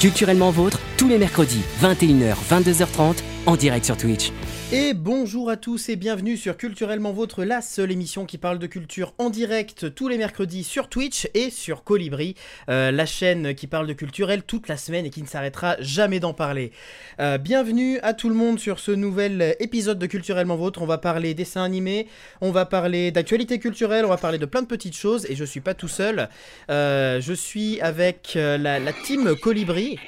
[0.00, 4.30] Culturellement vôtre, tous les mercredis, 21h, 22h30, en direct sur Twitch.
[4.72, 8.66] Et bonjour à tous et bienvenue sur Culturellement Vôtre, la seule émission qui parle de
[8.66, 12.36] culture en direct tous les mercredis sur Twitch et sur Colibri,
[12.68, 15.76] euh, la chaîne qui parle de culture elle toute la semaine et qui ne s'arrêtera
[15.80, 16.72] jamais d'en parler.
[17.18, 20.82] Euh, bienvenue à tout le monde sur ce nouvel épisode de Culturellement Vôtre.
[20.82, 22.06] On va parler dessins animés,
[22.40, 25.44] on va parler d'actualité culturelle, on va parler de plein de petites choses et je
[25.44, 26.28] suis pas tout seul.
[26.70, 29.98] Euh, je suis avec la team Colibri.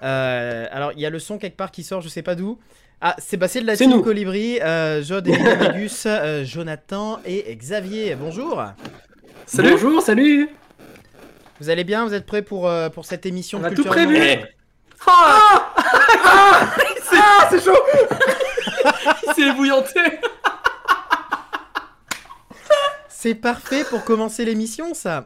[0.00, 2.58] Alors il y a le son quelque part qui sort, je sais pas d'où.
[3.00, 8.16] Ah, Sébastien de la Team Colibri, euh, Jod et euh, Jonathan et Xavier.
[8.16, 8.60] Bonjour.
[9.46, 9.70] Salut.
[9.70, 10.48] Bonjour, salut.
[11.60, 12.04] Vous allez bien?
[12.04, 14.18] Vous êtes prêts pour, euh, pour cette émission On a tout prévu.
[15.06, 15.72] Ah,
[16.34, 17.70] ah c'est chaud.
[19.28, 20.00] Il s'est ébouillanté.
[23.08, 25.24] C'est parfait pour commencer l'émission, ça.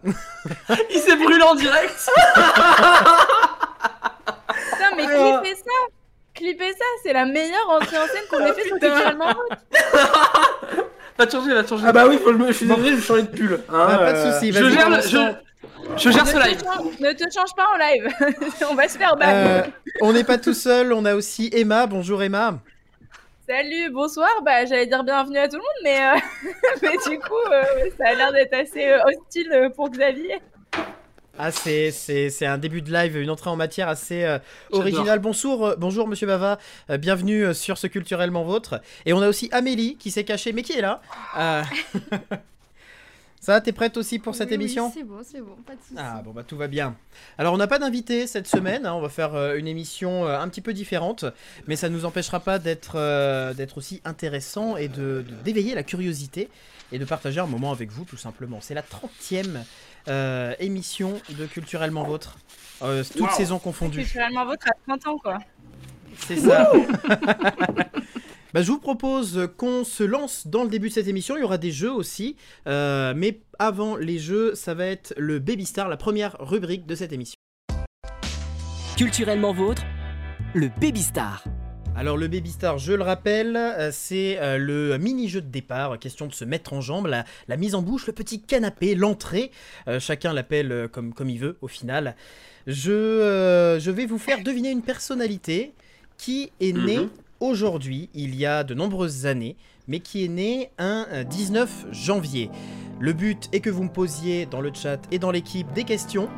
[0.90, 2.10] Il s'est brûlé en direct.
[5.06, 5.92] Mais ça
[6.34, 8.82] clipper ça, c'est la meilleure entrée en scène qu'on ait fait sur Route.
[11.18, 11.84] va changer, va changer.
[11.86, 13.60] Ah bah oui, faut je suis désolé, je vais changer de pull.
[13.68, 15.34] Hein, bah, pas de soucis, je gère, le, je,
[15.96, 16.60] je gère ce live.
[17.00, 18.08] ne te change pas en live,
[18.70, 19.32] on va se faire battre.
[19.34, 19.62] Euh,
[20.00, 21.86] on n'est pas tout seul, on a aussi Emma.
[21.86, 22.58] Bonjour Emma.
[23.48, 24.30] Salut, bonsoir.
[24.44, 26.16] Bah, j'allais dire bienvenue à tout le monde, mais, euh,
[26.82, 27.64] mais du coup, euh,
[27.98, 30.40] ça a l'air d'être assez hostile pour Xavier.
[31.38, 34.38] Ah, c'est un début de live, une entrée en matière assez euh,
[34.70, 35.18] originale.
[35.18, 36.58] Bonjour, euh, bonjour Monsieur Bava,
[36.90, 38.82] euh, bienvenue sur ce culturellement vôtre.
[39.06, 41.00] Et on a aussi Amélie qui s'est cachée, mais qui est là.
[43.40, 45.94] Ça, t'es prête aussi pour cette émission oui, C'est bon, c'est bon, pas de soucis.
[45.98, 46.94] Ah bon bah tout va bien.
[47.38, 50.60] Alors on n'a pas d'invité cette semaine, hein, on va faire une émission un petit
[50.60, 51.24] peu différente,
[51.66, 52.94] mais ça ne nous empêchera pas d'être
[53.54, 56.50] d'être aussi intéressant et de d'éveiller la curiosité
[56.92, 58.58] et de partager un moment avec vous tout simplement.
[58.60, 59.64] C'est la 30e
[60.08, 62.36] euh, émission de Culturellement Vôtre.
[62.82, 63.98] Euh, toutes saisons confondues.
[63.98, 65.38] Culturellement Vôtre à 30 ans, quoi.
[66.18, 66.72] C'est ça.
[68.52, 71.38] Bah, je vous propose qu'on se lance dans le début de cette émission.
[71.38, 72.36] Il y aura des jeux aussi.
[72.66, 76.94] Euh, mais avant les jeux, ça va être le Baby Star, la première rubrique de
[76.94, 77.36] cette émission.
[78.98, 79.82] Culturellement Vôtre,
[80.54, 81.44] le Baby Star.
[81.94, 86.26] Alors le Baby Star, je le rappelle, euh, c'est euh, le mini-jeu de départ, question
[86.26, 89.50] de se mettre en jambe, la, mise en bouche, le petit canapé, l'entrée,
[89.88, 92.16] euh, chacun l'appelle comme, comme il veut au final.
[92.66, 95.74] Je, je, vais vous faire deviner une personnalité
[96.16, 97.10] qui est née mhm.
[97.40, 102.50] aujourd'hui, il y a de nombreuses années, mais qui est née un 19 janvier.
[103.00, 106.30] Le but est que vous me posiez dans le chat et dans l'équipe des questions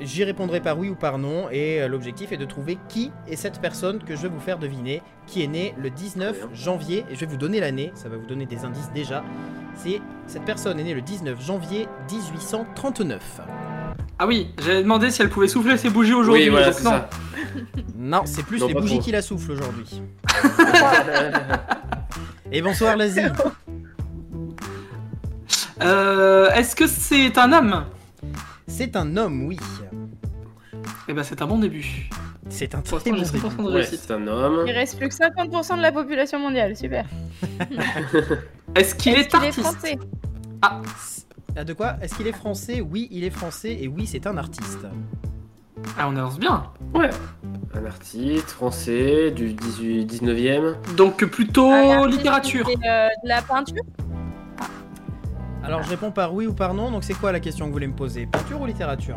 [0.00, 3.34] J'y répondrai par oui ou par non, et euh, l'objectif est de trouver qui est
[3.34, 7.14] cette personne que je vais vous faire deviner, qui est née le 19 janvier, et
[7.14, 9.24] je vais vous donner l'année, ça va vous donner des indices déjà.
[9.74, 13.40] C'est cette personne est née le 19 janvier 1839.
[14.20, 16.48] Ah oui, j'avais demandé si elle pouvait souffler ses bougies aujourd'hui.
[16.48, 17.00] Oui, non.
[17.96, 20.02] non, c'est plus les bougies qui la soufflent aujourd'hui.
[22.52, 23.22] et bonsoir Lazy.
[25.82, 27.84] Euh, Est-ce que c'est un homme?
[28.66, 29.58] C'est un homme, oui.
[31.08, 32.08] Eh ben c'est un bon début.
[32.50, 33.84] C'est un très bon début.
[33.84, 34.64] c'est un homme.
[34.66, 37.06] Il reste plus que 50% de la population mondiale, super.
[38.74, 39.60] Est-ce qu'il est, artiste?
[39.60, 39.98] français?
[40.60, 40.82] Ah.
[41.56, 41.96] ah De quoi?
[42.02, 42.82] Est-ce qu'il est français?
[42.82, 44.86] Oui, il est français et oui, c'est un artiste.
[45.98, 46.64] Ah, on avance bien.
[46.94, 47.08] Ouais.
[47.74, 50.74] Un artiste français du 18, 19e.
[50.96, 52.68] Donc plutôt littérature.
[52.68, 53.82] Euh, de la peinture?
[55.62, 57.74] Alors je réponds par oui ou par non, donc c'est quoi la question que vous
[57.74, 58.26] voulez me poser?
[58.26, 59.16] Peinture ou littérature?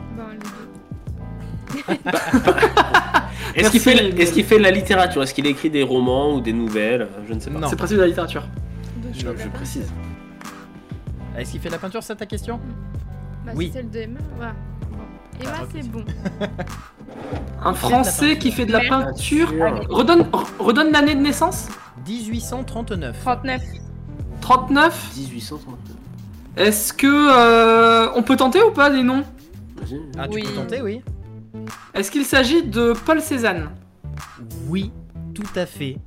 [3.55, 5.23] est-ce qu'il fait, est qu'il fait de la littérature?
[5.23, 7.07] Est-ce qu'il écrit des romans ou des nouvelles?
[7.27, 7.67] Je ne sais pas.
[7.67, 8.47] C'est presque de la littérature.
[9.13, 9.91] Je, précise.
[11.37, 12.59] Est-ce qu'il fait de la peinture, c'est ta question?
[13.45, 13.71] Bah, Oui.
[13.73, 14.53] C'est celle de Voilà.
[15.39, 16.03] Emma, ah, c'est bon.
[17.63, 19.51] Un Français qui fait de la peinture.
[19.89, 20.27] Redonne,
[20.59, 21.67] redonne l'année de naissance?
[22.07, 23.19] 1839.
[23.19, 23.61] 39.
[24.41, 25.77] 39 1839.
[26.57, 29.23] Est-ce que euh, on peut tenter ou pas des noms?
[30.17, 31.01] Ah, tu peux tenter, oui.
[31.93, 33.71] Est-ce qu'il s'agit de Paul Cézanne?
[34.67, 34.91] Oui,
[35.33, 35.97] tout à fait.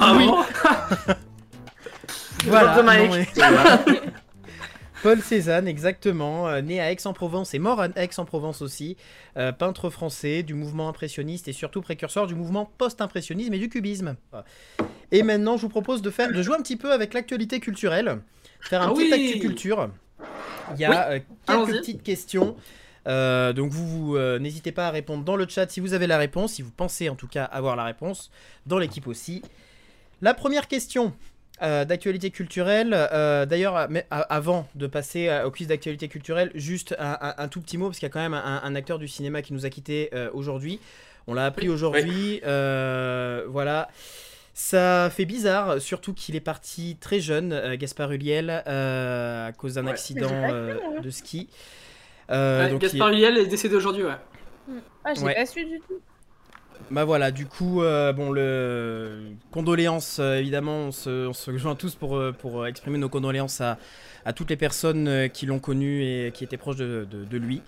[0.00, 0.30] ah oui.
[2.46, 2.82] voilà.
[5.02, 8.98] Paul Cézanne, exactement, euh, né à Aix-en-Provence et mort à Aix-en-Provence aussi,
[9.38, 14.16] euh, peintre français du mouvement impressionniste et surtout précurseur du mouvement post-impressionnisme et du cubisme.
[15.10, 18.20] Et maintenant, je vous propose de faire, de jouer un petit peu avec l'actualité culturelle,
[18.60, 19.88] faire un ah petit actu culture.
[20.74, 22.56] Il y a euh, quelques petites questions.
[23.06, 26.18] Euh, donc vous, euh, n'hésitez pas à répondre dans le chat si vous avez la
[26.18, 28.30] réponse, si vous pensez en tout cas avoir la réponse,
[28.66, 29.42] dans l'équipe aussi.
[30.22, 31.12] La première question.
[31.62, 32.90] Euh, d'actualité culturelle.
[32.90, 37.88] D'ailleurs, avant de passer au quiz d'actualité culturelle, juste un, un- un tout petit mot,
[37.88, 40.08] parce qu'il y a quand même un, un acteur du cinéma qui nous a quittés
[40.14, 40.80] euh, aujourd'hui.
[41.26, 42.40] On l'a appris aujourd'hui.
[42.42, 43.88] voilà.
[44.62, 49.74] Ça fait bizarre, surtout qu'il est parti très jeune, euh, Gaspard Ulliel, euh, à cause
[49.74, 49.90] d'un Ouais.
[49.92, 51.48] accident euh, de ski.
[52.30, 54.16] Euh, Ouais, donc il- Gaspard Ulliel est décédé aujourd'hui, ouais.
[55.04, 55.34] Ah, j'ai Ouais.
[55.34, 55.94] pas su du tout.
[56.90, 61.74] Bah voilà, du coup, euh, bon, le condoléances, euh, évidemment, on se, on se joint
[61.74, 63.78] tous pour, pour exprimer nos condoléances à,
[64.26, 67.62] à toutes les personnes qui l'ont connu et qui étaient proches de, de- de lui.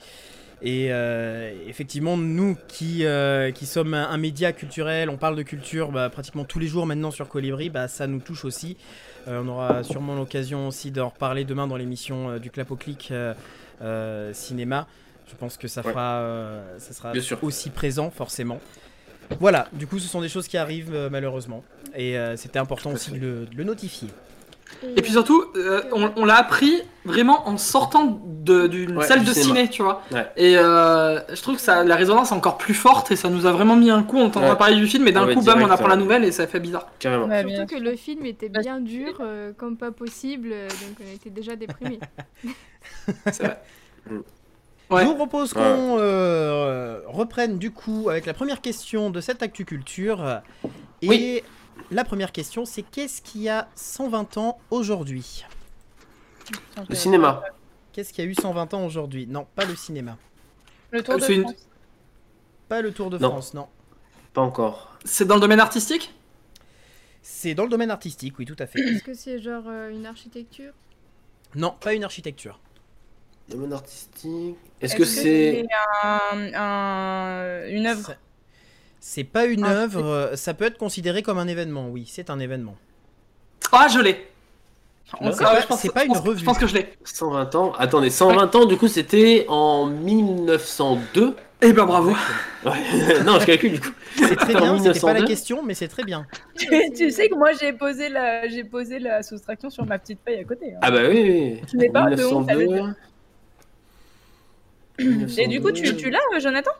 [0.64, 5.42] Et euh, effectivement, nous qui, euh, qui sommes un, un média culturel, on parle de
[5.42, 8.76] culture bah, pratiquement tous les jours maintenant sur Colibri, bah, ça nous touche aussi.
[9.26, 13.12] Euh, on aura sûrement l'occasion aussi d'en reparler demain dans l'émission du Clap au Clic
[14.32, 14.86] cinéma.
[15.28, 16.24] Je pense que ça fera,
[16.78, 17.38] ça sera Bien sûr.
[17.42, 18.60] aussi présent forcément.
[19.40, 21.64] Voilà, du coup, ce sont des choses qui arrivent malheureusement.
[21.96, 23.18] Et c'était important aussi fait.
[23.18, 24.08] de le, de le notifier.
[24.96, 29.24] Et puis surtout, euh, on, on l'a appris vraiment en sortant de- d'une Ouais, salle
[29.24, 29.42] de cinéma.
[29.60, 30.02] ciné, tu vois.
[30.12, 30.26] Ouais.
[30.36, 33.46] Et euh, je trouve que ça, la résonance est encore plus forte et ça nous
[33.46, 34.18] a vraiment mis un coup.
[34.18, 34.56] On entend Ouais.
[34.56, 36.86] parler du film et d'un coup, bam, on apprend la nouvelle et ça fait bizarre.
[36.98, 37.26] Carrément.
[37.26, 41.14] Ouais, bien Surtout que le film était bien dur, euh, comme pas possible, donc on
[41.14, 42.00] était déjà déprimés.
[43.32, 43.58] C'est vrai.
[44.10, 44.16] Mm.
[44.90, 45.02] Ouais.
[45.02, 49.64] Je vous propose qu'on euh, reprenne du coup avec la première question de cette Actu
[49.64, 50.40] Culture.
[51.00, 51.42] Et Oui.
[51.90, 55.44] La première question, c'est qu'est-ce qui a 120 ans aujourd'hui?
[56.88, 57.42] Le cinéma.
[57.92, 59.26] Qu'est-ce qui a eu 120 ans aujourd'hui?
[59.26, 60.16] Non, pas le cinéma.
[60.90, 61.54] Le Tour de une- France.
[62.68, 63.30] Pas le Tour de Non.
[63.30, 63.68] France, non.
[64.32, 64.96] Pas encore.
[65.04, 66.14] C'est dans le domaine artistique?
[67.22, 68.80] C'est dans le domaine artistique, oui, tout à fait.
[68.80, 70.72] Est-ce que c'est genre euh, une architecture?
[71.54, 72.58] Non, pas une architecture.
[73.48, 74.56] Domaine artistique.
[74.80, 75.66] Est-ce que c'est.
[76.02, 78.14] un, un- une œuvre?
[79.04, 82.30] C'est- pas une Ah, œuvre, euh, ça peut être considéré comme un événement, oui, c'est
[82.30, 82.76] un événement.
[83.72, 84.28] Ah, je l'ai.
[85.04, 86.38] C'est pas- je pense- c'est pas je une revue.
[86.38, 86.88] Je pense que je l'ai.
[87.04, 87.72] 120 ans.
[87.78, 91.34] Attendez, 120 ans, du coup, c'était en 1902.
[91.60, 92.10] Eh ben bravo.
[92.64, 92.72] Ouais.
[93.26, 93.90] non, je calcule du coup.
[94.16, 95.26] C'est très En bien, c'était pas la 1902.
[95.26, 96.26] question, mais c'est très bien.
[96.58, 96.66] tu,
[96.96, 100.38] tu sais que moi j'ai posé la j'ai posé la soustraction sur ma petite feuille
[100.40, 100.74] à côté.
[100.74, 100.78] hein.
[100.82, 101.60] Ah bah oui, oui.
[101.68, 102.94] Tu n'es pas de honte, 1902.
[105.38, 106.70] Et du coup tu, tu l'as euh, Jonathan?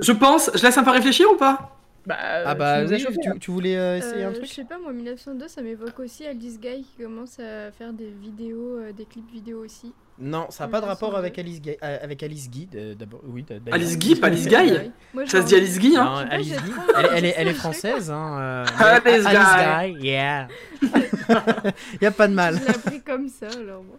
[0.00, 1.76] Je pense, je laisse un peu réfléchir ou pas?
[2.06, 2.16] Bah,
[2.46, 3.34] Ah bah tu chauffé, tu, hein.
[3.38, 6.26] tu voulais euh, essayer un Euh, truc Je sais pas, moi 1902 ça m'évoque aussi
[6.26, 9.92] Alice Guy qui commence à faire des vidéos, euh, des clips vidéo aussi.
[10.18, 11.18] Non, ça n'a pas de rapport 1902.
[11.18, 11.76] avec Alice Guy.
[11.82, 12.68] euh, avec Alice Guy,
[12.98, 13.20] d'abord.
[13.24, 13.44] Oui.
[13.70, 16.72] Alice Guy, pas Alice Guy Moi, Ça se dit Alice Guy, hein Non, Alice Guy.
[16.96, 18.38] Elle, elle est, elle est française, hein.
[18.40, 18.64] euh,
[19.04, 19.26] Alice.
[19.26, 20.48] Alice Guy, yeah.
[22.00, 22.54] y a pas de mal.
[22.58, 23.96] Je l'ai appris comme ça alors moi.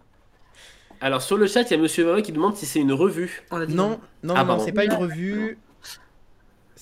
[1.00, 3.42] Alors sur le chat, il y a Monsieur Valois qui demande si c'est une revue.
[3.50, 4.64] On a dit Non, non, Ah, non, pardon.
[4.64, 5.58] c'est pas une revue.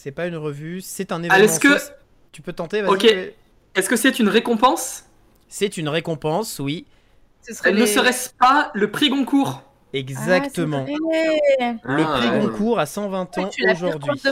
[0.03, 1.45] C'est pas une revue, c'est un événement.
[1.45, 1.93] est-ce que- c'est-
[2.33, 2.91] Tu peux tenter, vas-y.
[2.91, 3.05] Ok.
[3.75, 5.05] Est-ce que c'est une récompense?
[5.49, 6.87] C'est une récompense, oui.
[7.43, 9.63] Ce serait Ne les- serait-ce pas le prix Goncourt?
[9.93, 10.87] Exactement.
[10.89, 11.75] Ah.
[11.85, 12.41] Le Ah, prix ouais.
[12.41, 14.23] Goncourt à 120 Oui, ans aujourd'hui.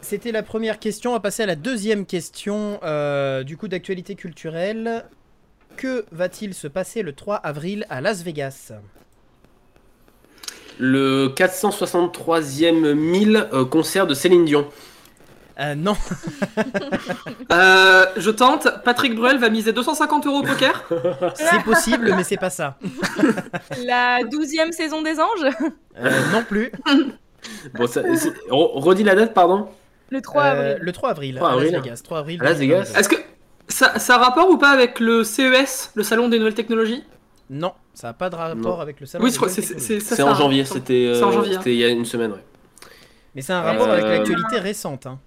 [0.00, 1.10] C'était la première question.
[1.10, 5.04] On va passer à la deuxième question euh, du coup d'actualité culturelle.
[5.76, 8.72] Que va-t-il se passer le 3 avril à Las Vegas?
[10.78, 14.66] Le 463e 1000 euh, concert de Céline Dion.
[15.60, 15.96] Euh, Non,
[17.52, 20.84] Euh, je tente, Patrick Bruel va miser 250 euros au poker.
[21.34, 22.76] c'est possible, mais c'est pas ça.
[23.86, 25.52] La douzième saison des anges
[26.00, 26.72] Euh, non plus.
[27.74, 28.02] Bon, ça,
[28.50, 29.68] redis la date, pardon.
[30.10, 30.78] Le 3 Euh, avril.
[30.80, 31.80] le 3 avril, 3 à Las avril.
[31.82, 32.00] Vegas.
[32.02, 32.40] 3 avril.
[32.40, 32.74] À Las Vegas.
[32.92, 32.98] 2022.
[33.00, 33.16] Est-ce que
[33.68, 37.04] ça, ça a rapport ou pas avec le CES, le salon des nouvelles technologies?
[37.50, 38.80] Non, ça n'a pas de rapport Non.
[38.80, 39.24] avec le salon.
[39.24, 42.32] Oui, c'est en janvier, c'était euh, C'est en janvier, c'était il y a une semaine,
[42.32, 42.44] ouais.
[43.34, 45.06] Mais c'est un rapport avec Euh, l'actualité récente.
[45.06, 45.18] hein.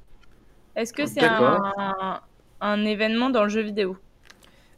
[0.76, 2.20] Est-ce que c'est un,
[2.62, 3.98] un événement dans le jeu vidéo?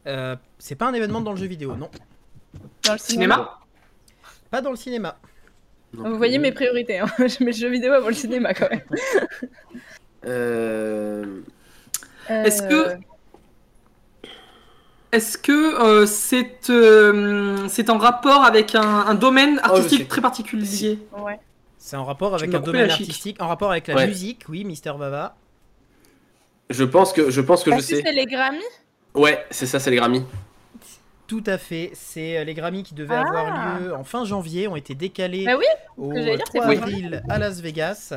[0.08, 1.90] Euh, c'est pas un événement dans le jeu vidéo, non.
[2.86, 3.60] Dans le cinéma, Cinéma?
[4.50, 5.18] Pas dans le cinéma.
[5.94, 7.08] Non Vous voyez mes priorités, hein.
[7.20, 8.82] je mets le jeu vidéo avant le cinéma quand même.
[10.26, 11.42] Euh,
[12.28, 12.98] Est-ce que-
[15.12, 15.52] Est-ce que
[15.82, 21.00] euh, c'est euh, c'est en rapport avec un, un domaine Oh, je artistique très particulier
[21.18, 21.40] Ouais.
[21.78, 24.08] C'est en rapport avec un domaine artistique, en rapport avec la Ouais.
[24.08, 25.36] musique, oui, Mister Bava.
[26.70, 28.02] Je pense que je pense que je Est-ce que sais.
[28.06, 28.62] c'est les Grammy
[29.16, 30.24] Ouais, c'est ça, c'est les Grammy.
[31.26, 31.92] Tout à fait.
[31.96, 33.22] C'est euh, les Grammy qui devaient Ah.
[33.28, 35.66] avoir lieu en fin janvier, ont été décalés Bah oui,
[35.98, 38.14] au que j'allais dire, c'est 3 fin avril à Las Vegas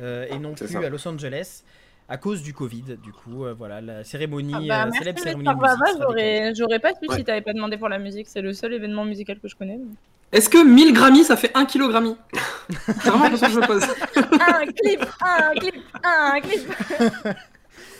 [0.00, 0.78] euh, et non plus ça.
[0.78, 1.62] à Los Angeles
[2.08, 2.96] à cause du Covid.
[3.02, 5.48] Du coup, euh, voilà, la cérémonie, Ah bah, euh, merci, célèbre cérémonie
[6.56, 7.16] j'aurais pas su Ouais.
[7.16, 9.76] si t'avais pas demandé pour la musique, c'est le seul événement musical que je connais.
[9.78, 9.94] mais-
[10.38, 12.16] Est-ce que 1000 Grammy ça fait 1 kg Grammy
[12.86, 13.82] C'est vraiment la question que je me pose.
[13.84, 16.68] un clip, un clip, un clip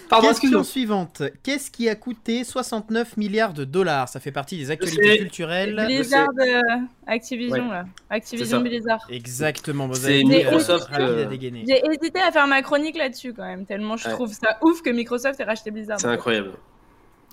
[0.09, 1.23] Pardon, Question suivante.
[1.43, 4.09] Qu'est-ce qui a coûté 69 milliards de dollars?
[4.09, 4.73] Ça fait partie des sais.
[4.73, 5.75] actualités culturelles.
[5.87, 6.61] Blizzard, euh,
[7.07, 7.75] Activision, Ouais.
[7.75, 7.85] là.
[8.11, 8.61] Activision.
[8.61, 9.07] Blizzard.
[9.11, 9.87] Exactement.
[9.89, 11.29] vous C'est Microsoft, euh.
[11.31, 14.15] J'ai hésité à faire ma chronique là-dessus quand même, tellement je Ouais.
[14.15, 15.99] trouve ça ouf que Microsoft ait racheté Blizzard.
[16.01, 16.53] C'est incroyable.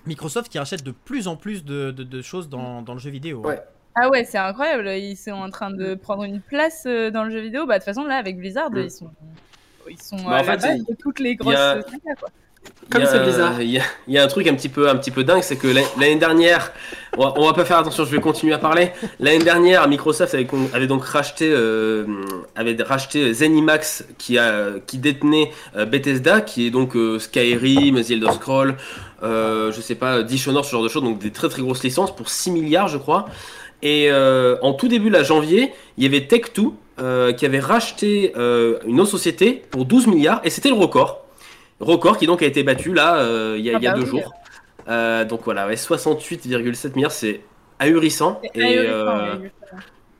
[0.06, 3.10] Microsoft qui rachète de plus en plus de, de- de choses dans, dans le jeu
[3.10, 3.42] vidéo.
[3.44, 3.48] hein.
[3.48, 3.60] Ouais.
[3.96, 7.30] Ah ouais, c'est incroyable, ils sont en train de prendre une place euh, dans le
[7.30, 7.64] jeu vidéo.
[7.64, 8.78] Bah de toute façon là avec Blizzard, Mm.
[8.78, 9.10] ils sont
[9.88, 12.14] ils sont Bah, à en la fait, base il- de toutes les grosses a- sagas,
[12.18, 12.28] quoi.
[12.90, 13.62] Comme Il y a c'est un- bizarre.
[13.62, 15.42] Il y, a- il y a un truc un petit peu, un petit peu dingue,
[15.42, 15.68] c'est que
[15.98, 16.70] l'année dernière,
[17.16, 18.90] on va, on va pas faire attention, je vais continuer à parler.
[19.20, 22.04] L'année dernière, Microsoft avait, donc racheté, euh,
[22.54, 28.10] avait racheté Zenimax qui a, qui détenait euh, Bethesda, qui est donc euh, Skyrim, The
[28.10, 28.76] Elder Scroll,
[29.22, 32.14] euh, je sais pas, Dishonored, ce genre de choses, donc des très très grosses licences
[32.14, 33.24] pour 6 milliards, je crois.
[33.82, 38.32] Et euh, en tout début, là, janvier, il y avait Tech2 euh, qui avait racheté
[38.36, 41.23] euh, une autre société pour 12 milliards, et c'était le record.
[41.80, 43.90] Record qui donc a été battu là euh, il y a, Ah il y a
[43.90, 44.06] bah deux oui.
[44.06, 44.34] jours.
[44.88, 48.48] Euh, donc voilà, ouais, 68,7 milliards, c'est ahurissant.
[48.54, 49.52] C'est Et, ahurissant, euh, ouais.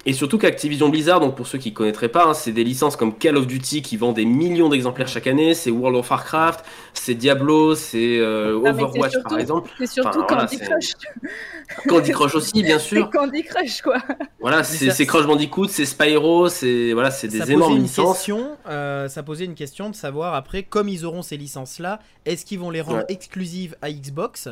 [0.06, 2.96] Et surtout qu'Activision Blizzard, donc pour ceux qui ne connaîtraient pas, hein, c'est des licences
[2.96, 6.64] comme Call of Duty qui vendent des millions d'exemplaires chaque année, c'est World of Warcraft,
[6.92, 10.92] c'est Diablo, c'est euh, Ah, Overwatch surtout- par exemple, C'est surtout Enfin, voilà, Candy Crush.
[11.88, 13.10] Candy Crush aussi bien C'est sûr.
[13.10, 13.98] Candy Crush quoi.
[14.40, 18.16] Voilà, c'est Crash Bandicoot, c'est Spyro, c'est voilà, c'est ça des posait énormes une licences.
[18.18, 22.44] question, euh, ça posait une question de savoir après, comme ils auront ces licences-là, est-ce
[22.44, 23.04] qu'ils vont les rendre Ouais.
[23.08, 24.48] exclusives à Xbox?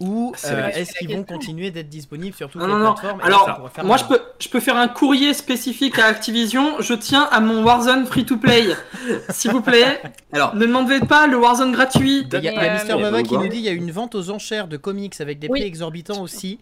[0.00, 2.92] Ou C'est euh, est-ce qu'ils vont continuer d'être disponibles sur toutes Non, les non, non.
[2.94, 6.80] plateformes et Alors, ça moi, je peux, je peux faire un courrier spécifique à Activision.
[6.80, 8.74] Je tiens à mon Warzone free-to-play.
[9.28, 12.26] S'il vous plaît, Alors, ne demandez pas le Warzone gratuit.
[12.32, 14.66] Il y a, Mister Baba qui nous dit il y a une vente aux enchères
[14.66, 15.60] de comics avec des Oui.
[15.60, 16.58] prix exorbitants aussi.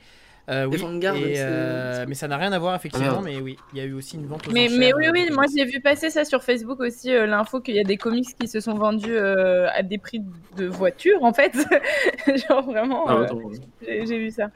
[0.51, 3.23] Euh, Des oui, Vanguard, et, c'est- euh, mais ça n'a rien à voir effectivement, Ah,
[3.23, 5.29] mais oui, il y a eu aussi une vente aux Mais, mais oui, euh, oui,
[5.29, 7.97] de moi j'ai vu passer ça sur Facebook aussi, euh, l'info qu'il y a des
[7.97, 10.21] comics qui se sont vendus euh, à des prix
[10.57, 11.53] de voiture en fait.
[12.49, 14.49] Genre vraiment, ah, euh, j'ai vu ça.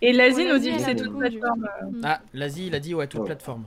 [0.00, 1.68] Et l'Asie nous dit l'Asie, que c'est toute plateforme.
[2.02, 3.26] Ah, l'Asie, il a dit ouais, toute Ouais.
[3.26, 3.64] plateforme.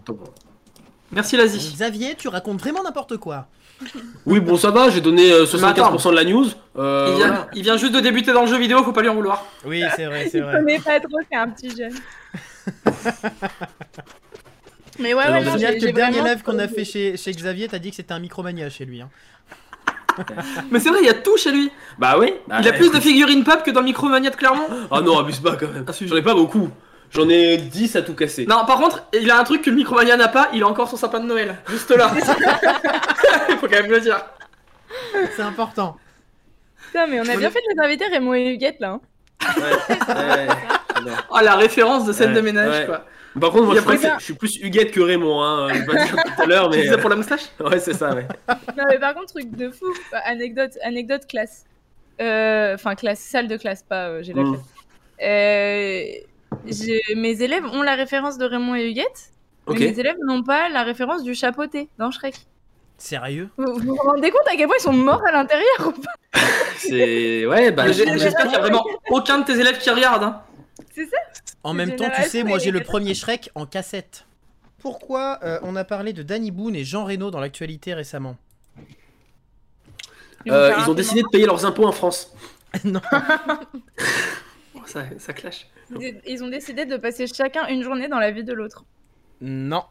[1.12, 1.74] Merci, Lazy.
[1.74, 3.48] Xavier, tu racontes vraiment n'importe quoi.
[4.25, 6.48] Oui, bon, ça va, j'ai donné euh, 75% de la news.
[6.77, 7.48] Euh, Il vient, voilà.
[7.55, 9.46] il vient juste de débuter dans le jeu vidéo, faut pas lui en vouloir.
[9.65, 10.57] Oui, c'est vrai, c'est Je vrai.
[10.60, 11.93] connais pas trop, c'est un petit jeune.
[15.00, 17.67] Mais ouais, Alors, ouais, non, que le dernier live qu'on a fait chez, chez Xavier,
[17.67, 19.01] t'as dit que c'était un micromania chez lui.
[19.01, 19.10] hein.
[20.72, 21.69] Mais c'est vrai, il y a tout chez lui.
[22.00, 22.34] Bah oui.
[22.48, 24.67] bah, Il a plus de figurines pop que dans Micromania de Clermont.
[24.89, 25.86] Ah non, abuse pas quand même.
[25.88, 25.91] Ah.
[26.01, 26.69] J'en ai pas beaucoup.
[27.12, 28.46] J'en ai 10 à tout casser.
[28.46, 30.90] Non, par contre, il a un truc que le Micromania n'a pas, il a encore
[30.90, 31.56] son sapin de Noël.
[31.70, 32.12] Juste là.
[33.50, 34.24] il faut quand même le dire.
[35.36, 35.98] C'est important.
[36.88, 38.92] Putain, mais on a bien fait de les inviter Raymond et Huguette là.
[38.92, 39.02] hein.
[39.58, 39.64] Ouais,
[40.16, 40.48] ouais.
[41.30, 42.86] Oh, la référence de scène Ouais, de ménage, ouais.
[42.86, 43.06] quoi.
[43.40, 45.70] Par contre, moi je, préfère- je suis plus Huguette que Raymond, hein.
[45.74, 46.84] Je vais pas dire tout à l'heure, Tu mais.
[46.84, 48.26] dis ça pour la moustache Ouais, c'est ça, ouais.
[48.76, 49.86] Non, mais par contre, truc de fou.
[50.12, 51.66] Bah, anecdote, anecdote classe.
[52.20, 54.54] Euh, Enfin, classe, salle de classe, pas euh, j'ai la Mm.
[54.54, 54.66] classe.
[55.24, 56.04] Euh,
[57.16, 59.32] mes élèves ont la référence de Raymond et Huguette.
[59.68, 62.36] Mais mes élèves n'ont pas la référence du chapeauté dans Shrek.
[62.98, 63.50] Sérieux?
[63.58, 66.13] Vous vous vous rendez compte à quel point ils sont morts à l'intérieur ou pas?
[66.77, 67.46] C'est.
[67.46, 67.92] Ouais, bah.
[67.92, 70.24] J'espère qu'il y a vraiment aucun de tes élèves qui regarde.
[70.24, 70.42] Hein.
[70.96, 71.18] C'est ça?
[71.63, 74.25] En même temps, tu sais, moi j'ai le premier Shrek en cassette.
[74.80, 78.38] Pourquoi euh, on a parlé de Danny Boone et Jean Reno dans l'actualité récemment?
[80.48, 82.34] Euh, ils ont décidé de payer leurs impôts en France.
[82.84, 83.01] Non.
[84.86, 85.68] Ça, ça clash.
[86.00, 88.84] Ils- Ils ont décidé de passer chacun une journée dans la vie de l'autre.
[89.41, 89.84] Non.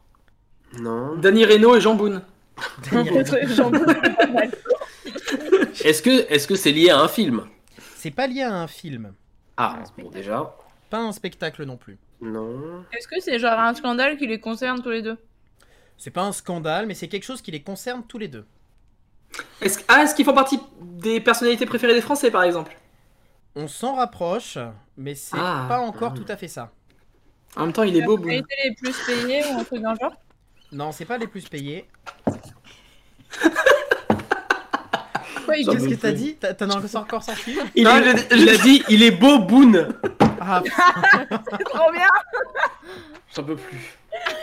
[0.80, 1.16] Non.
[1.16, 2.22] Danny Reno et Jean Boone.
[5.84, 7.46] Est-ce que est-ce que c'est lié à un film?
[7.94, 9.12] C'est pas lié à un film.
[9.56, 10.54] Ah, bon, déjà.
[10.90, 11.98] Pas un spectacle non plus.
[12.20, 12.84] Non.
[12.92, 15.16] Est-ce que c'est genre un scandale qui les concerne tous les deux?
[15.98, 18.44] C'est pas un scandale, mais c'est quelque chose qui les concerne tous les deux.
[19.60, 22.76] Est-ce ah, est-ce qu'ils font partie des personnalités préférées des Français, par exemple?
[23.54, 24.58] On s'en rapproche,
[24.96, 25.66] mais c'est Ah.
[25.68, 26.70] pas encore tout à fait ça.
[27.56, 28.28] En même temps, il est beau, Boone.
[28.30, 30.12] Les les plus payés ou un truc dans le genre
[30.72, 31.88] Non, c'est pas les plus payés.
[35.48, 38.82] Qu'est-ce que t'as dit T'as t'en as encore sorti Il, Non, est- il a dit
[38.88, 39.88] il est beau Boone.
[40.40, 42.08] Ah, C'est trop bien
[43.34, 43.96] J'en peux plus.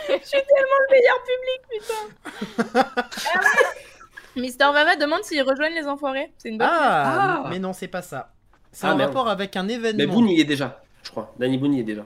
[0.08, 2.86] Je suis tellement le meilleur public, putain
[3.34, 3.40] Ah.
[4.36, 6.32] Mister Vava demande s'ils rejoignent les enfoirés.
[6.38, 7.48] C'est une bonne ah, Ah.
[7.50, 8.33] mais non, c'est pas ça.
[8.74, 9.10] C'est Ah, en merde.
[9.10, 10.12] rapport avec un Mais événement.
[10.12, 11.32] Boone y est déjà, je crois.
[11.38, 12.04] Danny Boone y est déjà.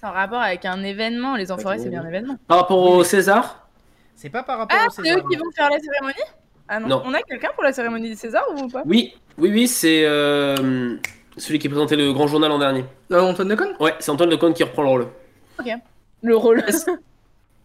[0.00, 1.36] C'est en rapport avec un événement.
[1.36, 2.36] Les enfoirés, c'est bien un événement.
[2.48, 3.68] Par rapport au César
[4.16, 5.18] C'est pas par rapport Ah, au c'est César.
[5.18, 6.24] eux qui vont faire la cérémonie
[6.68, 6.88] Ah non.
[6.88, 7.02] Non.
[7.04, 8.82] On a quelqu'un pour la cérémonie des Césars ou pas?
[8.86, 10.96] Oui, oui, oui, c'est euh,
[11.36, 12.84] celui qui présentait le grand journal l'an dernier.
[13.12, 13.74] Euh, Antoine Decaune?
[13.78, 15.06] Ouais, c'est Antoine Lecomte qui reprend le rôle.
[16.22, 16.64] Le rôle.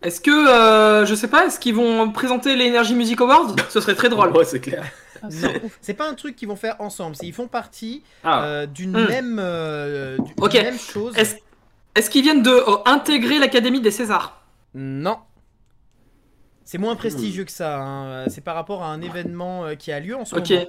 [0.01, 3.55] Est-ce que, euh, je sais pas, est-ce qu'ils vont présenter les Energy Music Awards?
[3.69, 4.31] Ce serait très drôle.
[4.35, 4.83] Ouais, c'est clair.
[5.23, 5.49] Non,
[5.81, 7.15] c'est pas un truc qu'ils vont faire ensemble.
[7.21, 8.43] Ils font partie Ah.
[8.43, 9.07] euh, d'une Hmm.
[9.07, 10.17] même, euh,
[10.53, 11.13] même chose.
[11.95, 14.41] Est-ce qu'ils viennent de euh, intégrer l'Académie des Césars?
[14.73, 15.17] Non.
[16.65, 17.79] C'est moins prestigieux que ça.
[17.79, 18.27] hein.
[18.29, 20.49] C'est par rapport à un événement euh, qui a lieu en ce Ok.
[20.49, 20.65] moment.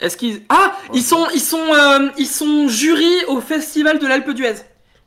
[0.00, 4.30] Est-ce qu'ils ah ils sont ils sont euh, ils sont jury au festival de l'Alpe
[4.30, 4.54] d'Huez.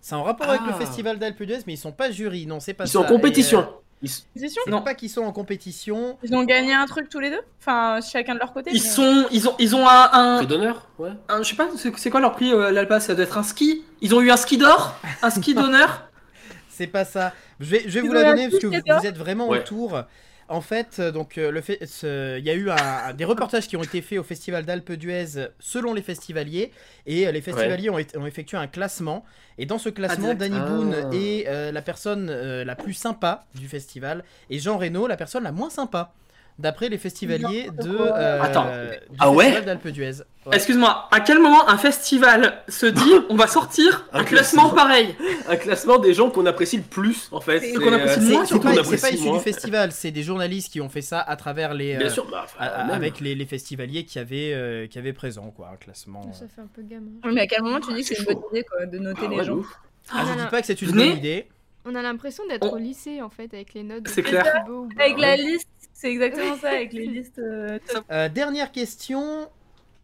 [0.01, 0.77] C'est en rapport avec le Ah.
[0.77, 2.45] festival d'Alpe d'Huez, mais ils sont pas jury.
[2.45, 2.93] Non, c'est pas Ils ça.
[2.93, 3.67] sont en Et, compétition.
[4.03, 4.81] Ils- Non.
[4.81, 6.17] pas qu'ils sont en compétition.
[6.23, 8.89] Ils ont gagné un truc tous les deux Enfin, chacun de leur côté Ils mais-
[8.89, 11.11] sont ils ont ils ont un, un, Prix d'honneur Ouais.
[11.29, 12.99] un- je sais pas c'est quoi leur prix euh, l'Alpa?
[12.99, 13.83] Ça doit être un ski.
[14.01, 16.09] Ils ont eu un ski d'or, un ski d'honneur?
[16.69, 17.33] C'est pas ça.
[17.59, 19.59] Je vais, je vais vous la donner parce que vous, êtes vraiment Ouais.
[19.59, 20.01] autour.
[20.49, 23.67] En fait, euh, donc euh, le fait, il y a eu un- un- des reportages
[23.67, 26.71] qui ont été faits au festival d'Alpe d'Huez selon les festivaliers
[27.05, 29.23] et euh, les festivaliers ont, effectué un classement
[29.57, 30.39] et dans ce classement, direct.
[30.41, 30.65] Danny Ah.
[30.67, 35.17] Boone est euh, la personne euh, la plus sympa du festival et Jean Reno la
[35.17, 36.13] personne la moins sympa
[36.59, 38.65] d'après les festivaliers de euh, Attends.
[38.65, 40.11] du Ah ouais festival d'Alpe d'Huez.
[40.45, 40.55] Ouais.
[40.57, 44.75] Excuse-moi, à quel moment un festival se dit on va sortir un Un classement classement.
[44.75, 45.15] pareil
[45.47, 47.59] Un classement des gens qu'on apprécie le plus, en fait.
[47.61, 48.59] C'est- C'est, qu'on apprécie euh,
[48.99, 52.07] pas, issu du festival, c'est des journalistes qui ont fait ça à travers les, Bien
[52.07, 52.91] euh, sûr, bah, enfin, à- même.
[52.95, 56.31] avec les, les festivaliers qui avaient, euh, qui avaient présent, quoi, un classement.
[56.33, 57.11] Ça fait un peu gamin.
[57.33, 59.29] Mais à quel moment tu dis que C'est une bonne idée quoi, de noter Ah
[59.29, 59.79] les ouais, gens ouf.
[60.11, 61.47] Ah, je dis pas que c'est une bonne idée.
[61.85, 64.03] On a l'impression d'être On- au lycée en fait, avec les notes.
[64.03, 64.63] de C'est qui clair.
[64.67, 64.87] beau.
[64.99, 67.39] Avec la liste, c'est exactement ça, avec les listes.
[67.39, 68.03] euh, top.
[68.11, 69.49] Euh, dernière question.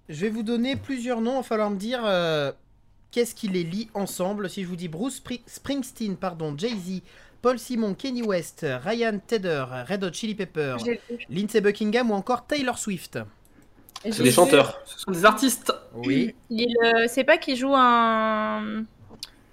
[0.10, 1.34] Je vais vous donner plusieurs noms.
[1.34, 2.52] Il va falloir me dire euh,
[3.12, 4.50] qu'est-ce qui les lie ensemble.
[4.50, 7.02] Si je vous dis Bruce Spri- Springsteen, pardon, Jay-Z,
[7.42, 10.76] Paul Simon, Kenny West, Ryan Tedder, Red Hot Chili Pepper,
[11.30, 13.20] Lindsey Buckingham ou encore Taylor Swift.
[14.04, 14.82] C'est des chanteurs.
[14.86, 15.72] Ce sont des artistes.
[15.94, 16.34] Oui.
[16.50, 18.84] Il, euh, c'est pas qu'ils jouent un,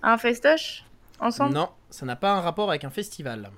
[0.02, 0.84] un festoche?
[1.20, 3.50] Ensemble Non, ça n'a pas un rapport avec un festival.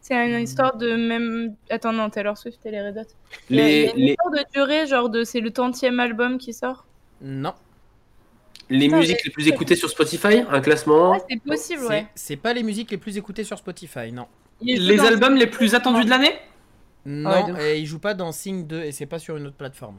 [0.00, 1.54] C'est une histoire de même.
[1.70, 3.02] Attends, non, Taylor Swift et les Red Hot.
[3.50, 6.86] Les, a une les, histoire de durée, genre de c'est le tantième album qui sort.
[7.20, 7.54] Non,
[8.72, 11.12] les Putain, musiques les plus écoutées sur Spotify, un classement.
[11.12, 12.06] Ouais, c'est possible, c'est ouais.
[12.14, 14.26] c'est pas les musiques les plus écoutées sur Spotify, non.
[14.62, 16.34] Les albums les plus attendus de l'année
[17.04, 17.60] Non, ouf.
[17.60, 19.98] et il joue pas dans Sing 2 et c'est pas sur une autre plateforme.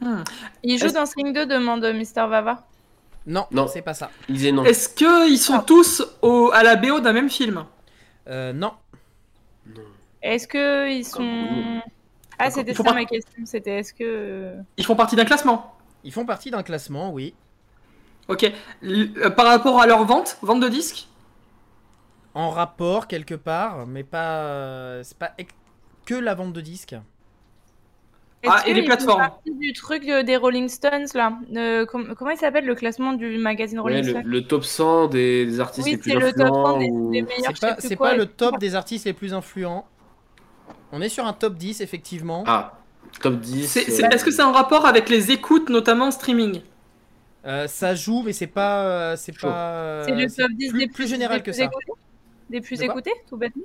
[0.00, 0.22] Hmm.
[0.62, 2.66] Il joue dans Sing 2, demande Mister Vava.
[3.26, 3.66] Non, Non.
[3.68, 4.10] c'est pas ça.
[4.28, 4.64] Ils disaient non.
[4.64, 7.64] Est-ce qu'ils sont tous au, à la BO d'un même film
[8.28, 8.72] Euh, non,
[10.22, 11.82] Est-ce que ils sont.
[12.38, 13.44] Ah, c'était ça ma question.
[13.46, 14.54] C'était est-ce que.
[14.76, 15.70] Ils font partie d'un classement
[16.06, 17.32] ils font partie d'un classement, oui.
[18.28, 18.42] Ok.
[18.82, 21.08] L- euh, par rapport à leur vente, vente de disques
[22.34, 24.40] En rapport quelque part, mais pas.
[24.42, 25.32] euh, c'est pas
[26.04, 26.94] que la vente de disques.
[28.46, 29.18] Ah, et les plateformes.
[29.20, 33.12] partie du truc euh, des Rolling Stones là Euh, com- Comment il s'appelle le classement
[33.12, 36.10] du magazine Ouais, Rolling le, Stones le top 100 des, des artistes Oui, les plus
[36.10, 36.78] c'est le top 100 influents.
[36.78, 37.36] des, ou- des meilleurs.
[37.38, 39.86] C'est je sais pas, plus quoi, pas le top des artistes les plus influents.
[40.92, 42.44] On est sur un top 10, effectivement.
[42.46, 42.78] Ah,
[43.20, 43.66] top 10.
[43.66, 46.60] C'est- euh, Est-ce que c'est en rapport avec les écoutes, notamment en streaming
[47.46, 48.84] Euh, ça joue, mais c'est pas.
[48.86, 49.48] euh, c'est pas.
[49.74, 51.64] euh, C'est le top 10 plus, des plus général des que plus ça.
[51.64, 51.92] écoutés
[52.50, 53.62] Des plus écoutés, tout bêtement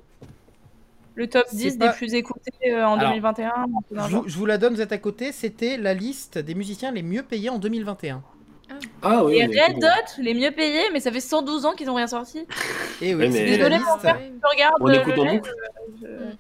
[1.19, 4.07] Le top C'est 10 pas- des plus écoutés euh, en Alors, 2021 un peu dans
[4.07, 5.31] Je vous, je vous la donne, vous êtes à côté.
[5.33, 8.23] C'était la liste des musiciens les mieux payés en 2021.
[9.01, 9.35] Ah oui.
[9.39, 9.85] Et mais Red bon.
[9.87, 12.45] Hot, les mieux payés, mais ça fait 112 ans qu'ils n'ont rien sorti.
[13.01, 13.85] Et oui, Ouais, mais- Désolé, liste.
[13.87, 13.97] mon.
[14.01, 15.51] Je regarde On euh, écoute le en boucle.
[16.05, 16.31] euh,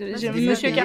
[0.00, 0.28] Ah, Monsieur
[0.68, 0.84] est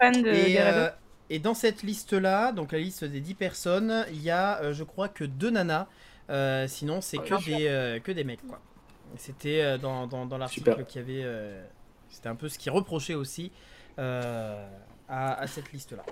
[0.00, 0.78] fan de, Et, des Red Hot.
[0.78, 0.88] euh,
[1.30, 4.84] et dans cette liste-là, donc la liste des 10 personnes, il y a, euh, je
[4.84, 5.86] crois, que deux nanas.
[6.30, 8.46] Euh, sinon, c'est que, des, euh, que des mecs.
[8.46, 8.60] quoi.
[9.16, 10.86] C'était dans, dans, dans l'article Super.
[10.86, 11.22] qui avait.
[12.10, 13.50] C'était un peu ce qui reprochait aussi
[13.98, 14.66] euh,
[15.08, 16.02] à, à cette liste-là.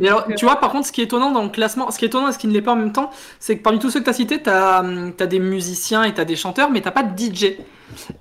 [0.00, 2.04] Mais alors, tu vois, par contre, ce qui est étonnant dans le classement, ce qui
[2.04, 3.90] est étonnant et ce qui ne l'est pas en même temps, c'est que parmi tous
[3.90, 4.82] ceux que tu as cités, tu as,
[5.26, 7.56] des musiciens et tu as des chanteurs, mais tu pas de DJ.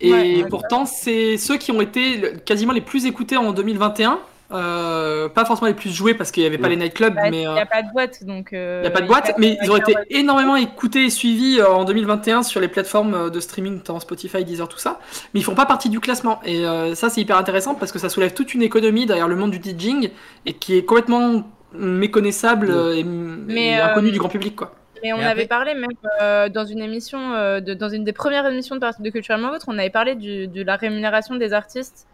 [0.02, 0.50] Et Ouais, ouais.
[0.50, 4.20] pourtant, c'est ceux qui ont été quasiment les plus écoutés en 2021.
[4.52, 7.42] Euh, pas forcément les plus joués parce qu'il n'y avait pas les nightclubs, Bah, mais
[7.42, 8.54] Il euh, n'y a pas de boîte, donc.
[8.54, 11.60] euh, il n'y a pas de boîte, mais ils ont été énormément écoutés et suivis
[11.60, 15.00] euh, en 2021 sur les plateformes euh, de streaming, notamment Spotify, Deezer, tout ça.
[15.34, 16.40] Mais ils font pas partie du classement.
[16.46, 19.36] Et euh, ça, c'est hyper intéressant parce que ça soulève toute une économie derrière le
[19.36, 20.12] monde du DJing
[20.46, 24.74] et qui est complètement méconnaissable euh, et, Mais, et inconnu euh, du grand public, quoi.
[25.04, 28.14] Mais on avait après- parlé même euh, dans une émission, euh, de, dans une des
[28.14, 32.08] premières émissions de, de Culturellement Vôtre, on avait parlé du- de la rémunération des artistes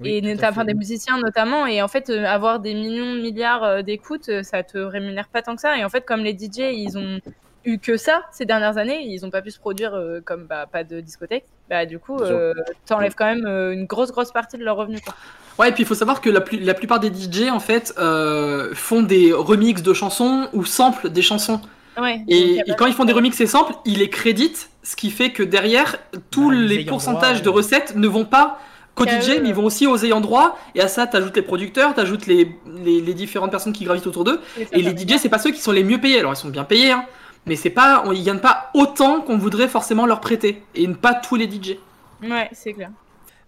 [0.00, 1.66] Oui, et enfin, des musiciens notamment.
[1.66, 5.40] Et en fait, euh, avoir des millions milliards euh, d'écoutes, euh, ça te rémunère pas
[5.42, 5.76] tant que ça.
[5.78, 7.20] Et en fait, comme les DJ, ils ont
[7.64, 10.66] eu que ça ces dernières années, ils ont pas pu se produire euh, comme bah,
[10.70, 11.44] pas de discothèque.
[11.70, 12.52] Bah, du coup, euh,
[12.86, 15.00] t'enlèves quand même euh, une grosse, grosse partie de leurs revenus.
[15.00, 15.14] Quoi.
[15.58, 17.94] Ouais, et puis il faut savoir que la, plus- la plupart des DJ, en fait,
[17.98, 21.60] euh, font des remixes de chansons ou samplent des chansons.
[21.96, 25.30] Ouais, Et, quand ils font des remixes et samples, ils les créditent, ce qui fait
[25.30, 25.96] que derrière,
[26.32, 27.54] tous Bah, les pourcentages droit, de ouais.
[27.62, 28.58] recettes ne vont pas
[28.94, 30.58] co-DJ, KE, mais ils vont aussi aux ayants droit.
[30.74, 34.24] Et à ça, t'ajoutes les producteurs, t'ajoutes les, les, les différentes personnes qui gravitent autour
[34.24, 34.40] d'eux.
[34.58, 36.20] Et, ça, Et ça les DJ, c'est pas ceux qui sont les mieux payés.
[36.20, 37.04] Alors, ils sont bien payés, hein,
[37.46, 40.62] mais c'est pas, on- ils gagnent pas autant qu'on voudrait forcément leur prêter.
[40.74, 41.76] Et pas tous les DJ.
[42.22, 42.90] Ouais, c'est clair.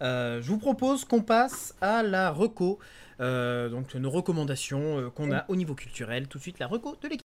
[0.03, 2.79] Euh, je vous propose qu'on passe à la reco.
[3.19, 6.29] Euh, donc nos recommandations euh, qu'on a au niveau culturel.
[6.29, 7.23] Tout de suite la reco de l'équipe.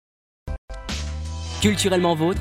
[1.62, 2.40] Culturellement vôtre,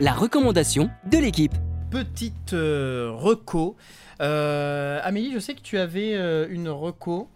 [0.00, 1.52] la recommandation de l'équipe.
[1.90, 3.76] Petite euh, reco.
[4.20, 7.28] Euh, Amélie, je sais que tu avais euh, une reco.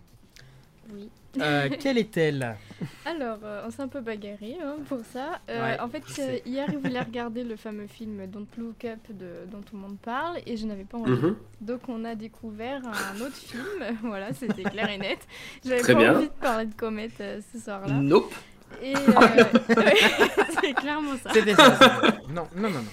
[0.93, 1.09] Oui.
[1.41, 2.57] Euh, quelle est-elle?
[3.07, 5.41] Alors, euh, on s'est un peu bagarré hein, pour ça.
[5.49, 8.85] Euh, Ouais, en fait, je euh, hier, il voulait regarder le fameux film Don't Look
[8.85, 11.13] Up de, dont tout le monde parle et je n'avais pas envie.
[11.13, 11.37] Mhm.
[11.61, 13.63] Donc, on a découvert un autre film.
[14.03, 15.19] voilà, c'était clair et net.
[15.65, 16.17] J'avais pas bien.
[16.17, 17.95] envie de parler de comète euh, ce soir-là.
[17.95, 18.35] Nope.
[18.83, 19.45] Et euh,
[20.61, 21.31] c'est clairement ça.
[21.33, 21.77] C'était ça.
[21.77, 22.01] ça.
[22.31, 22.85] Non, non, non, non.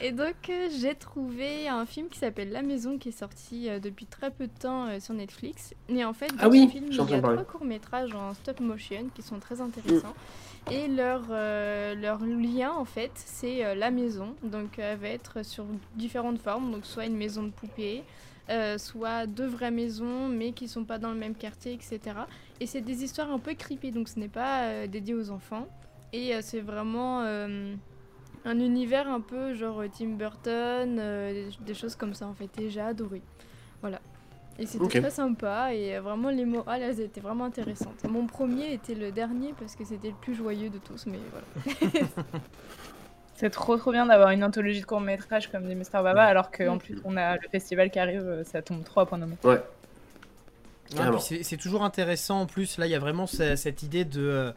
[0.00, 3.80] Et donc, euh, j'ai trouvé un film qui s'appelle La Maison qui est sorti euh,
[3.80, 5.74] depuis très peu de temps euh, sur Netflix.
[5.88, 8.60] Et en fait, dans Ah oui, ce film, il y a trois courts-métrages en stop
[8.60, 10.14] motion qui sont très intéressants.
[10.70, 14.34] Et leur, euh, leur lien, en fait, c'est euh, la maison.
[14.42, 15.64] Donc, elle va être sur
[15.96, 16.70] différentes formes.
[16.70, 18.04] Donc, soit une maison de poupée,
[18.50, 22.00] euh, soit deux vraies maisons, mais qui sont pas dans le même quartier, etc.
[22.60, 23.92] Et c'est des histoires un peu creepy.
[23.92, 25.66] Donc, ce n'est pas dédié aux enfants.
[26.12, 27.22] Et c'est vraiment
[28.48, 32.34] un univers un peu genre euh, Tim Burton, euh, des, des choses comme ça en
[32.34, 32.50] fait.
[32.60, 33.22] Et j'ai adoré.
[33.80, 34.00] Voilà.
[34.60, 38.02] Et c'était très sympa et euh, vraiment les morales elles étaient vraiment intéressantes.
[38.08, 41.92] Mon premier était le dernier parce que c'était le plus joyeux de tous, mais voilà.
[43.36, 46.50] C'est trop trop bien d'avoir une anthologie de courts métrages comme dit Mister Baba, alors
[46.50, 49.36] qu'en plus on a le festival qui arrive, ça tombe trop à point nommé.
[49.44, 49.60] Ouais,
[51.20, 52.78] c'est toujours intéressant en plus.
[52.78, 54.52] Là, il y a vraiment ce- cette idée de,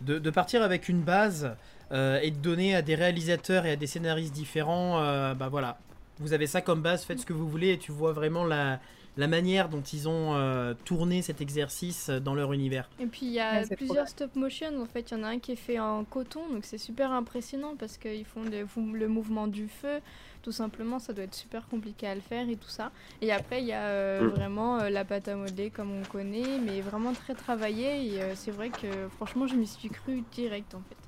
[0.00, 1.52] de, de partir avec une base
[1.92, 5.00] euh, et de donner à des réalisateurs et à des scénaristes différents.
[5.02, 5.82] euh, bah voilà,
[6.18, 8.80] vous avez ça comme base, faites ce que vous voulez et tu vois vraiment la,
[9.16, 12.90] la manière dont ils ont euh, tourné cet exercice dans leur univers.
[12.98, 14.80] Et puis il y a Ouais, trop plusieurs stop motion.
[14.80, 17.12] En fait, il y en a un qui est fait en coton, donc c'est super
[17.12, 20.00] impressionnant parce qu'ils font le, le mouvement du feu.
[20.42, 22.92] Tout simplement, ça doit être super compliqué à le faire et tout ça.
[23.20, 24.30] Et après, il y a euh, Mm.
[24.30, 28.14] vraiment euh, la pâte à modeler comme on connaît, mais vraiment très travaillé.
[28.14, 31.05] Et euh, c'est vrai que franchement, je m'y suis cru direct en fait.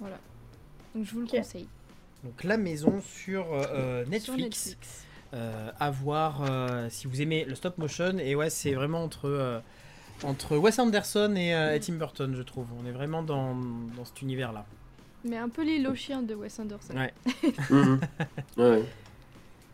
[0.00, 0.18] Voilà.
[0.94, 1.68] Donc je vous le conseille.
[2.24, 4.66] Donc la maison sur euh, euh, Sur Netflix.
[4.66, 5.04] Netflix.
[5.34, 8.18] euh, à voir euh, si vous aimez le stop motion.
[8.18, 9.60] Et ouais, c'est vraiment entre, euh,
[10.22, 12.66] entre Wes Anderson et, euh, et Tim Burton, je trouve.
[12.82, 14.64] On est vraiment dans, dans cet univers-là.
[15.24, 16.94] Mais un peu aux chiens de Wes Anderson.
[16.96, 17.12] Ouais.
[17.70, 18.00] Mhm.
[18.58, 18.84] Ouais, ouais.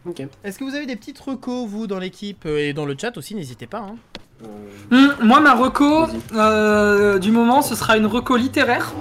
[0.07, 0.23] Ok.
[0.45, 3.35] Est-ce que vous avez des petites recos, vous, dans l'équipe Et dans le chat aussi,
[3.35, 3.81] n'hésitez pas.
[3.81, 3.97] hein.
[4.93, 8.93] Hum, moi, ma reco euh, du moment, ce sera une reco littéraire.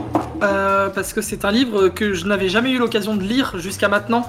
[0.44, 3.88] euh, parce que c'est un livre que je n'avais jamais eu l'occasion de lire jusqu'à
[3.90, 4.28] maintenant.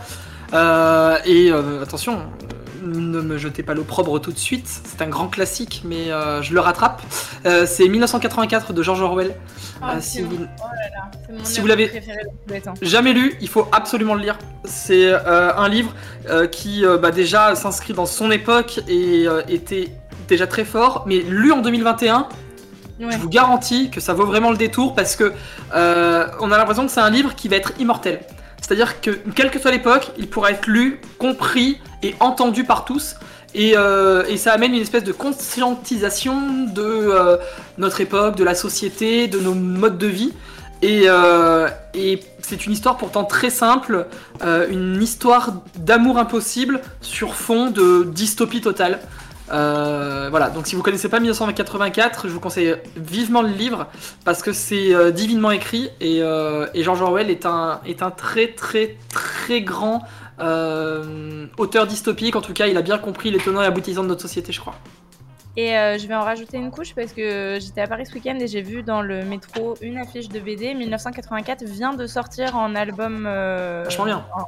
[0.55, 2.19] Euh, et euh, attention,
[2.83, 4.67] ne me jetez pas l'opprobre tout de suite.
[4.85, 7.03] C'est un grand classique, mais euh, je le rattrape.
[7.47, 9.35] Euh, c'est 1984 de George Orwell.
[9.83, 12.03] Ah, Euh, si vous Oh là là, c'est mon si œuvre vous l'avez-
[12.83, 14.39] jamais lu, il faut absolument le lire.
[14.65, 15.93] C'est euh, un livre
[16.29, 19.91] euh, qui euh, bah, déjà s'inscrit dans son époque et euh, était
[20.31, 22.29] déjà très fort, mais lu en 2021,
[23.01, 23.13] Ouais.
[23.13, 25.33] je vous garantis que ça vaut vraiment le détour parce que
[25.75, 28.21] euh, on a l'impression que c'est un livre qui va être immortel.
[28.61, 33.17] C'est-à-dire que quelle que soit l'époque, il pourra être lu, compris et entendu par tous.
[33.55, 37.37] Et, euh, et ça amène une espèce de conscientisation de euh,
[37.79, 40.33] notre époque, de la société, de nos modes de vie.
[40.83, 44.07] Et, euh, et c'est une histoire pourtant très simple,
[44.71, 48.99] une histoire d'amour impossible sur fond de dystopie totale.
[49.53, 53.87] Euh, voilà, donc si vous connaissez pas 1984, je vous conseille vivement le livre
[54.25, 58.11] parce que c'est euh, divinement écrit et, euh, et George Orwell est un, est un
[58.11, 60.03] très très très grand
[60.41, 62.37] euh, auteur dystopique.
[62.37, 64.61] En tout cas, il a bien compris les tenants et aboutissants de notre société, je
[64.61, 64.75] crois.
[65.57, 68.47] Et je vais en rajouter une couche parce que j'étais à Paris ce week-end et
[68.47, 70.75] j'ai vu dans le métro une affiche de BD.
[70.75, 73.25] 1984 vient de sortir en album.
[73.85, 74.25] Vachement bien.
[74.35, 74.45] en-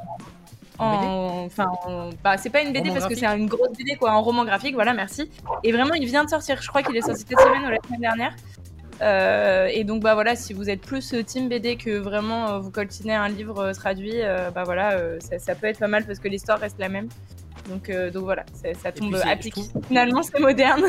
[0.79, 4.11] Enfin, en- bah, c'est pas une BD Roman parce que c'est une grosse BD quoi,
[4.13, 5.29] en roman graphique, voilà, merci.
[5.63, 6.61] Et vraiment, il vient de sortir.
[6.61, 8.33] Je crois qu'il est sorti cette semaine ou la semaine dernière.
[9.01, 12.59] Euh, et donc bah voilà, si vous êtes plus euh, team BD que vraiment euh,
[12.59, 14.21] vous coltinez un livre euh, traduit,
[14.53, 17.09] bah voilà, ça, ça peut être pas mal parce que l'histoire reste la même.
[17.69, 19.11] Donc, donc voilà, ça, ça tombe
[19.51, 20.83] trouve- Finalement, c'est moderne.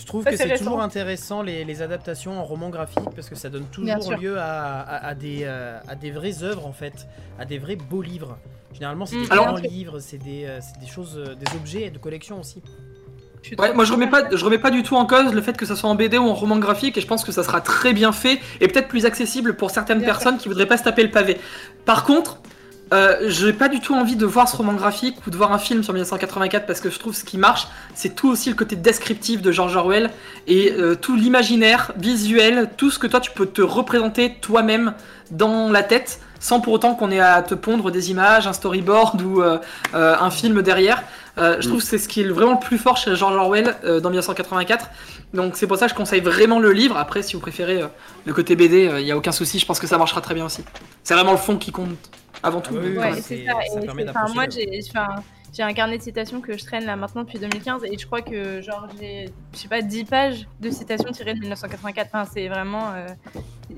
[0.00, 3.34] Je trouve Ça, que c'est toujours intéressant les, les adaptations en roman graphique parce que
[3.34, 7.06] ça donne toujours lieu à, à- à des, à des vraies œuvres en fait,
[7.38, 8.38] à des vrais beaux livres.
[8.74, 9.30] Généralement, c'est des.
[9.30, 12.60] Alors- livres, c'est des, euh, c'est des choses, euh, des objets de collection aussi.
[13.58, 15.66] Ouais, moi je remets pas, je remets pas du tout en cause le fait que
[15.66, 17.92] ça soit en BD ou en roman graphique et je pense que ça sera très
[17.92, 21.02] bien fait et peut-être plus accessible pour certaines Bien personnes qui voudraient pas se taper
[21.02, 21.38] le pavé.
[21.84, 22.38] Par contre,
[22.92, 25.58] Euh, j'ai pas du tout envie de voir ce roman graphique ou de voir un
[25.58, 28.76] film sur 1984 parce que je trouve ce qui marche, c'est tout aussi le côté
[28.76, 30.10] descriptif de George Orwell
[30.46, 34.92] et euh, tout l'imaginaire visuel, tout ce que toi tu peux te représenter toi-même
[35.30, 39.22] dans la tête sans pour autant qu'on ait à te pondre des images, un storyboard
[39.22, 39.58] ou euh,
[39.94, 41.02] euh, un film derrière.
[41.38, 43.74] Euh, je trouve que c'est ce qui est vraiment le plus fort chez George Orwell
[43.84, 44.90] euh, dans 1984.
[45.32, 46.98] Donc c'est pour ça que je conseille vraiment le livre.
[46.98, 47.86] Après, si vous préférez euh,
[48.26, 49.58] le côté BD, il n'y a aucun souci.
[49.58, 50.62] Je pense que ça marchera très bien aussi.
[51.02, 51.88] C'est vraiment le fond qui compte
[52.42, 52.74] avant tout.
[52.76, 53.80] Ah oui, Ouais, ça.
[53.80, 55.06] permet enfin, moi, le- j'ai enfin,
[55.56, 58.22] j'ai un carnet de citations que je traîne là maintenant depuis 2015 et je crois
[58.22, 62.08] que genre j'ai, je sais pas, 10 pages de citations tirées de 1984.
[62.12, 62.92] Enfin, c'est vraiment.
[62.94, 63.06] euh,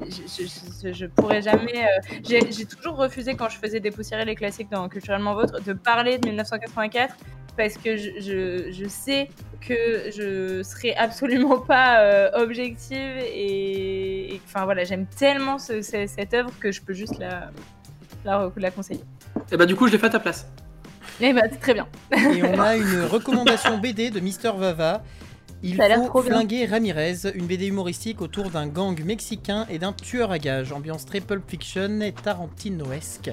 [0.03, 1.85] je, pourrais jamais.
[1.85, 6.19] euh, j'ai toujours refusé quand je faisais dépoussiérer les classiques dans Culturellement Vôtre de parler
[6.19, 7.15] de 1984
[7.57, 14.85] parce que je, je, sais que je serai absolument pas euh, objective et enfin voilà,
[14.85, 17.51] j'aime tellement ce- ce- cette œuvre que je peux juste la,
[18.25, 19.01] la, la conseiller.
[19.51, 20.47] Et bah du coup, je l'ai fait à ta place.
[21.21, 21.87] Eh bah, c'est très bien.
[22.13, 25.03] Et on a une recommandation BD de Mister Vava.
[25.63, 26.23] Il faut bien.
[26.23, 30.71] flinguer Ramirez, une BD humoristique autour d'un gang mexicain et d'un tueur à gages.
[30.73, 33.31] Ambiance très Pulp Fiction et Tarantinoesque.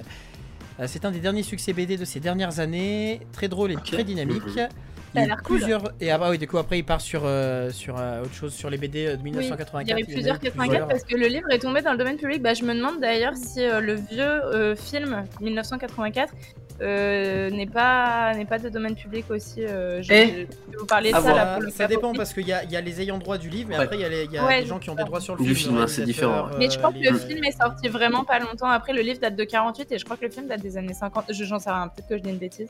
[0.79, 4.03] Euh, C'est un des derniers succès BD de ces dernières années, très drôle et très
[4.03, 4.45] dynamique.
[4.55, 4.69] Mhm.
[5.15, 5.57] Il y a a eu l'air cool.
[5.59, 8.33] plusieurs et ah bah oui du coup après il part sur euh, sur euh, autre
[8.33, 9.85] chose sur les BD de Oui, 1984.
[9.85, 12.41] il y avait plusieurs 84 parce que le livre est tombé dans le domaine public.
[12.41, 16.33] Bah, je me demande d'ailleurs si euh, le vieux euh, film 1984
[16.81, 19.63] euh, n'est pas n'est pas de domaine public aussi.
[19.63, 20.35] euh, je, Eh, je- je
[20.71, 21.35] vais vous parler de ça voir.
[21.35, 21.45] là.
[21.45, 23.37] Ça, pour le ça dépend parce qu'il y a, il y a les ayants droit
[23.37, 23.83] du livre, mais Ouais.
[23.83, 25.21] après il y a, les- il y a Ouais, des gens qui ont des droits
[25.21, 25.71] sur le Du film.
[25.73, 26.47] film, hein, c'est différent.
[26.57, 28.93] Mais je crois que le film est sorti vraiment pas longtemps après.
[28.93, 31.25] Le livre date de 48 et je crois que le film date des années 50.
[31.31, 31.87] Je j'en sais rien.
[31.87, 32.69] Peut-être que je dis une bêtise.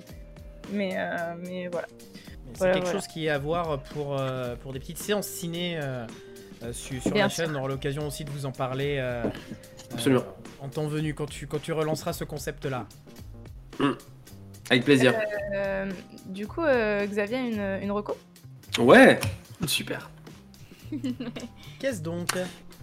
[0.72, 1.88] Mais euh, mais voilà.
[2.54, 3.00] C'est Voilà, quelque voilà.
[3.00, 6.06] chose qui est à voir pour, euh, pour des petites séances ciné euh,
[6.64, 7.46] euh, su- sur, Bien la sûr.
[7.46, 7.56] chaîne.
[7.56, 9.24] On aura l'occasion aussi de vous en parler euh,
[9.92, 10.22] Absolument.
[10.22, 12.86] euh, en temps venu quand tu, quand tu relanceras ce concept-là.
[14.70, 15.14] Avec plaisir.
[15.56, 15.92] Euh,
[16.26, 18.16] du coup, euh, Xavier une une reco?
[18.80, 19.20] Ouais,
[19.68, 20.10] Super.
[21.80, 22.30] Qu'est-ce donc?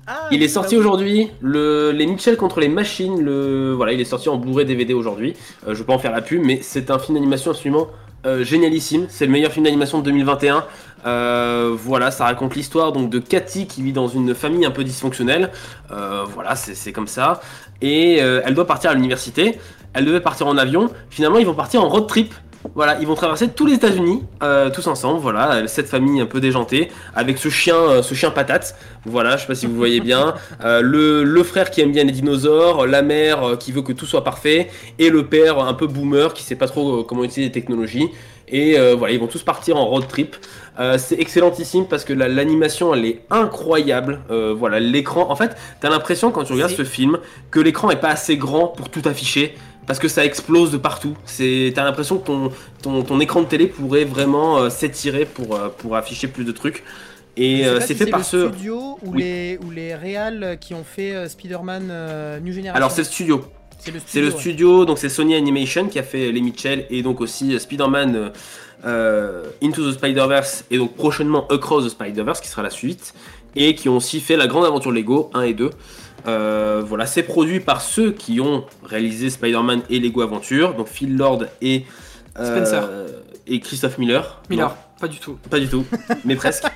[0.06, 4.00] Ah, il est sorti bah aujourd'hui, le, les Mitchell contre les machines, le, voilà, il
[4.00, 5.34] est sorti en Blu-ray DVD aujourd'hui.
[5.66, 7.88] Euh, je vais pas en faire la pub, mais c'est un film d'animation absolument
[8.26, 9.06] euh, génialissime.
[9.08, 10.64] C'est le meilleur film d'animation de 2021.
[11.06, 14.84] Euh, voilà, ça raconte l'histoire donc de Cathy qui vit dans une famille un peu
[14.84, 15.50] dysfonctionnelle.
[15.90, 17.40] Euh, voilà, c'est c'est comme ça.
[17.80, 19.58] Et euh, elle doit partir à l'université.
[19.94, 20.90] Elle devait partir en avion.
[21.10, 22.32] Finalement, ils vont partir en road trip.
[22.74, 25.18] Voilà, ils vont traverser tous les États-Unis, euh, tous ensemble.
[25.18, 28.76] Voilà, cette famille un peu déjantée, avec ce chien, euh, ce chien patate.
[29.06, 30.34] Voilà, je sais pas si vous voyez bien.
[30.62, 34.04] Euh, le, le frère qui aime bien les dinosaures, la mère qui veut que tout
[34.04, 37.52] soit parfait, et le père un peu boomer qui sait pas trop comment utiliser les
[37.52, 38.10] technologies.
[38.52, 40.36] Et voilà, ils vont tous partir en road trip.
[40.98, 44.20] C'est excellentissime parce que la- l'animation elle est incroyable.
[44.28, 45.30] Voilà, l'écran.
[45.30, 47.18] En fait, t'as l'impression quand tu regardes ce film
[47.52, 49.54] que l'écran est pas assez grand pour tout afficher.
[49.86, 51.16] Parce que ça explose de partout.
[51.24, 55.56] C'est, t'as l'impression que ton, ton, ton écran de télé pourrait vraiment euh, s'étirer pour,
[55.56, 56.84] euh, pour afficher plus de trucs.
[57.36, 58.48] Et euh, c'est si fait le par ceux.
[58.50, 59.22] studio ou Oui.
[59.22, 61.84] les ou les réals qui ont fait Spider-Man
[62.42, 62.74] New Generation.
[62.74, 63.44] Alors c'est le studio.
[63.78, 64.20] c'est le studio.
[64.28, 64.40] le ouais.
[64.40, 68.32] studio, donc c'est Sony Animation qui a fait les Mitchell et donc aussi Spider-Man
[68.84, 73.14] Into the Spider-Verse et donc prochainement Across the Spider-Verse qui sera la suite
[73.56, 75.70] et qui ont aussi fait la grande aventure Lego 1 et 2.
[76.26, 81.16] Euh, voilà, c'est produit par ceux qui ont réalisé Spider-Man et Lego Aventure, donc Phil
[81.16, 81.84] Lord et
[82.38, 82.88] euh, Spencer.
[83.46, 84.40] et Christophe Miller.
[84.50, 85.38] Miller, pas du tout.
[85.48, 85.84] Pas du tout,
[86.24, 86.64] mais presque.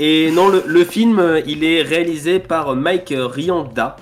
[0.00, 3.96] Et non, le, le film, euh, il est réalisé par Mike Rianda.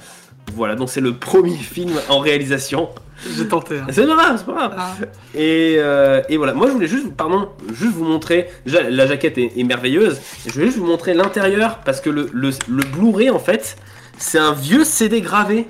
[0.55, 2.89] Voilà, donc c'est le premier film en réalisation.
[3.37, 3.79] J'ai tenté.
[3.79, 3.87] hein.
[3.91, 4.75] C'est pas grave, c'est pas grave.
[4.79, 4.95] Ah.
[5.35, 8.49] Et, euh, et voilà, moi je voulais juste, pardon, juste vous montrer.
[8.65, 10.21] Déjà, la jaquette est, est merveilleuse.
[10.47, 13.77] Je voulais juste vous montrer l'intérieur parce que le, le, le Blu-ray en fait,
[14.21, 15.67] c'est un vieux CD gravé.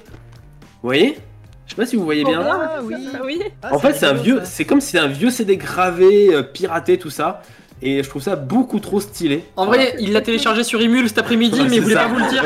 [0.82, 1.18] Vous voyez?
[1.66, 2.40] Je sais pas si vous voyez bien.
[2.42, 2.94] Ah oui.
[3.24, 3.42] oui.
[3.62, 6.42] Ah, En fait, c'est un vieux, c'est comme si c'était un vieux CD gravé, euh,
[6.42, 7.42] piraté, tout ça.
[7.82, 9.44] Et je trouve ça beaucoup trop stylé.
[9.56, 12.02] En vrai, il l'a téléchargé sur Emule cet après-midi, Ouais, mais il voulait ça.
[12.02, 12.44] pas vous le dire.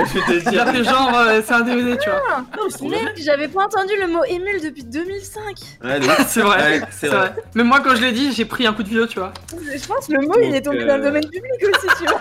[0.52, 2.88] Il a fait genre, euh, c'est un DVD, tu vois.
[2.88, 5.42] Mec, j'avais pas entendu le mot émule depuis 2005.
[5.82, 6.00] Ouais.
[6.28, 6.56] C'est vrai.
[6.80, 7.32] Ouais, c'est vrai.
[7.54, 9.32] Même moi, quand je l'ai dit, j'ai pris un coup de vidéo, tu vois.
[9.50, 11.86] Je pense que le mot il est Donc, tombé dans le euh, domaine public aussi,
[11.98, 12.20] tu vois.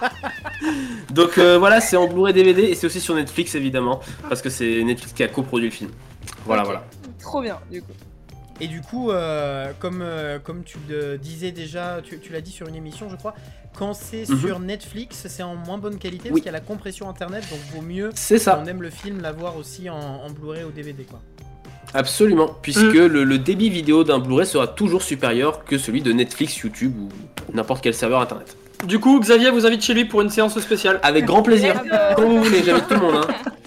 [1.10, 4.48] Donc euh, voilà, c'est en Blu-ray DVD et c'est aussi sur Netflix évidemment, parce que
[4.50, 5.90] c'est Netflix qui a coproduit le film.
[6.46, 6.84] Voilà, voilà.
[7.20, 7.92] Trop bien, du coup.
[8.62, 12.52] Et du coup, euh, comme, euh, comme tu le disais déjà, tu, tu l'as dit
[12.52, 13.34] sur une émission, je crois,
[13.76, 14.38] quand c'est Mhm.
[14.40, 17.58] sur Netflix, c'est en moins bonne qualité parce qu'il y a la compression internet, donc
[17.74, 20.70] vaut mieux, C'est si ça, on aime le film, l'avoir aussi en, en Blu-ray ou
[20.70, 21.02] DVD.
[21.04, 21.20] Quoi.
[21.94, 23.06] absolument, puisque Mm.
[23.06, 27.08] le, le débit vidéo d'un Blu-ray sera toujours supérieur que celui de Netflix, YouTube ou
[27.54, 28.56] n'importe quel serveur internet.
[28.86, 30.98] Du coup, Xavier vous invite chez lui pour une séance spéciale.
[31.02, 31.82] Avec grand plaisir,
[32.16, 33.24] quand vous voulez, j'invite tout le monde.
[33.28, 33.50] Hein.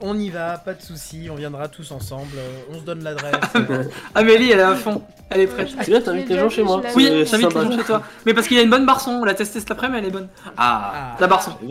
[0.00, 3.34] On y va, pas de soucis, on viendra tous ensemble, euh, on se donne l'adresse.
[4.14, 5.02] Amélie, elle est à fond.
[5.30, 5.68] Elle est prête.
[5.80, 6.82] C'est bien, t'invites les gens chez moi.
[6.94, 7.48] Oui, sympa.
[7.48, 8.02] les gens chez toi.
[8.26, 10.10] Mais parce qu'il y a une bonne barson, on l'a testé cet après-midi, elle est
[10.10, 10.28] bonne.
[10.56, 11.16] Ah, Ah.
[11.18, 11.52] La barson.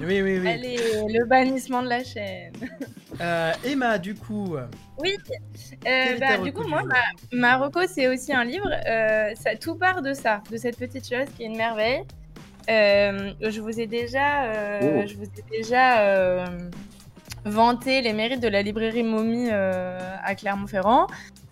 [0.00, 0.48] oui, oui, oui.
[0.48, 0.76] Allez,
[1.08, 2.52] le bannissement de la chaîne.
[3.18, 4.56] Euh, Emma, du coup,
[4.98, 5.16] Oui,
[5.86, 6.96] euh, bah, du coup, du moi, ma,
[7.32, 8.68] ma reco, c'est aussi un livre.
[8.86, 12.02] euh, ça, tout part de ça, de cette petite chose qui est une merveille.
[12.68, 15.06] Euh, je vous ai déjà, euh, Oh.
[15.06, 16.44] je vous ai déjà euh,
[17.44, 21.06] vanté les mérites de la librairie Momie à Clermont-Ferrand.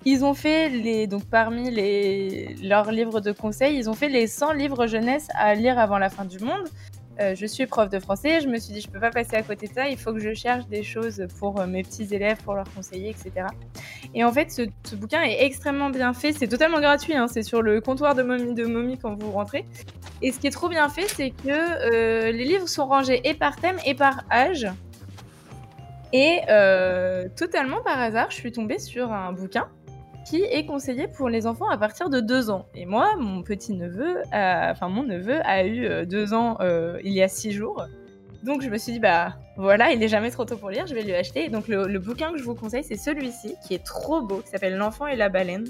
[0.07, 4.27] Ils ont fait les, donc parmi les, leurs livres de conseils, ils ont fait les
[4.27, 6.68] 100 livres jeunesse à lire avant la fin du monde.
[7.20, 9.42] Euh, je suis prof de français, je me suis dit je peux pas passer à
[9.42, 12.38] côté de ça, il faut que je cherche des choses pour euh, mes petits élèves,
[12.42, 13.46] pour leur conseiller, etc.
[14.14, 17.62] Et en fait, ce, bouquin est extrêmement bien fait, c'est totalement gratuit, hein, c'est sur
[17.62, 19.64] le comptoir de Momie quand vous rentrez.
[20.22, 23.35] Et ce qui est trop bien fait, c'est que euh, les livres sont rangés et
[23.35, 24.66] par thème et par âge.
[26.12, 26.40] Et
[27.37, 29.68] totalement par hasard, je suis tombée sur un bouquin
[30.24, 32.66] qui est conseillé pour les enfants à partir de 2 ans.
[32.74, 37.12] Et moi, mon petit neveu, a- enfin mon neveu a eu 2 ans euh, il
[37.12, 37.84] y a 6 jours.
[38.44, 40.94] Donc je me suis dit, bah voilà, il est jamais trop tôt pour lire, je
[40.94, 41.48] vais lui acheter.
[41.48, 44.76] Donc le, bouquin que je vous conseille, c'est celui-ci, qui est trop beau, qui s'appelle
[44.76, 45.64] L'enfant et la baleine.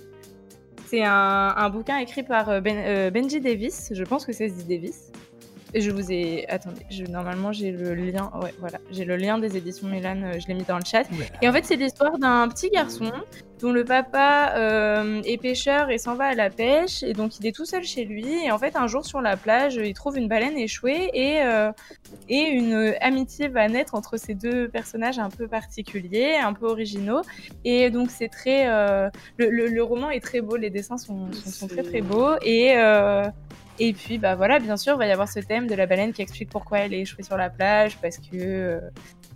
[0.87, 5.13] C'est un, bouquin écrit par euh, Ben- euh, Benji Davis, je pense que c'est Davis.
[5.77, 6.47] Et je vous ai...
[6.49, 10.39] Attendez, je- normalement j'ai le lien, ouais voilà, j'ai le lien des éditions Milan, euh,
[10.41, 11.03] je l'ai mis dans le chat.
[11.43, 13.11] Et en fait, c'est l'histoire d'un petit garçon
[13.61, 17.03] dont le papa euh, est pêcheur et s'en va à la pêche.
[17.03, 18.27] Et donc, il est tout seul chez lui.
[18.45, 21.73] Et en fait, un jour sur la plage, il trouve une baleine échouée et, euh,
[22.29, 27.23] et une amitié va naître entre ces deux personnages un peu particuliers, un peu originaux.
[27.65, 28.69] Et donc, c'est très.
[28.69, 29.09] euh,
[29.39, 32.31] le, le- le roman est très beau, les dessins sont, sont, sont très très beaux.
[32.43, 32.77] Et.
[33.79, 36.13] Et puis, bah voilà, bien sûr, il va y avoir ce thème de la baleine
[36.13, 38.81] qui explique pourquoi elle est échouée sur la plage, parce que euh,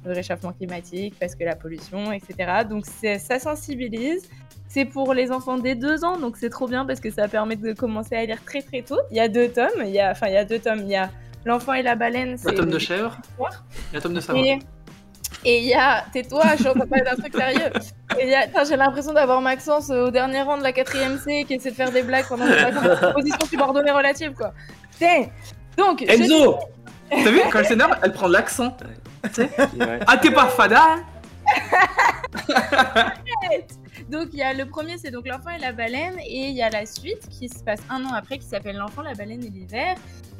[0.05, 2.63] le réchauffement climatique, parce que la pollution, etc.
[2.69, 4.29] Donc ça sensibilise.
[4.69, 7.57] C'est pour les enfants dès deux ans, donc c'est trop bien parce que ça permet
[7.57, 9.01] de commencer à lire très très tôt.
[9.11, 10.91] Il y a deux tomes, il y a, enfin il y a deux tomes, il
[10.91, 11.11] y a
[11.47, 12.33] l'enfant et la baleine.
[12.33, 13.19] La c'est tome de chèvre.
[13.41, 14.45] Et la tome de savoir.
[15.45, 17.71] Et il y a, tais-toi, je suis en train de parler d'un truc sérieux.
[18.19, 21.19] Et il y a, Putain, j'ai l'impression d'avoir Maxence au dernier rang de la 4ème
[21.23, 23.13] C qui essaie de faire des blagues pendant les vacances.
[23.15, 24.53] Position subordonnée relative, quoi.
[24.93, 25.27] Putain.
[25.77, 26.59] Donc, je- Enzo
[27.11, 28.77] T'as vu, quand elle s'énerve, elle prend l'accent.
[29.39, 29.99] Ouais.
[30.07, 31.03] Ah, t'es pas fada hein
[34.11, 36.63] Donc il y a le premier, c'est donc l'enfant et la baleine, et il y
[36.63, 39.51] a la suite qui se passe un an après, qui s'appelle l'enfant, la baleine et
[39.51, 39.97] l'hiver.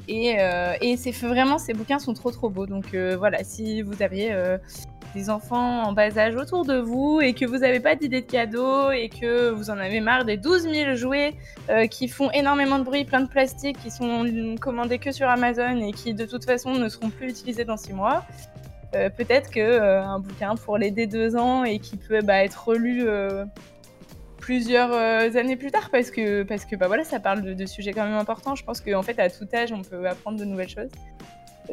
[0.09, 2.67] Et, euh, et c'est vraiment, ces bouquins sont trop trop beaux.
[2.67, 4.57] Donc euh, voilà, si vous avez euh,
[5.15, 8.27] des enfants en bas âge autour de vous et que vous n'avez pas d'idée de
[8.27, 11.35] cadeau et que vous en avez marre des 12 000 jouets
[11.91, 15.93] qui font énormément de bruit, plein de plastique, qui sont commandés que sur Amazon et
[15.93, 18.25] qui de toute façon ne seront plus utilisés dans 6 mois,
[18.95, 22.69] euh, peut-être que euh, un bouquin pour les deux ans et qui peut bah, être
[22.69, 23.45] relu euh,
[24.41, 24.93] plusieurs
[25.37, 28.05] années plus tard parce que parce que bah voilà ça parle de, de sujets quand
[28.05, 28.55] même importants.
[28.55, 30.91] Je pense qu'en fait à tout âge on peut apprendre de nouvelles choses.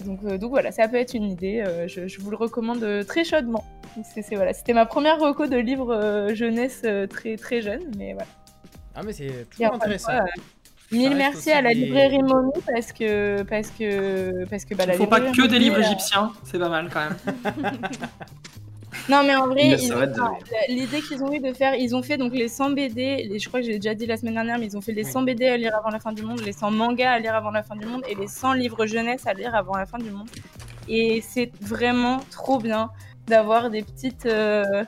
[0.03, 1.63] Donc, donc voilà, ça peut être une idée.
[1.87, 3.63] je, je vous le recommande très chaudement.
[4.03, 8.27] C'est, voilà, c'était ma première reco de livre jeunesse très très jeune, mais voilà.
[8.93, 10.11] Ah, mais c'est toujours intéressant.
[10.11, 10.25] fois,
[10.91, 14.89] Mille merci à la des- librairie Momie parce que parce que parce que bah, Il
[14.91, 17.17] la faut pas que des livres euh, égyptiens, c'est pas mal quand même.
[19.09, 20.33] Non, mais en vrai, enfin,
[20.67, 23.47] l'idée qu'ils ont eu de faire, ils ont fait donc les 100 BD, les- je
[23.47, 25.45] crois que j'ai déjà dit la semaine dernière, mais ils ont fait les 100 BD
[25.47, 27.75] à lire avant la fin du monde, les 100 mangas à lire avant la fin
[27.75, 30.27] du monde et les 100 livres jeunesse à lire avant la fin du monde.
[30.87, 32.89] Et c'est vraiment trop bien
[33.27, 34.83] d'avoir des petites euh,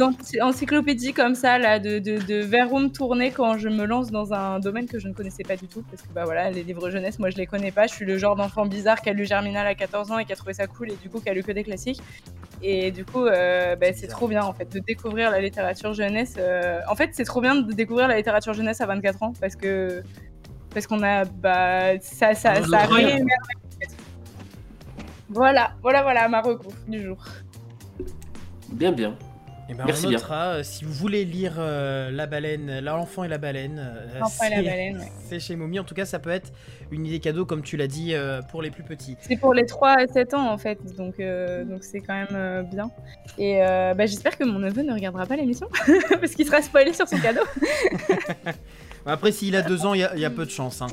[0.00, 4.32] ency- encyclopédies comme ça, là, de, de, de Verum tournées quand je me lance dans
[4.32, 5.82] un domaine que je ne connaissais pas du tout.
[5.90, 7.86] Parce que bah voilà, les livres jeunesse, moi je les connais pas.
[7.86, 10.32] Je suis le genre d'enfant bizarre qui a lu Germinal à 14 ans et qui
[10.32, 12.00] a trouvé ça cool et du coup qui a lu que des classiques.
[12.62, 16.34] Et du coup, euh, bah, c'est trop bien en fait de découvrir la littérature jeunesse.
[16.38, 19.54] euh, En fait, c'est trop bien de découvrir la littérature jeunesse à 24 ans parce
[19.54, 20.02] que
[20.74, 22.62] parce qu'on a bah ça ça en fait.
[25.30, 27.18] Voilà, voilà, voilà ma recours du jour.
[28.72, 29.14] Bien, bien.
[29.70, 33.28] Eh ben, Merci on notera, euh, si vous voulez lire euh, La baleine, L'enfant et
[33.28, 35.12] la baleine, euh, L'enfant et la c'est- baleine, ouais.
[35.28, 35.78] c'est chez Mommy.
[35.78, 36.50] En tout cas, ça peut être
[36.90, 39.18] une idée cadeau, comme tu l'as dit, euh, pour les plus petits.
[39.20, 42.28] C'est pour les 3 à 7 ans en fait, donc euh, donc c'est quand même
[42.32, 42.90] euh, bien.
[43.36, 45.68] Et euh, bah, j'espère que mon neveu ne regardera pas l'émission
[46.18, 47.42] parce qu'il sera spoilé sur son cadeau.
[49.06, 50.80] Après, s'il a deux ans, il y, a- il y a peu de chance.
[50.80, 50.86] hein.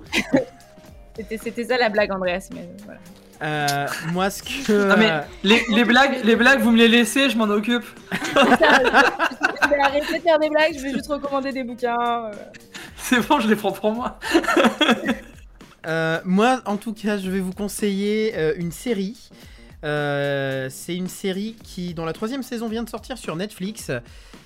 [1.18, 3.00] C'était ça la blague Andreas, mais voilà.
[3.42, 4.90] Euh, moi, ce que.
[4.92, 7.84] Ah, mais- euh, Les, les blagues, les blagues, vous me les laissez, je m'en occupe.
[8.12, 11.96] Je vais arrêter de faire des blagues, je vais juste recommander des bouquins.
[12.26, 12.32] euh.
[12.98, 14.20] C'est bon, je les prends pour moi.
[15.88, 19.30] Euh, moi, en tout cas, je vais vous conseiller euh, une série
[19.84, 23.92] Euh, c'est une série qui, dont la troisième saison vient de sortir sur Netflix.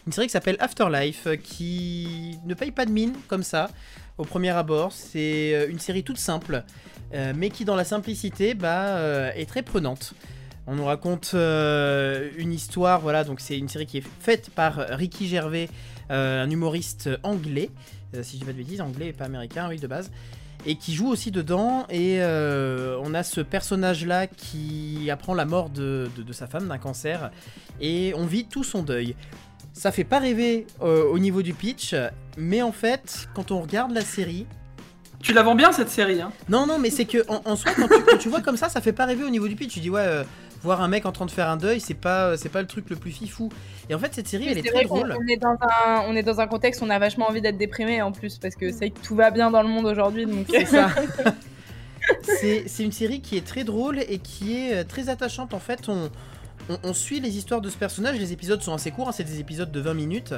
[0.06, 3.70] Une série qui s'appelle Afterlife, euh, qui ne paye pas de mine comme ça
[4.18, 4.92] au premier abord.
[4.92, 6.62] C'est euh, une série toute simple,
[7.14, 10.14] euh, mais qui dans la simplicité bah, euh, est très prenante.
[10.68, 14.76] On nous raconte euh, une histoire, voilà, donc c'est une série qui est faite par
[14.76, 15.70] Ricky Gervais,
[16.10, 17.70] un humoriste anglais,
[18.22, 20.12] si je dis pas de bêtises, anglais et pas américain, oui, de base,
[20.66, 21.88] et qui joue aussi dedans.
[21.90, 26.78] Et on a ce personnage-là qui apprend la mort de, de- de sa femme d'un
[26.78, 27.32] cancer,
[27.82, 29.16] et on vit tout son deuil.
[29.74, 31.96] Ça fait pas rêver au niveau du pitch,
[32.38, 34.46] mais en fait, quand on regarde la série,
[35.22, 37.72] Tu la vends bien cette série, hein non, non, mais c'est que en, en soi,
[37.76, 39.74] quand tu, quand tu vois comme ça, ça fait pas rêver au niveau du pitch.
[39.74, 40.24] Tu dis ouais, euh,
[40.64, 42.90] voir un mec en train de faire un deuil, c'est pas, c'est pas le truc
[42.90, 43.50] le plus fifou.
[43.90, 45.16] Et en fait, cette série, elle est très drôle.
[45.20, 47.58] on est, dans un, on est dans un contexte où on a vachement envie d'être
[47.58, 50.26] déprimé en plus parce que c'est que tout va bien dans le monde aujourd'hui.
[50.26, 50.90] Donc C'est ça.
[52.24, 55.54] c'est c'est une série qui est très drôle et qui est euh, très attachante.
[55.54, 56.10] En fait, on,
[56.70, 58.18] on, on suit les histoires de ce personnage.
[58.18, 60.34] Les épisodes sont assez courts, hein, c'est des épisodes de 20 minutes.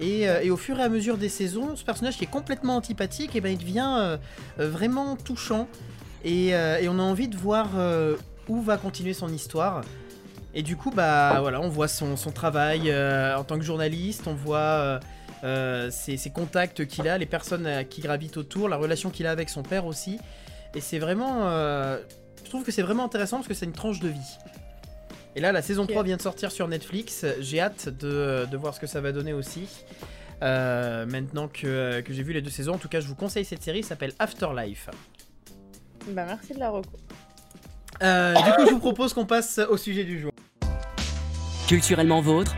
[0.00, 2.76] Et, euh, et au fur et à mesure des saisons, ce personnage qui est complètement
[2.76, 4.16] antipathique, et ben, il devient euh,
[4.58, 5.68] euh, vraiment touchant.
[6.24, 6.54] Et,
[6.88, 7.68] on a envie de voir
[8.48, 9.82] où va continuer son histoire.
[10.54, 15.00] Et du coup, bah voilà, on voit son, travail en tant que journaliste, on voit
[15.42, 19.62] ses, contacts qu'il a, les personnes qui gravitent autour, la relation qu'il a avec son
[19.62, 20.18] père aussi.
[20.74, 21.40] Et c'est vraiment.
[21.42, 24.38] je trouve que c'est vraiment intéressant parce que c'est une tranche de vie.
[25.36, 25.90] Et là, la saison Ok.
[25.90, 27.24] 3 vient de sortir sur Netflix.
[27.40, 29.68] J'ai hâte de, de voir ce que ça va donner aussi.
[30.42, 33.44] Euh, maintenant que, que j'ai vu les deux saisons, en tout cas, je vous conseille
[33.44, 33.78] cette série.
[33.78, 34.88] Elle s'appelle Afterlife.
[36.08, 36.90] bah merci de la reco.
[38.02, 40.30] Euh, du coup, je vous propose qu'on passe au sujet du jour.
[41.68, 42.54] Culturellement vôtre,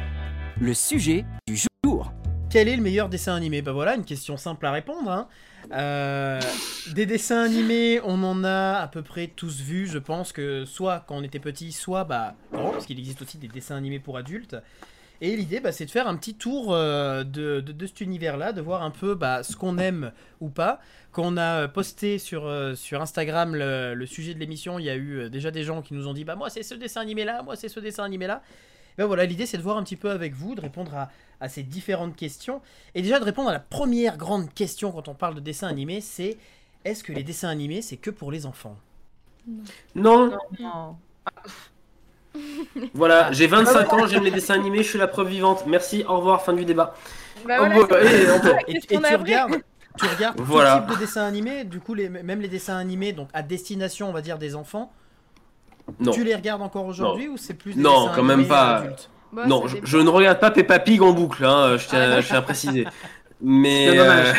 [0.60, 2.12] le sujet du jour.
[2.50, 3.62] Quel est le meilleur dessin animé?
[3.62, 5.10] Bah voilà, une question simple à répondre.
[5.10, 5.28] hein.
[5.72, 6.40] Euh,
[6.94, 11.04] des dessins animés, on en a à peu près tous vus, je pense que soit
[11.06, 14.16] quand on était petit, soit bah grand, parce qu'il existe aussi des dessins animés pour
[14.16, 14.56] adultes.
[15.22, 18.60] Et l'idée, bah, c'est de faire un petit tour euh, de, de- cet univers-là, de
[18.60, 20.78] voir un peu bah, ce qu'on aime ou pas.
[21.10, 24.90] Quand on a euh, posté sur, sur Instagram le, le sujet de l'émission, il y
[24.90, 27.42] a eu déjà des gens qui nous ont dit Bah moi c'est ce dessin animé-là,
[27.42, 28.42] moi c'est ce dessin animé-là.
[28.98, 31.48] Ben voilà, l'idée c'est de voir un petit peu avec vous, de répondre à, à
[31.48, 32.60] ces différentes questions.
[32.94, 36.00] Et déjà de répondre à la première grande question quand on parle de dessin animé,
[36.00, 36.38] c'est
[36.84, 38.76] est-ce que les dessins animés c'est que pour les enfants?
[39.94, 40.96] Non, Non.
[42.94, 45.64] voilà, j'ai 25 ans, j'aime les dessins animés, je suis la preuve vivante.
[45.66, 46.94] Merci, au revoir, fin du débat.
[47.44, 47.96] Bah Oh, voilà, bah,
[48.66, 49.62] eh, Et, tu regardes,
[49.98, 50.78] tu regardes Voilà.
[50.80, 54.08] tout type de dessins animés, du coup les, même les dessins animés donc à destination
[54.08, 54.92] on va dire des enfants,
[56.00, 58.76] Non, tu les regardes encore aujourd'hui ou c'est plus des Non, quand même pas.
[58.78, 62.26] adultes Bah, non, je, ne regarde pas Peppa Pig en boucle, hein, je, tiens, je
[62.26, 62.86] tiens à préciser.
[63.42, 64.26] Mais, C'est dommage.
[64.28, 64.32] euh,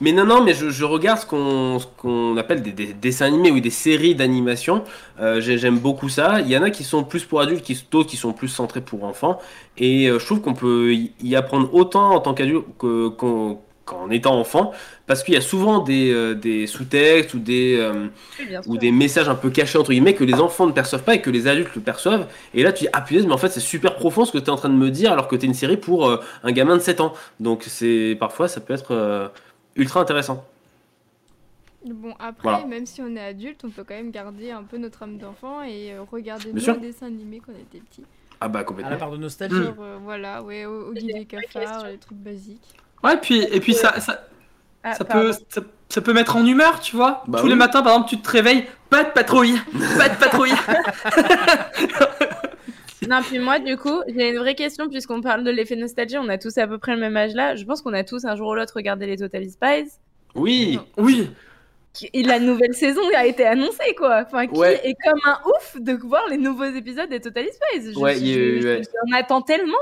[0.00, 3.26] mais non, non, mais je, je regarde ce qu'on ce qu'on appelle des, des dessins
[3.26, 4.82] animés ou des séries d'animation.
[5.20, 6.40] Euh, j'ai- J'aime beaucoup ça.
[6.40, 8.80] Il y en a qui sont plus pour adultes, qui- d'autres qui sont plus centrés
[8.80, 9.38] pour enfants.
[9.78, 14.10] Et euh, je trouve qu'on peut y apprendre autant en tant qu'adulte que- qu'en qu'en
[14.10, 14.72] étant enfant,
[15.06, 18.08] parce qu'il y a souvent des, euh, des sous-textes ou des, euh,
[18.38, 21.14] Oui, ou des messages un peu cachés entre guillemets que les enfants ne perçoivent pas
[21.14, 22.26] et que les adultes le perçoivent.
[22.54, 24.46] Et là, tu dis ah punaise, mais en fait c'est super profond ce que tu
[24.46, 26.52] es en train de me dire alors que tu es une série pour euh, un
[26.52, 27.12] gamin de 7 ans.
[27.40, 29.28] Donc c'est parfois ça peut être euh,
[29.76, 30.44] ultra intéressant.
[31.84, 32.64] Bon, après, Voilà.
[32.64, 35.62] même si on est adulte, on peut quand même garder un peu notre âme d'enfant
[35.62, 38.06] et regarder nos dessins animés quand on était petit.
[38.40, 38.96] Ah bah À la complètement.
[38.96, 39.62] part de nostalgie.
[39.62, 41.88] Genre, euh, voilà, ouais, au, au guide des cafards, question.
[41.88, 42.82] les trucs basiques.
[43.04, 44.24] Ouais, puis, et puis ça, ça,
[44.82, 47.22] Ah, ça, peut, ça, ça peut mettre en humeur, tu vois.
[47.28, 47.50] Bah Tous oui.
[47.50, 49.54] les matins, par exemple, tu te réveilles, pas de patrouille,
[49.98, 50.52] pas de patrouille.
[53.08, 56.28] Non, puis moi, du coup, j'ai une vraie question, puisqu'on parle de l'effet nostalgie, on
[56.30, 57.54] a tous à peu près le même âge là.
[57.54, 59.90] Je pense qu'on a tous un jour ou l'autre regardé les Total Spies.
[60.34, 60.78] Oui.
[60.96, 61.28] Oui,
[62.14, 64.24] Et la nouvelle saison a été annoncée, quoi.
[64.26, 64.80] Enfin, qui Ouais.
[64.88, 67.92] est comme un ouf de voir les nouveaux épisodes des Total Spies.
[67.92, 68.82] Je, Ouais, je- je- ouais.
[68.82, 69.76] j'en attends tellement.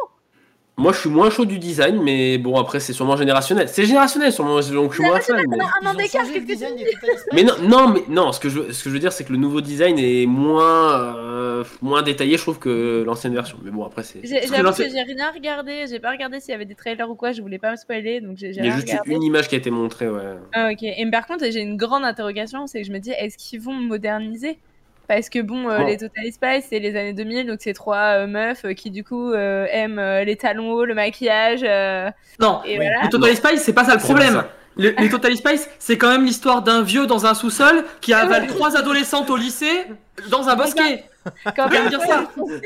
[0.79, 3.69] Moi je suis moins chaud du design, mais bon après c'est sûrement générationnel.
[3.69, 5.37] C'est générationnel sûrement, donc je suis moins fan.
[5.49, 8.33] mais- Un an d'écart, que tu non, non, mais non.
[8.33, 10.25] Ce que je, veux- ce que je veux dire, c'est que le nouveau design est
[10.27, 13.59] moins, euh, moins détaillé, je trouve, que l'ancienne version.
[13.63, 14.21] Mais bon, après, c'est.
[14.25, 16.75] J'ai- que J'avoue l'ancien- que j'ai rien regardé, j'ai pas regardé s'il y avait des
[16.75, 18.75] trailers ou quoi, je voulais pas me spoiler, donc j'ai j'ai Il y a rien
[18.77, 19.13] juste regardé.
[19.15, 20.23] une image qui a été montrée, ouais.
[20.55, 23.37] Ah ok, et par contre j'ai une grande interrogation, c'est que je me dis est-ce
[23.37, 24.59] qu'ils vont moderniser?
[25.15, 25.87] Parce que bon, euh, Bon.
[25.87, 29.05] les Total Spice c'est les années 2000, donc c'est trois euh, meufs euh, qui du
[29.05, 32.11] coup euh, aiment euh, les talons hauts, le maquillage, euh,
[32.41, 32.61] non.
[32.65, 32.85] et Oui.
[32.87, 33.03] voilà.
[33.05, 34.35] Les Total Spice, c'est pas ça le problème.
[34.35, 34.49] pas ça.
[34.77, 38.47] Le- les Total Spice, c'est quand même l'histoire d'un vieux dans un sous-sol qui avale
[38.49, 39.85] trois adolescentes au lycée
[40.31, 41.05] dans un bosquet.
[41.57, 42.25] Quand dire ça.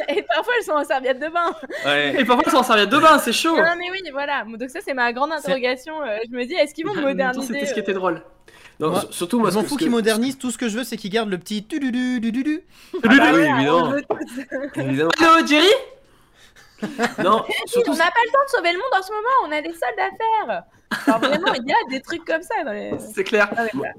[0.09, 1.53] Et parfois elles sont en serviette de bain.
[1.85, 2.21] Ouais.
[2.21, 3.57] Et parfois, ils sont en serviette de bain, c'est chaud.
[3.57, 4.45] Non mais oui, voilà.
[4.45, 6.03] Donc ça c'est ma grande interrogation.
[6.03, 8.23] Euh, Je me dis, est-ce qu'ils vont temps, moderniser C'était ce qui euh, était drôle.
[8.79, 10.97] Non, Moi, surtout moi, Je m'en fous qu'ils modernisent, tout ce que je veux, c'est
[10.97, 12.63] qu'ils gardent le petit tu-du-du, du-du-du.
[12.95, 13.45] ah Ah bah oui,
[14.77, 15.11] évidemment.
[15.19, 15.67] Allô, Jerry?
[17.25, 19.53] Non, surtout on n'a pas le temps de sauver le monde en ce moment, on
[19.53, 20.63] a des soldes à faire.
[21.07, 22.93] Genre vraiment, il y a des trucs comme ça dans les.
[23.15, 23.49] C'est clair.
[23.57, 23.93] Ah ouais.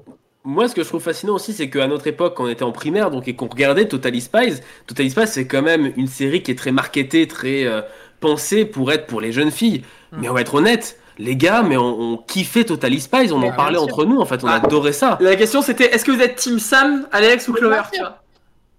[0.50, 2.72] Moi, ce que je trouve fascinant aussi, c'est qu'à notre époque, quand on était en
[2.72, 4.54] primaire, donc et qu'on regardait Totally Spies,
[4.86, 7.82] Totally Spies, c'est quand même une série qui est très marketée, très euh,
[8.20, 9.82] pensée pour être pour les jeunes filles.
[10.12, 10.16] Mm.
[10.22, 13.50] Mais on va être honnête, les gars, mais on, on kiffait Totally Spies, on Mais
[13.50, 14.54] en parlait entre nous, en fait, on Ah.
[14.64, 15.18] adorait ça.
[15.20, 17.90] La question c'était est-ce que vous êtes Team Sam, Alex ou Clover bien sûr.
[17.92, 18.22] tu vois?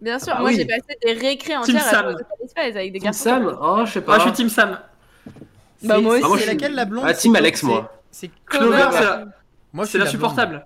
[0.01, 0.55] Bien sûr, Ah moi oui.
[0.55, 3.23] j'ai passé des récrés Team entières à Totally Spies avec des Team garçons.
[3.25, 4.15] Sam, oh, je sais pas.
[4.15, 4.69] Moi, je suis Team Sam.
[4.71, 6.21] Bah, C'est- moi c'est- aussi.
[6.23, 7.93] Ah, moi, C'est je suis- laquelle la blonde Ah, Team Alex, moi.
[8.09, 9.25] C'est Clover, Clover, c'est la...
[9.71, 10.21] Moi, c'est suis la la blonde.
[10.21, 10.65] supportable.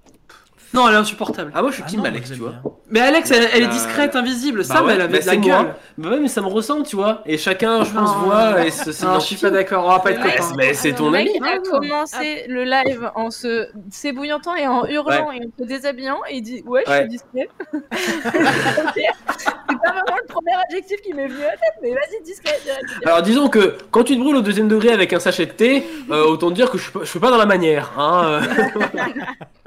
[0.73, 1.51] Non, elle est insupportable.
[1.53, 2.49] Ah, moi, je suis Ah Team non, Alex, tu vois.
[2.49, 2.61] bien.
[2.89, 4.59] Mais Alex, elle, elle est Bah, discrète, invisible.
[4.59, 5.75] Bah Sam, ouais, elle avait bah, de la gueule.
[5.97, 7.21] Bah ouais, mais ça me ressemble, tu vois.
[7.25, 8.69] Et chacun, je pense, voit et
[9.03, 9.85] Non, je suis pas d'accord.
[9.85, 10.53] On va pas être Ouais, copains.
[10.57, 11.37] mais c'est ton mec, ami.
[11.39, 16.19] il a commencé le live en se s'ébouillantant et en hurlant et en se déshabillant
[16.29, 17.49] et il dit ouais je suis discret.
[17.73, 22.59] c'est pas vraiment le premier adjectif qui m'est venu à la tête mais vas-y discret.
[22.63, 22.85] direct.
[23.05, 25.83] Alors disons que quand tu te brûles au deuxième degré avec un sachet de thé,
[26.11, 27.91] euh, autant te dire que je suis pas, je suis pas dans la manière.
[27.97, 28.41] Hein, euh.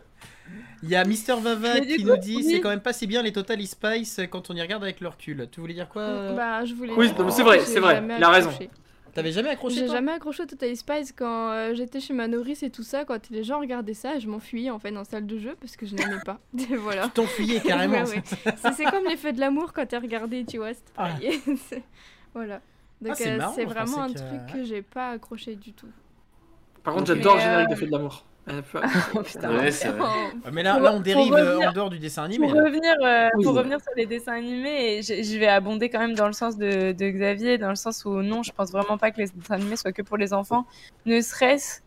[0.86, 2.44] Il y a Mister Vava qui coup, nous dit oui.
[2.44, 5.08] c'est quand même pas si bien les Total Spice quand on y regarde avec le
[5.08, 5.48] recul.
[5.50, 8.30] Tu voulais dire quoi euh Bah, je voulais Oui, c'est vrai, c'est vrai, il a
[8.30, 8.50] raison.
[9.12, 12.62] T'avais jamais accroché J'ai jamais accroché au Total Spice quand euh, j'étais chez ma nourrice
[12.62, 13.06] et tout ça.
[13.06, 15.74] Quand les gens regardaient ça, je m'enfuyais en fait dans la salle de jeu parce
[15.74, 16.38] que je n'aimais pas.
[16.78, 17.04] Voilà.
[17.06, 18.04] Tu t'enfuyais carrément.
[18.04, 18.22] Ouais, ouais.
[18.76, 20.74] C'est- comme les feux de l'amour quand t'es regardé, tu vois.
[20.74, 21.08] C'est Ah.
[22.34, 22.60] voilà.
[23.00, 25.56] Donc Ah, c'est euh, marrant, c'est je vraiment un que- truc que j'ai pas accroché
[25.56, 25.88] du tout.
[26.84, 28.24] Par contre, j'adore le euh, générique de Feu de l'amour.
[28.48, 28.62] Euh,
[29.14, 29.56] Oh, putain.
[29.58, 29.70] Ouais.
[30.44, 32.46] Ah, Mais là, on dérive euh, revenir- en dehors du dessin animé.
[32.46, 33.44] Pour revenir, euh, Oui.
[33.44, 36.56] pour revenir sur les dessins animés, et je, vais abonder quand même dans le sens
[36.56, 39.54] de, de Xavier, dans le sens où non, je pense vraiment pas que les dessins
[39.54, 40.66] animés soient que pour les enfants,
[41.06, 41.80] ne serait-ce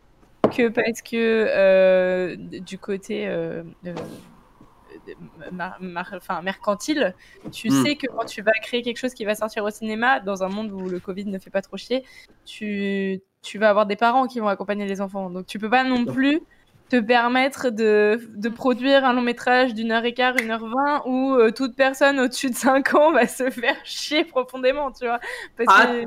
[0.54, 7.14] que parce que euh, du côté euh, de- de- mar- mar- enfin, mercantile,
[7.52, 7.84] tu Hmm.
[7.84, 10.48] sais que quand tu vas créer quelque chose qui va sortir au cinéma, dans un
[10.48, 12.04] monde où le Covid ne fait pas trop chier,
[12.44, 15.30] tu, tu vas avoir des parents qui vont accompagner les enfants.
[15.30, 16.40] Donc tu peux pas non plus
[16.88, 21.02] te permettre de, de produire un long métrage d'une heure et quart, une heure vingt,
[21.06, 25.20] où euh, toute personne au-dessus de 5 ans va se faire chier profondément, tu vois.
[25.56, 25.86] Parce Ah.
[25.86, 26.04] que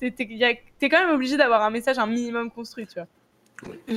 [0.00, 2.94] t'es, t'es- y a- t'es quand même obligé d'avoir un message un minimum construit, tu
[2.94, 3.06] vois.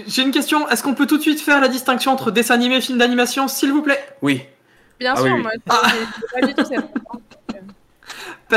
[0.07, 0.67] J'ai une question.
[0.69, 3.47] Est-ce qu'on peut tout de suite faire la distinction entre dessin animé et film d'animation,
[3.47, 3.99] s'il vous plaît?
[4.21, 4.41] Oui.
[4.99, 5.41] Bien Ah sûr, oui, oui.
[5.41, 6.85] moi, j'ai pas du tout cette...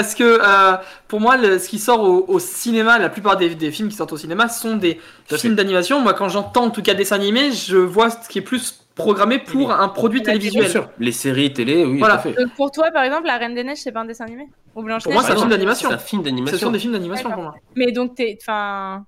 [0.01, 0.76] Parce que euh,
[1.09, 3.96] pour moi, le- ce qui sort au, au cinéma, la plupart des, des films qui
[3.96, 6.01] sortent au cinéma sont des films d'animation.
[6.01, 9.38] Moi, quand j'entends en tout cas dessin animé, je vois ce qui est plus programmé
[9.40, 10.62] pour un produit télévisuel.
[10.64, 10.88] Bien sûr.
[11.01, 12.18] Les séries télé, oui, Voilà.
[12.18, 12.42] tout à fait.
[12.42, 14.49] Donc pour toi, par exemple, La Reine des Neiges, c'est pas un dessin animé?
[14.76, 15.88] Ou Blanche Pour moi, c'est un film d'animation.
[15.88, 16.70] C'est un film Ce sont d'animation.
[16.70, 17.55] des films d'animation pour moi.
[17.74, 18.38] Mais donc, t'es...
[18.40, 19.05] Enfin...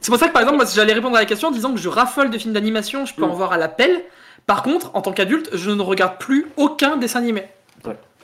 [0.00, 1.72] C'est pour ça que par exemple, moi, si j'allais répondre à la question en disant
[1.74, 3.30] que je raffole de films d'animation, je peux Mm.
[3.30, 4.02] en voir à l'appel.
[4.46, 7.44] Par contre, en tant qu'adulte, je ne regarde plus aucun dessin animé.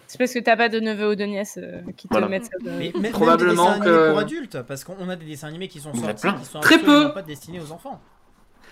[0.08, 2.28] C'est parce que t'as pas de neveu ou de nièce euh, qui te Voilà.
[2.28, 2.50] mettent ça.
[2.64, 5.26] de- Mais même- même Probablement des dessins animés que- pour adultes, parce qu'on a des
[5.26, 7.12] dessins animés qui sont sortis, qui sont Très peu.
[7.12, 8.00] pas destinés aux enfants.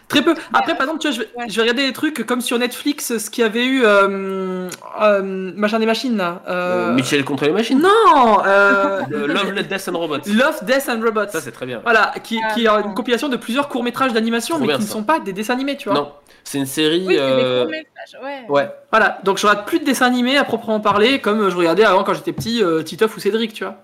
[0.08, 0.34] Très peu.
[0.52, 1.44] Après, par exemple, tu vois, je vais, Ouais.
[1.48, 4.68] je vais regarder des trucs comme sur Netflix, ce qu'il y avait eu, euh,
[5.00, 5.22] euh,
[5.56, 6.42] machin des machines là.
[6.48, 7.80] Euh, Euh, Michel contre les machines.
[7.80, 10.18] Non, euh, Love, Death and Robots.
[10.26, 11.28] Love, Death and Robots.
[11.30, 11.80] Ça, c'est très bien.
[11.82, 14.82] Voilà, qui, Ah, qui est une compilation de plusieurs courts métrages d'animation, mais bien, qui
[14.82, 15.98] ne sont pas des dessins animés, tu vois.
[15.98, 16.12] Non,
[16.44, 17.04] c'est une série.
[17.06, 18.44] Oui, c'est des euh, courts-métrages, ouais.
[18.48, 18.70] Ouais.
[18.90, 22.04] Voilà, donc je regarde plus de dessins animés à proprement parler, comme je regardais avant
[22.04, 23.78] quand j'étais petit, euh, Titeuf ou Cédric, tu vois.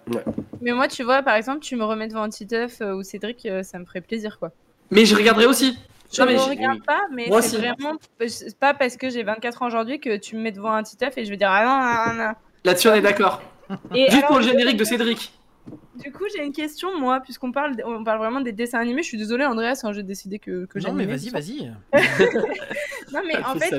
[0.61, 3.63] Mais moi, tu vois, par exemple, tu me remets devant Titeuf euh, ou Cédric, euh,
[3.63, 4.51] ça me ferait plaisir, quoi.
[4.91, 5.79] Mais je regarderai aussi.
[6.13, 6.85] Je Non, mais ne regarde oui.
[6.87, 7.97] pas, mais c'est vraiment
[8.59, 11.25] pas parce que j'ai 24 ans aujourd'hui que tu me mets devant un Titeuf et
[11.25, 12.33] je vais dire ah non, non, non,
[12.65, 13.41] Là-dessus, on est d'accord.
[13.95, 15.33] Juste alors, pour le générique de Cédric.
[15.95, 19.03] Du coup, j'ai une question, moi, puisqu'on parle, on parle vraiment des dessins animés.
[19.03, 21.73] Je suis désolée, Andreas, hein, j'ai décidé que, que non, mais vas-y, vas-y.
[23.13, 23.71] Non, mais en Fait.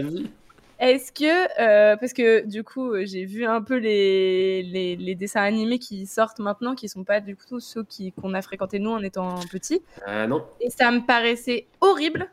[0.82, 5.14] Est-ce que, euh, parce que du coup, euh, j'ai vu un peu les, les, les
[5.14, 7.86] dessins animés qui sortent maintenant, qui sont pas du coup ceux
[8.20, 10.44] qu'on a fréquentés nous en étant petits, Ah non.
[10.60, 12.32] et ça me paraissait horrible.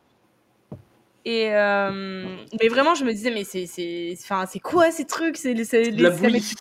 [1.26, 2.24] Et euh,
[2.58, 4.16] mais vraiment, je me disais, mais c'est, c'est,
[4.60, 5.36] quoi ces trucs?
[5.36, 6.54] C'est, la bouillie.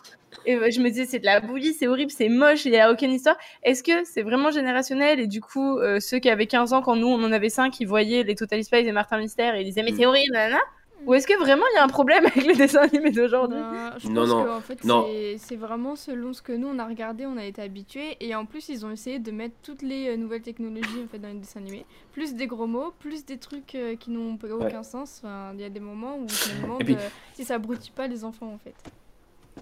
[0.44, 2.92] et je me disais, c'est de la bouillie, c'est horrible, c'est moche, il n'y a
[2.92, 3.38] aucune histoire.
[3.62, 5.20] Est-ce que c'est vraiment générationnel?
[5.20, 7.80] Et du coup, euh, ceux qui avaient 15 ans, quand nous on en avait 5,
[7.80, 10.60] ils voyaient les Total Spies et Martin Mystère et ils disaient, mais c'est horrible, nanana.
[11.06, 13.94] Ou est-ce que vraiment il y a un problème avec les dessins animés d'aujourd'hui Ben,
[13.98, 15.06] je Non, pense non, que en fait, non.
[15.38, 18.16] c'est- vraiment selon ce que nous on a regardé, on a été habitués.
[18.20, 21.18] Et en plus, ils ont essayé de mettre toutes les euh, nouvelles technologies en fait,
[21.18, 21.84] dans les dessins animés.
[22.12, 25.20] Plus des gros mots, plus des trucs euh, qui n'ont aucun sens.
[25.22, 27.90] Enfin, Il y a des moments où je me demande puis- euh, si ça abrutit
[27.90, 28.74] pas les enfants en fait.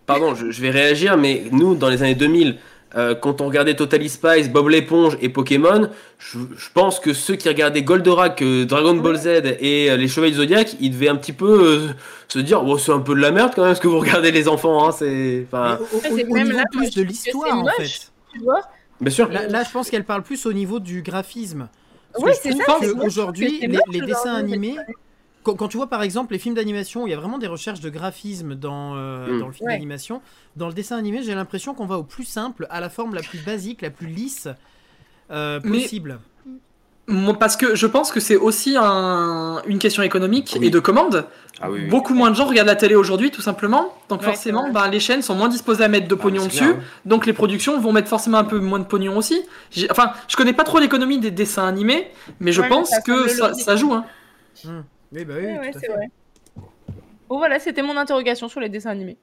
[0.07, 2.59] pardon, je, je vais réagir, mais nous, dans les années 2000,
[2.97, 5.89] euh, quand on regardait Totally Spice, Bob l'éponge et Pokémon,
[6.19, 9.27] je, je pense que ceux qui regardaient Goldorak, euh, Dragon Ball Z
[9.61, 11.89] et euh, les Chevaliers du Zodiac, ils devaient un petit peu euh,
[12.29, 14.31] se dire, oh, c'est un peu de la merde quand même ce que vous regardez
[14.31, 14.89] les enfants.
[14.89, 18.11] Hein, c'est, enfin, au, au- au même là, plus de l'histoire en fait.
[18.33, 18.63] Tu vois
[19.01, 19.29] bien sûr.
[19.31, 21.69] Là, là, je pense qu'elle parle plus au niveau du graphisme.
[22.13, 24.77] Parce Oui, c'est ça, Aujourd'hui, les, dessins animés,
[25.47, 27.47] quand, quand tu vois par exemple les films d'animation, où il y a vraiment des
[27.47, 29.41] recherches de graphisme dans, euh, Mm.
[29.41, 29.75] dans le film Ouais.
[29.75, 30.21] d'animation.
[30.57, 33.23] Dans le dessin animé, j'ai l'impression qu'on va au plus simple, à la forme la
[33.23, 34.49] plus basique, la plus lisse
[35.31, 36.19] euh, possible.
[37.39, 40.67] Parce que je pense que c'est aussi un- une question économique Oui.
[40.67, 41.25] et de commande.
[41.61, 41.89] Ah oui, oui.
[41.89, 43.95] Beaucoup moins de gens regardent la télé aujourd'hui, tout simplement.
[44.09, 46.59] Donc Ouais, forcément, ben, les chaînes sont moins disposées à mettre de Ah, pognon dessus.
[46.59, 46.83] clair, hein.
[47.05, 49.41] Donc les productions vont mettre forcément un peu moins de pognon aussi.
[49.91, 52.09] Enfin, je connais pas trop l'économie des dessins animés,
[52.41, 53.93] mais je Ouais, pense que ça, joue.
[53.95, 54.05] Hein.
[55.17, 56.11] Oui, bah oui, Ouais, c'est vrai.
[57.29, 59.17] Bon voilà, c'était mon interrogation sur les dessins animés.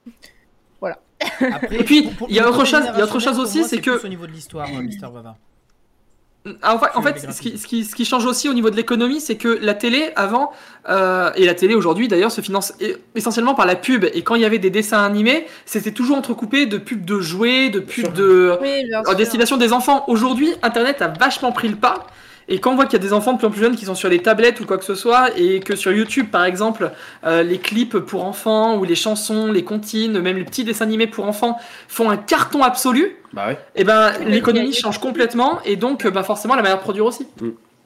[1.40, 3.80] Après, Et puis, il y a autre chose- il y a autre chose aussi, c'est
[3.80, 5.36] que- au niveau de l'histoire, euh, Mister Vava.
[6.60, 8.68] Ah, en fait, en fait, ce, qui, ce, qui, ce qui change aussi au niveau
[8.68, 10.52] de l'économie, c'est que la télé avant,
[10.90, 14.04] euh, et la télé aujourd'hui d'ailleurs, se finance e- essentiellement par la pub.
[14.12, 17.70] Et quand il y avait des dessins animés, c'était toujours entrecoupé de pubs de jouets,
[17.70, 19.14] de pubs de, Oui, sûr.
[19.16, 20.04] destination des enfants.
[20.08, 22.06] Aujourd'hui, Internet a vachement pris le pas.
[22.48, 23.84] Et quand on voit qu'il y a des enfants de plus en plus jeunes qui
[23.86, 26.90] sont sur les tablettes ou quoi que ce soit, et que sur YouTube, par exemple,
[27.24, 31.06] euh, les clips pour enfants ou les chansons, les comptines, même les petits dessins animés
[31.06, 33.58] pour enfants font un carton absolu, Bah ouais.
[33.74, 36.82] et ben il y l'économie change complètement, et donc euh, bah, forcément la manière de
[36.82, 37.26] produire aussi.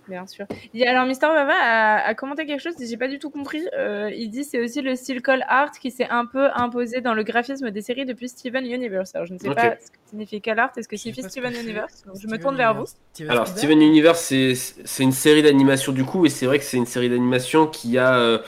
[0.08, 0.46] Bien sûr.
[0.72, 3.18] Il y a- alors, Mister Vava a, a commenté quelque chose que j'ai pas du
[3.18, 3.62] tout compris.
[3.76, 7.12] Euh, il dit c'est aussi le style call art qui s'est un peu imposé dans
[7.14, 9.14] le graphisme des séries depuis Steven Universe.
[9.14, 10.70] Alors, je ne sais pas ce que signifie call art.
[10.76, 11.60] Est-ce que Je sais signifie ce Steven que.
[11.60, 12.04] Universe?
[12.06, 12.86] Donc, Je me tourne vers vous.
[13.12, 16.64] Steven Alors Steven Universe, c'est c'est une série d'animation du coup, et c'est vrai que
[16.64, 18.38] c'est une série d'animation qui a, euh,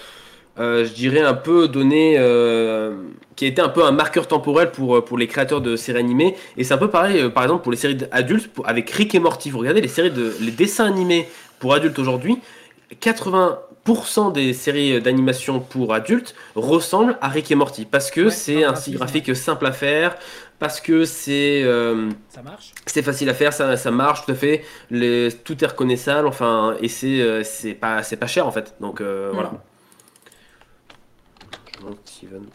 [0.59, 2.95] euh, je dirais, un peu donné, euh,
[3.37, 6.37] qui a été un peu un marqueur temporel pour, pour les créateurs de séries animées.
[6.57, 9.15] Et c'est un peu pareil, euh, par exemple, pour les séries adultes, pour- avec Rick
[9.15, 9.51] et Morty.
[9.51, 11.29] Vous regardez les séries de, les dessins animés
[11.61, 12.41] pour adultes aujourd'hui,
[13.01, 18.65] 80% des séries d'animation pour adultes ressemblent à Rick et Morty parce que Ouais, c'est
[18.65, 20.17] un graphisme, style graphique simple à faire,
[20.59, 22.73] parce que c'est euh, Ça marche.
[22.87, 26.77] c'est facile à faire, ça, ça marche tout à fait, les, tout est reconnaissable, enfin,
[26.81, 29.53] et c'est euh, c'est pas, c'est pas cher en fait, donc euh, voilà.
[31.81, 32.47] Donc, Steven.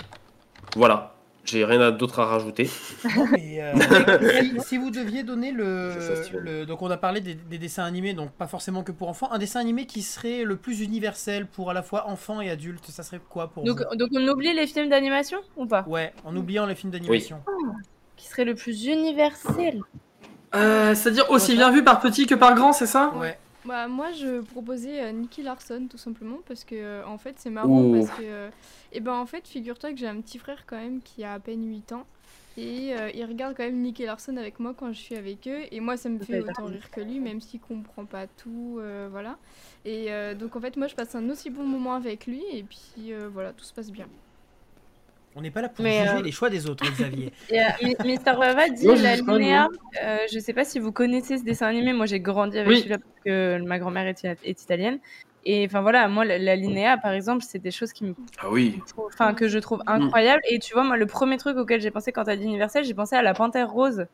[0.76, 1.14] Voilà,
[1.46, 2.70] j'ai rien d'autre à rajouter.
[3.04, 3.74] Non, mais, euh,
[4.38, 8.32] si, si vous deviez donner le, donc on a parlé des, des dessins animés, donc
[8.32, 11.74] pas forcément que pour enfants, un dessin animé qui serait le plus universel pour à
[11.74, 13.96] la fois enfants et adultes, ça serait quoi pour Donc, vous?
[13.96, 15.86] donc, on oublie les films d'animation ou pas?
[15.88, 17.39] Ouais, en oubliant les films d'animation.
[18.18, 19.82] Qui serait le plus universel?
[20.56, 23.12] Euh, C'est-à-dire aussi bien vu par petit que par grand, c'est ça?
[23.16, 23.38] Ouais.
[23.66, 27.49] Bah moi je proposais euh, Nicky Larson tout simplement parce que euh, en fait c'est
[27.49, 27.93] marrant Ouh.
[27.99, 28.49] parce que euh,
[28.91, 31.39] et ben en fait figure-toi que j'ai un petit frère quand même qui a à
[31.39, 32.05] peine 8 ans.
[32.57, 35.63] Et euh, il regarde quand même Nicky Larson avec moi quand je suis avec eux.
[35.72, 39.07] Et moi ça me fait autant rire que lui même s'il comprend pas tout euh,
[39.11, 39.38] voilà.
[39.84, 42.43] Et euh, donc en fait moi je passe un aussi bon moment avec lui.
[42.53, 44.07] Et puis euh, voilà tout se passe bien.
[45.38, 47.34] On n'est pas là pour Mais, juger euh, les choix des autres, Xavier.
[48.06, 49.68] Mister Vava dit la sais pas, linéa.
[50.02, 51.92] Euh, je sais pas si vous connaissez ce dessin animé.
[51.92, 52.78] Moi, j'ai grandi avec Oui.
[52.78, 55.00] celui-là parce que ma grand-mère est, est italienne.
[55.44, 58.50] Et enfin voilà, moi, la, la linéa, par exemple, c'est des choses qui me Ah
[58.50, 58.80] oui.
[58.98, 60.42] enfin que je trouve incroyables.
[60.50, 62.94] Et tu vois, moi, le premier truc auquel j'ai pensé quand t'as dit universel, j'ai
[62.94, 64.06] pensé à la Panthère Rose.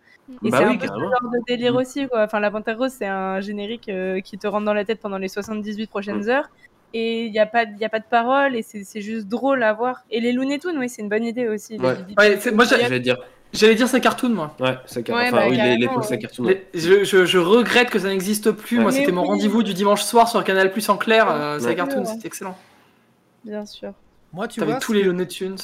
[0.44, 1.10] Et Bah c'est oui, un peu ce carrément.
[1.10, 1.78] genre de délire Mm.
[1.78, 2.24] aussi, quoi.
[2.24, 5.20] Enfin, la Panthère Rose, c'est un générique euh, qui te rentre dans la tête pendant
[5.20, 6.30] les 78 prochaines Mm.
[6.30, 6.48] heures.
[6.94, 9.64] Et il n'y a, pas y a pas de parole, et c'est c'est juste drôle
[9.64, 10.04] à voir.
[10.12, 11.78] Et les Looney Tunes, oui, c'est une bonne idée aussi.
[11.78, 11.96] les Ouais.
[11.96, 13.18] Bibi- Ouais, c'est- moi, J'allais dire.
[13.54, 14.56] J'allais dire c'est cartoon, moi.
[14.62, 16.20] Ouais, ça car- Ouais, enfin, bah, oui, les- ça ouais.
[16.20, 16.46] cartoon.
[16.74, 18.78] Je, je- je regrette que ça n'existe plus.
[18.78, 18.84] Ouais.
[18.84, 19.28] Moi, c'était mon oui.
[19.28, 21.30] rendez-vous du dimanche soir sur Canal Plus en clair.
[21.30, 21.76] Euh, c'est Ouais.
[21.76, 22.06] cartoon, Ouais.
[22.06, 22.58] c'était excellent.
[23.44, 23.92] Bien sûr.
[24.34, 25.58] Moi, tu vois, tous les Looney Tunes.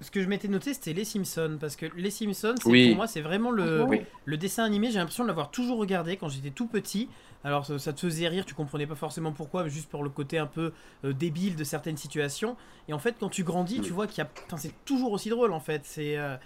[0.00, 1.56] Ce que je m'étais noté, c'était les Simpsons.
[1.60, 2.88] Parce que les Simpsons, c'est- Oui.
[2.88, 4.00] pour moi, c'est vraiment le, Oui.
[4.24, 4.90] le dessin animé.
[4.90, 7.08] J'ai l'impression de l'avoir toujours regardé quand j'étais tout petit.
[7.44, 10.10] Alors, ça, ça te faisait rire, tu comprenais pas forcément pourquoi, mais juste pour le
[10.10, 10.72] côté un peu
[11.04, 12.56] euh, débile de certaines situations.
[12.88, 14.56] Et en fait, quand tu grandis, tu vois qu'il y a.
[14.58, 15.82] C'est toujours aussi drôle, en fait.
[15.84, 16.16] C'est.
[16.16, 16.36] euh,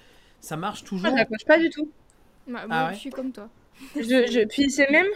[0.40, 1.10] ça marche Moi, toujours.
[1.10, 1.90] je l'accroche pas du tout.
[2.46, 3.48] Bah, Ah moi ouais je suis comme toi.
[3.96, 5.06] Je, je- puis c'est même,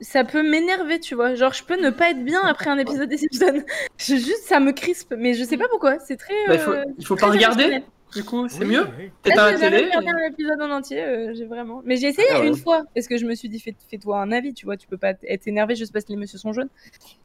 [0.00, 1.34] ça peut m'énerver, tu vois.
[1.34, 3.62] Genre, je peux ne pas être bien après un épisode des Simpsons.
[3.98, 5.98] Je, juste, ça me crispe, mais je sais pas pourquoi.
[6.00, 6.34] C'est très.
[6.46, 7.82] Bah, il, faut, euh, il faut très pas regarder,
[8.14, 8.86] du coup, c'est Oui, mieux.
[8.98, 9.10] oui.
[9.22, 11.82] T'es Là, à la j'ai regardé un épisode en entier, euh, j'ai vraiment.
[11.84, 12.48] Mais j'ai essayé Ah ouais.
[12.48, 14.86] une fois parce que je me suis dit fais- fais-toi un avis, tu vois, tu
[14.88, 16.70] peux pas être énervé juste parce que les messieurs sont jaunes.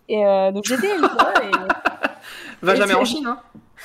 [0.09, 1.51] Et euh, donc j'ai essayé une fois et
[2.61, 3.39] Va Et jamais en Chine, hein.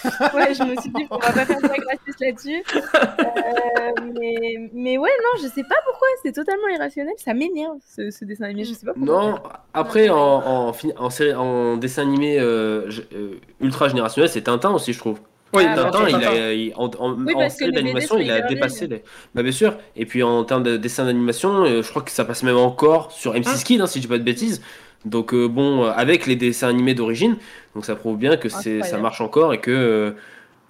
[0.34, 2.62] ouais, je me suis dit on va pas faire de raciste là-dessus.
[2.74, 8.11] Euh, mais mais ouais non, je sais pas pourquoi, c'est totalement irrationnel, ça m'énerve ce,
[8.11, 9.14] ce dessin animé, je sais pas pourquoi.
[9.22, 9.38] Non,
[9.74, 14.70] après, en, en, fin- en, série- en dessin animé euh, euh, ultra générationnel, c'est Tintin
[14.70, 15.18] aussi, je trouve.
[15.55, 16.28] Oui, Ah, Tintin, bah, il Tintin.
[16.30, 19.03] a, il- en, en, Oui, en série d'animation, il a dépassé les.
[19.34, 19.76] Bah, bien sûr.
[19.96, 23.12] Et puis en termes de dessin d'animation, euh, je crois que ça passe même encore
[23.12, 24.61] sur M6 Hein hein, si je dis pas de bêtises.
[25.05, 27.36] Donc euh, bon, euh, avec les dessins animés d'origine,
[27.74, 30.11] donc ça prouve bien que c'est ça marche encore et que euh,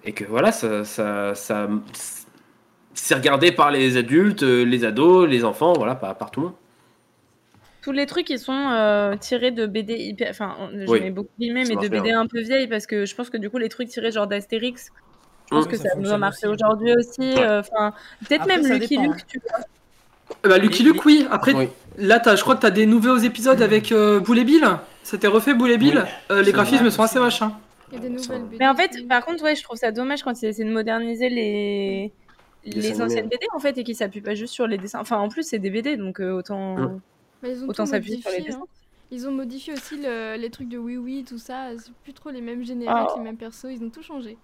[0.05, 1.67] et que voilà, ça ça, ça
[2.93, 6.55] c'est regardé par les adultes, les ados, les enfants, voilà, par, par tout le monde.
[7.81, 10.29] Tous les trucs qui sont euh, tirés de BD hyper.
[10.31, 12.85] Enfin, je Oui, mets beaucoup de guillemets, mais de bien, BD un peu vieilles parce
[12.85, 14.91] que je pense que du coup, les trucs tirés genre d'Astérix,
[15.49, 15.71] je pense Hum.
[15.71, 16.45] que Ça ça, nous a aussi.
[16.45, 17.21] aujourd'hui aussi.
[17.37, 17.61] Euh,
[18.27, 19.23] peut-être Après, même Lucky dépend, Luke, hein.
[19.27, 19.59] tu vois.
[20.43, 21.25] Bah, Lucky Luke, oui.
[21.31, 21.69] Après, Oui.
[21.99, 24.65] Là, t'as- je crois que t'as des nouveaux épisodes avec euh, Boule et Bill.
[25.03, 26.03] C'était refait Boule et Bill.
[26.03, 26.35] Oui.
[26.35, 26.91] Euh, les graphismes vrai.
[26.91, 27.41] sont assez vaches.
[27.41, 27.53] hein.
[27.91, 28.43] Il y a des Ah, nouvelles.
[28.43, 28.57] BD.
[28.59, 31.29] Mais en fait, par contre, ouais, je trouve ça dommage quand ils essaient de moderniser
[31.29, 32.11] les.
[32.65, 34.99] Les anciennes BD en fait et qui s'appuient pas juste sur les dessins.
[34.99, 36.99] Enfin en plus c'est des BD donc euh, autant
[37.41, 38.59] ils ont autant s'appuyer sur les dessins.
[38.61, 38.65] hein.
[39.11, 41.69] Ils ont modifié aussi le- les trucs de Oui Oui, tout ça.
[41.77, 43.17] C'est plus trop les mêmes génériques, Oh.
[43.17, 43.67] les mêmes persos.
[43.71, 44.37] Ils ont tout changé.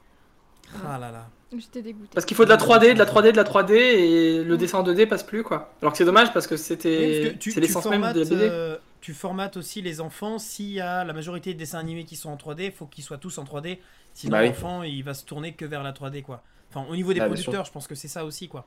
[0.87, 1.27] Ah là là.
[1.59, 2.09] J'étais dégoûtée.
[2.13, 4.79] Parce qu'il faut de la 3D, de la 3D, de la 3D, et le dessin
[4.79, 5.73] en 2D passe plus, quoi.
[5.81, 7.35] Alors que c'est dommage parce que c'était.
[7.39, 8.41] C'est l'essence même formates, de la BD.
[8.49, 10.37] euh, tu formates aussi les enfants.
[10.39, 13.03] S'il y a la majorité des dessins animés qui sont en 3D, il faut qu'ils
[13.03, 13.77] soient tous en 3D.
[14.13, 14.47] Sinon, Bah oui.
[14.47, 16.41] l'enfant, il va se tourner que vers la 3D, quoi.
[16.69, 18.65] Enfin, au niveau des Bah, bien producteurs, je pense que c'est ça aussi, quoi.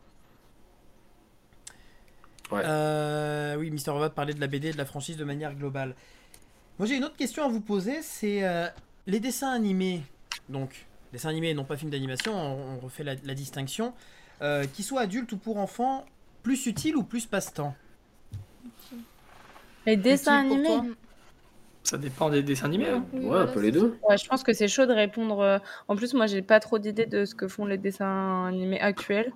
[2.50, 2.62] Ouais.
[2.64, 5.94] Euh, oui, Mister Robot parlait de la BD et de la franchise de manière globale.
[6.78, 8.00] Moi, j'ai une autre question à vous poser.
[8.02, 8.66] C'est euh,
[9.06, 10.02] les dessins animés.
[10.48, 12.34] Donc, dessins animés, non pas films d'animation.
[12.34, 13.94] On, on refait la, la distinction.
[14.42, 16.04] Euh, qu'ils soient adultes ou pour enfants,
[16.42, 17.74] plus utile ou plus passe-temps
[19.86, 20.76] Les dessins Utile pour animés.
[20.80, 20.84] toi
[21.84, 22.88] Ça dépend des dessins animés.
[22.88, 23.04] hein.
[23.12, 23.96] Oui, ouais, voilà, un peu les deux.
[24.08, 25.40] Ouais, je pense que c'est chaud de répondre.
[25.40, 28.80] euh, En plus, moi, j'ai pas trop d'idées de ce que font les dessins animés
[28.80, 29.32] actuels.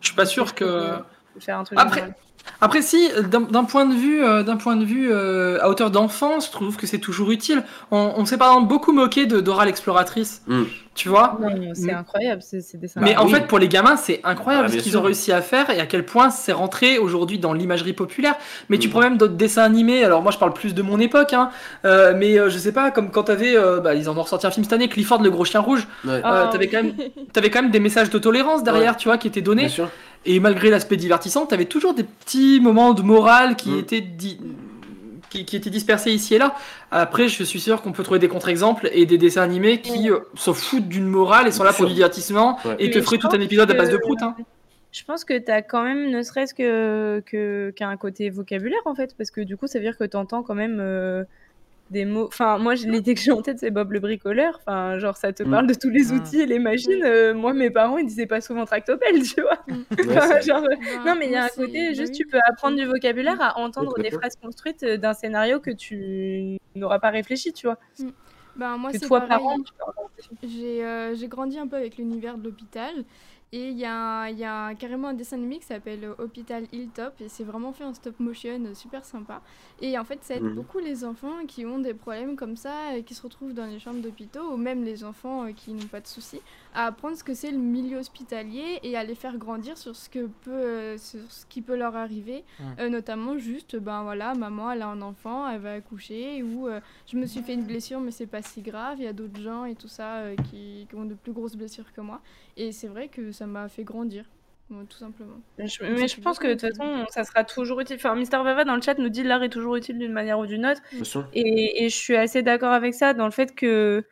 [0.00, 0.96] Je suis pas sûr que.
[1.40, 1.78] Faire un truc.
[1.78, 2.14] Après- général.
[2.62, 6.46] Après, si, d'un point de vue, euh, d'un point de vue euh, à hauteur d'enfance,
[6.46, 7.62] je trouve que c'est toujours utile.
[7.90, 10.62] On, on s'est par exemple beaucoup moqué de Dora l'exploratrice, Mm.
[10.94, 11.38] tu vois.
[11.74, 13.00] C'est Mais- incroyable ces, ces dessins.
[13.02, 13.32] Mais Bah en oui.
[13.34, 15.86] fait, pour les gamins, c'est incroyable Bah, ce qu'ils ont réussi à faire et à
[15.86, 18.34] quel point c'est rentré aujourd'hui dans l'imagerie populaire.
[18.70, 18.90] Mais tu Mm.
[18.90, 20.02] prends même d'autres dessins animés.
[20.02, 21.50] Alors moi, je parle plus de mon époque, hein,
[21.84, 24.46] euh, mais euh, je sais pas, comme quand t'avais, euh, bah, ils en ont ressorti
[24.46, 25.86] un film cette année, Clifford le gros chien rouge.
[26.06, 26.22] Ouais.
[26.24, 26.70] Ah, t'avais oui.
[26.70, 26.94] quand même,
[27.34, 29.68] t'avais quand même des messages de tolérance derrière, tu vois, qui étaient donnés.
[30.26, 33.78] Et malgré l'aspect divertissant, t'avais toujours des petits moments de morale qui Mm.
[33.78, 34.38] étaient di-
[35.30, 36.56] qui, qui étaient dispersés ici et là.
[36.90, 40.18] Après, je suis sûr qu'on peut trouver des contre-exemples et des dessins animés qui euh,
[40.34, 42.74] s'en foutent d'une morale et sont là pour du divertissement Ouais.
[42.80, 44.18] et te Mais feraient je tout un épisode à base de prout.
[44.22, 44.34] Hein.
[44.90, 49.30] Je pense que t'as quand même, ne serait-ce que qu'un côté vocabulaire en fait, parce
[49.30, 51.22] que du coup, ça veut dire que t'entends quand même euh,
[51.90, 52.26] des mots.
[52.28, 54.58] Enfin, moi, l'idée que j'ai en tête, c'est Bob le bricoleur.
[54.60, 55.50] Enfin, genre, ça te Mm.
[55.50, 56.16] parle de tous les Mm.
[56.16, 57.02] outils et les machines.
[57.04, 59.58] Euh, moi, mes parents, ils disaient pas souvent tractopelle, tu vois.
[59.68, 62.18] Ouais, genre, euh, Bah, non, mais il y a un côté, bah juste oui.
[62.18, 66.56] tu peux apprendre du vocabulaire à entendre des phrases construites euh, d'un scénario que tu
[66.74, 67.78] n'auras pas réfléchi, tu vois.
[68.56, 69.44] Bah, moi, que c'est toi, pareil.
[69.44, 69.56] parent,
[70.44, 73.04] euh, j'ai grandi un peu avec l'univers de l'hôpital.
[73.52, 77.20] Et il y a, y carrément un dessin animé qui s'appelle euh, Hôpital Hilltop.
[77.20, 79.42] Et c'est vraiment fait en stop motion, euh, super sympa.
[79.80, 80.54] Et en fait, ça aide Mhm.
[80.54, 83.80] beaucoup les enfants qui ont des problèmes comme ça, et qui se retrouvent dans les
[83.80, 86.40] chambres d'hôpitaux, ou même les enfants euh, qui n'ont pas de soucis,
[86.74, 90.08] à apprendre ce que c'est le milieu hospitalier et à les faire grandir sur ce,
[90.08, 92.44] que peut, euh, sur ce qui peut leur arriver.
[92.78, 96.80] Euh, notamment juste, ben voilà, maman, elle a un enfant, elle va accoucher, ou euh,
[97.10, 98.96] je me suis fait une blessure, mais c'est pas si grave.
[98.98, 101.56] Il y a d'autres gens et tout ça euh, qui, qui ont de plus grosses
[101.56, 102.20] blessures que moi.
[102.56, 104.24] Et c'est vrai que ça m'a fait grandir,
[104.68, 105.40] tout simplement.
[105.58, 107.96] Je- mais je pense que de toute façon, ça sera toujours utile.
[107.96, 110.46] Enfin, Mister Vava dans le chat nous dit l'art est toujours utile d'une manière ou
[110.46, 110.80] d'une autre.
[110.92, 111.26] Bien sûr.
[111.32, 114.04] Et, et je suis assez d'accord avec ça dans le fait que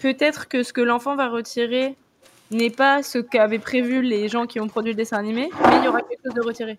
[0.00, 1.96] peut-être que ce que l'enfant va retirer
[2.52, 5.84] n'est pas ce qu'avaient prévu les gens qui ont produit le dessin animé, mais il
[5.84, 6.78] y aura quelque chose de retiré.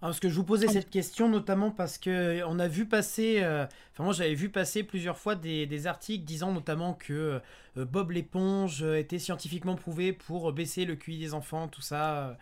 [0.00, 2.86] Ah, parce que je vous posais cette question notamment parce que euh, on a vu
[2.86, 7.40] passer, euh, enfin moi j'avais vu passer plusieurs fois des, des articles disant notamment que
[7.76, 12.36] euh, Bob l'éponge était scientifiquement prouvé pour baisser le QI des enfants, tout ça.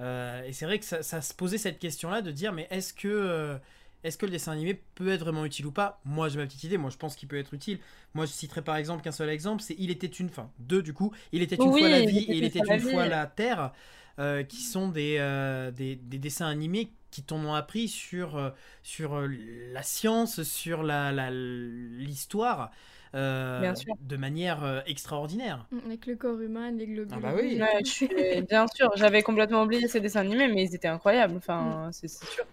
[0.00, 2.94] Euh, et c'est vrai que ça, ça se posait cette question-là de dire mais est-ce
[2.94, 3.56] que euh,
[4.04, 6.00] est-ce que le dessin animé peut être vraiment utile ou pas?
[6.04, 7.78] Moi j'ai ma petite idée, moi je pense qu'il peut être utile.
[8.14, 10.92] Moi je citerai par exemple qu'un seul exemple, c'est Il était une, enfin deux du
[10.94, 13.08] coup, Il était une Oui, fois la vie et Il était la une fois vie.
[13.08, 13.72] la terre
[14.18, 18.50] euh, qui sont des, euh, des, des dessins animés qui t'en ont appris sur, euh,
[18.82, 22.70] sur la science, sur la- la- l'histoire,
[23.14, 23.94] euh, Bien sûr.
[24.00, 25.66] de manière extraordinaire.
[25.70, 27.16] Mm, Avec le corps humain, les globules.
[27.16, 27.60] Ah bah oui.
[27.60, 28.08] Ouais, suis-
[28.48, 31.36] bien sûr, j'avais complètement oublié ces dessins animés, mais ils étaient incroyables.
[31.36, 32.44] Enfin, c'est c'est sûr.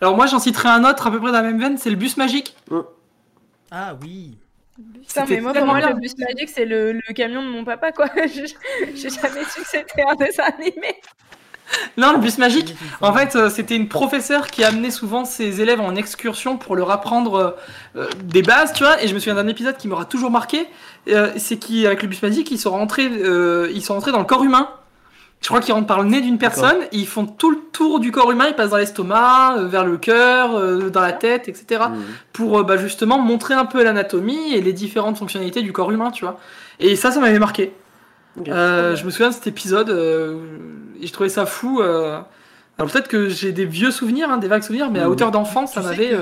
[0.00, 1.96] Alors moi, j'en citerai un autre à peu près dans la même veine, c'est le
[1.96, 2.56] bus magique.
[3.70, 4.36] Ah oui.
[4.78, 5.06] Le bus.
[5.08, 5.90] Putain, mais moi, pour tellement moi, bien.
[5.94, 8.06] le bus magique, c'est le, le camion de mon papa, quoi.
[8.16, 8.52] Je-
[8.94, 10.94] J'ai jamais su que c'était un dessin animé.
[11.98, 12.74] Non, le bus magique.
[13.02, 16.90] En fait, euh, c'était une professeure qui amenait souvent ses élèves en excursion pour leur
[16.90, 17.50] apprendre euh,
[17.96, 19.02] euh, des bases, tu vois.
[19.02, 20.66] Et je me souviens d'un épisode qui m'aura toujours marqué.
[21.08, 24.24] euh, c'est qu'avec le bus magique, ils sont rentrés, euh, ils sont rentrés dans le
[24.24, 24.70] corps humain.
[25.40, 26.76] Je crois qu'ils rentrent par le nez d'une personne.
[26.92, 28.46] Et ils font tout le tour du corps humain.
[28.48, 31.84] Ils passent dans l'estomac, euh, vers le cœur, euh, dans la tête, etc.
[31.90, 32.02] Mhm.
[32.32, 36.10] Pour euh, bah, justement montrer un peu l'anatomie et les différentes fonctionnalités du corps humain,
[36.10, 36.38] tu vois.
[36.80, 37.72] Et ça, ça m'avait marqué.
[38.48, 40.38] Euh, je me souviens de cet épisode euh,
[41.00, 41.80] et je trouvais ça fou.
[41.80, 42.20] euh.
[42.78, 45.10] Alors peut-être que j'ai des vieux souvenirs, hein, des vagues souvenirs, mais à Mhm.
[45.10, 46.16] hauteur d'enfant, ça m'avait.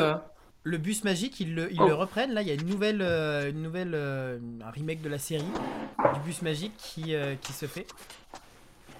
[0.62, 1.86] Le bus magique, ils le, ils Oh.
[1.86, 2.32] le reprennent.
[2.34, 4.36] Là, il y a une nouvelle, euh, une nouvelle, euh,
[4.66, 5.44] un remake de la série
[6.14, 7.86] du bus magique qui, euh, qui se fait.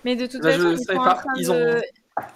[0.07, 1.01] Mais de toute Bah, façon, ils sont, pas.
[1.13, 1.83] en train Ils de...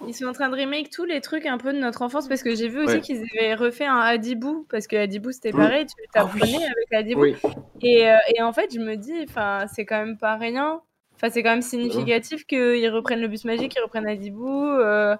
[0.07, 2.43] ils sont en train de remake tous les trucs un peu de notre enfance parce
[2.43, 3.01] que j'ai vu aussi Ouais.
[3.01, 5.57] qu'ils avaient refait un Hadibou parce que Hadibou c'était Mm.
[5.57, 6.63] pareil, tu Ah t'apprenais oui.
[6.63, 7.21] avec Hadibou.
[7.21, 7.35] Oui.
[7.81, 9.25] Et, euh, et en fait, je me dis,
[9.73, 10.81] c'est quand même pas rien.
[11.15, 14.65] Enfin, c'est quand même significatif qu'ils reprennent le bus magique, qu'ils reprennent Hadibou.
[14.67, 15.15] euh,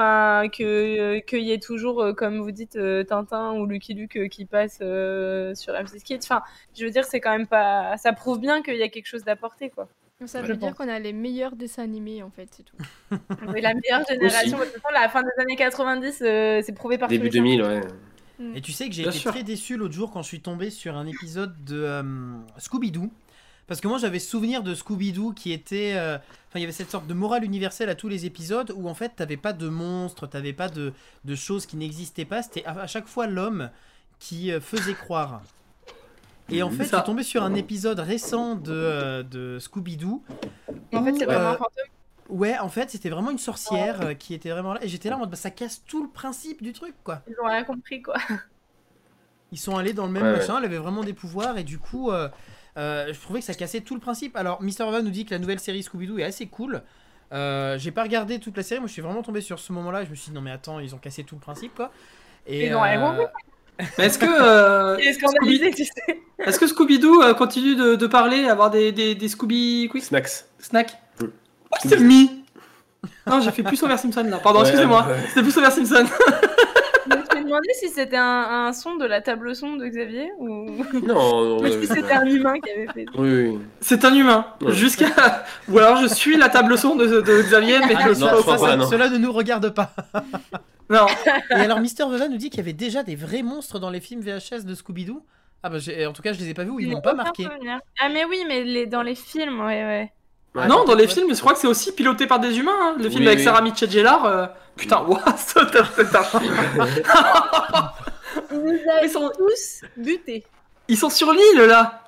[0.00, 3.94] Enfin, que euh, qu'il y ait toujours, euh, comme vous dites, euh, Tintin ou Lucky
[3.94, 6.20] Luke euh, qui passe sur M6 Kids.
[6.22, 6.42] Enfin,
[6.78, 7.96] je veux dire, c'est quand même pas.
[7.96, 9.88] Ça prouve bien qu'il y a quelque chose d'apporté, quoi.
[10.26, 12.76] Ça veut dire qu'on a les meilleurs dessins animés en fait, c'est tout.
[13.54, 14.58] Oui, la meilleure génération.
[14.58, 17.60] De toute façon, la fin des années 90, euh, c'est prouvé par Début les scientifiques.
[17.60, 17.80] 2000,
[18.42, 18.56] ouais.
[18.56, 19.32] Et tu sais que j'ai été sûr.
[19.32, 22.02] très déçu l'autre jour quand je suis tombé sur un épisode de euh,
[22.58, 23.10] Scooby-Doo.
[23.66, 25.92] Parce que moi j'avais souvenir de Scooby-Doo qui était.
[25.96, 26.16] euh,
[26.48, 28.94] Enfin, il y avait cette sorte de morale universelle à tous les épisodes où en
[28.94, 30.94] fait t'avais pas de monstres, t'avais pas de,
[31.26, 32.42] de choses qui n'existaient pas.
[32.42, 33.70] C'était à, à chaque fois l'homme
[34.18, 35.42] qui euh, faisait croire.
[36.50, 36.98] Et en fait, je Ça.
[36.98, 40.22] suis tombé sur un épisode récent de, euh, de Scooby-Doo.
[40.94, 41.84] En fait, c'est vraiment euh, un fantôme.
[42.30, 44.82] Ouais, en fait, c'était vraiment une sorcière euh, qui était vraiment là.
[44.84, 47.22] Et j'étais là en mode, bah, ça casse tout le principe du truc, quoi.
[47.28, 48.16] Ils ont rien compris, quoi.
[49.52, 50.36] Ils sont allés dans le même Ouais, ouais.
[50.38, 52.28] machin, elle avait vraiment des pouvoirs et du coup, euh,
[52.76, 54.36] euh, je trouvais que ça cassait tout le principe.
[54.36, 56.82] Alors, Mister Van nous dit que la nouvelle série Scooby-Doo est assez cool.
[57.32, 60.04] Euh, J'ai pas regardé toute la série, moi je suis vraiment tombé sur ce moment-là.
[60.04, 61.90] Je me suis dit, non mais attends, ils ont cassé tout le principe quoi.
[62.46, 63.24] Et, Ils ont rien compris.
[63.98, 66.20] Mais est-ce que, euh, est scandalisé, tu sais.
[66.44, 70.44] est-ce que Scooby-Doo euh, continue de, de parler, avoir des, des, des Scooby Quick Snacks.
[70.58, 71.26] Snacks Mm.
[71.72, 72.44] Oh, c'est mi
[73.26, 74.38] Non, j'ai fait plus Homer Simpson là.
[74.38, 75.06] Pardon, Ouais, excusez-moi.
[75.08, 75.16] ouais.
[75.28, 76.04] C'était plus Homer Simpson.
[77.48, 80.30] Je me suis demandé si c'était un, un son de la table son de Xavier
[80.38, 80.70] ou
[81.06, 83.06] Non, ou si c'était un humain qui avait fait.
[83.16, 83.58] Oui, oui.
[83.80, 84.46] C'est un humain.
[84.60, 84.72] Ouais.
[84.72, 85.06] Jusqu'à.
[85.68, 88.60] Ou alors je suis la table son de, de Xavier, mais Ah, non, passage.
[88.60, 88.86] pas, non.
[88.86, 89.92] cela ne nous regarde pas.
[90.90, 91.04] Non.
[91.50, 94.00] Et alors, Mister Van nous dit qu'il y avait déjà des vrais monstres dans les
[94.00, 95.22] films VHS de Scooby-Doo.
[95.62, 95.76] Ah bah,
[96.08, 97.46] en tout cas, je les ai pas vus ou ils n'ai pas marqué.
[98.00, 100.12] Ah, mais oui, mais les, dans les films, ouais, ouais.
[100.54, 100.66] Ouais.
[100.66, 102.72] non, dans les films, je crois que c'est aussi piloté par des humains.
[102.80, 102.94] hein.
[102.98, 103.44] Le film Oui, avec oui.
[103.44, 104.24] Sarah Michel Gellar.
[104.24, 104.46] euh,
[104.76, 106.54] Putain, waouh, c'est un c'est un film.
[108.52, 110.44] Ils nous Ils avaient sont, tous butés.
[110.88, 112.04] ils sont sur l'île là.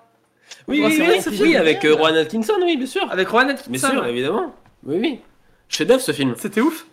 [0.69, 1.57] Oui, Oh, oui, vrai, ce film.
[1.57, 3.07] avec euh, Rowan Atkinson, oui, bien sûr.
[3.11, 3.71] Avec Rowan Atkinson.
[3.71, 4.55] Bien sûr, évidemment.
[4.85, 5.21] Oui, oui.
[5.69, 6.35] Chef-d'œuvre ce film.
[6.39, 6.87] C'était ouf.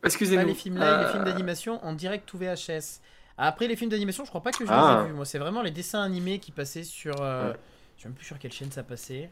[0.00, 0.46] Pas Excusez-nous.
[0.46, 3.00] les films live, les Euh, films d'animation en direct ou VHS.
[3.38, 4.98] Après, les films d'animation, je crois pas que je Ah.
[5.00, 5.14] les ai vus.
[5.14, 7.20] Moi, c'est vraiment les dessins animés qui passaient sur.
[7.20, 7.56] euh, Ouais.
[7.96, 9.30] Je sais même plus sur quelle chaîne ça passait.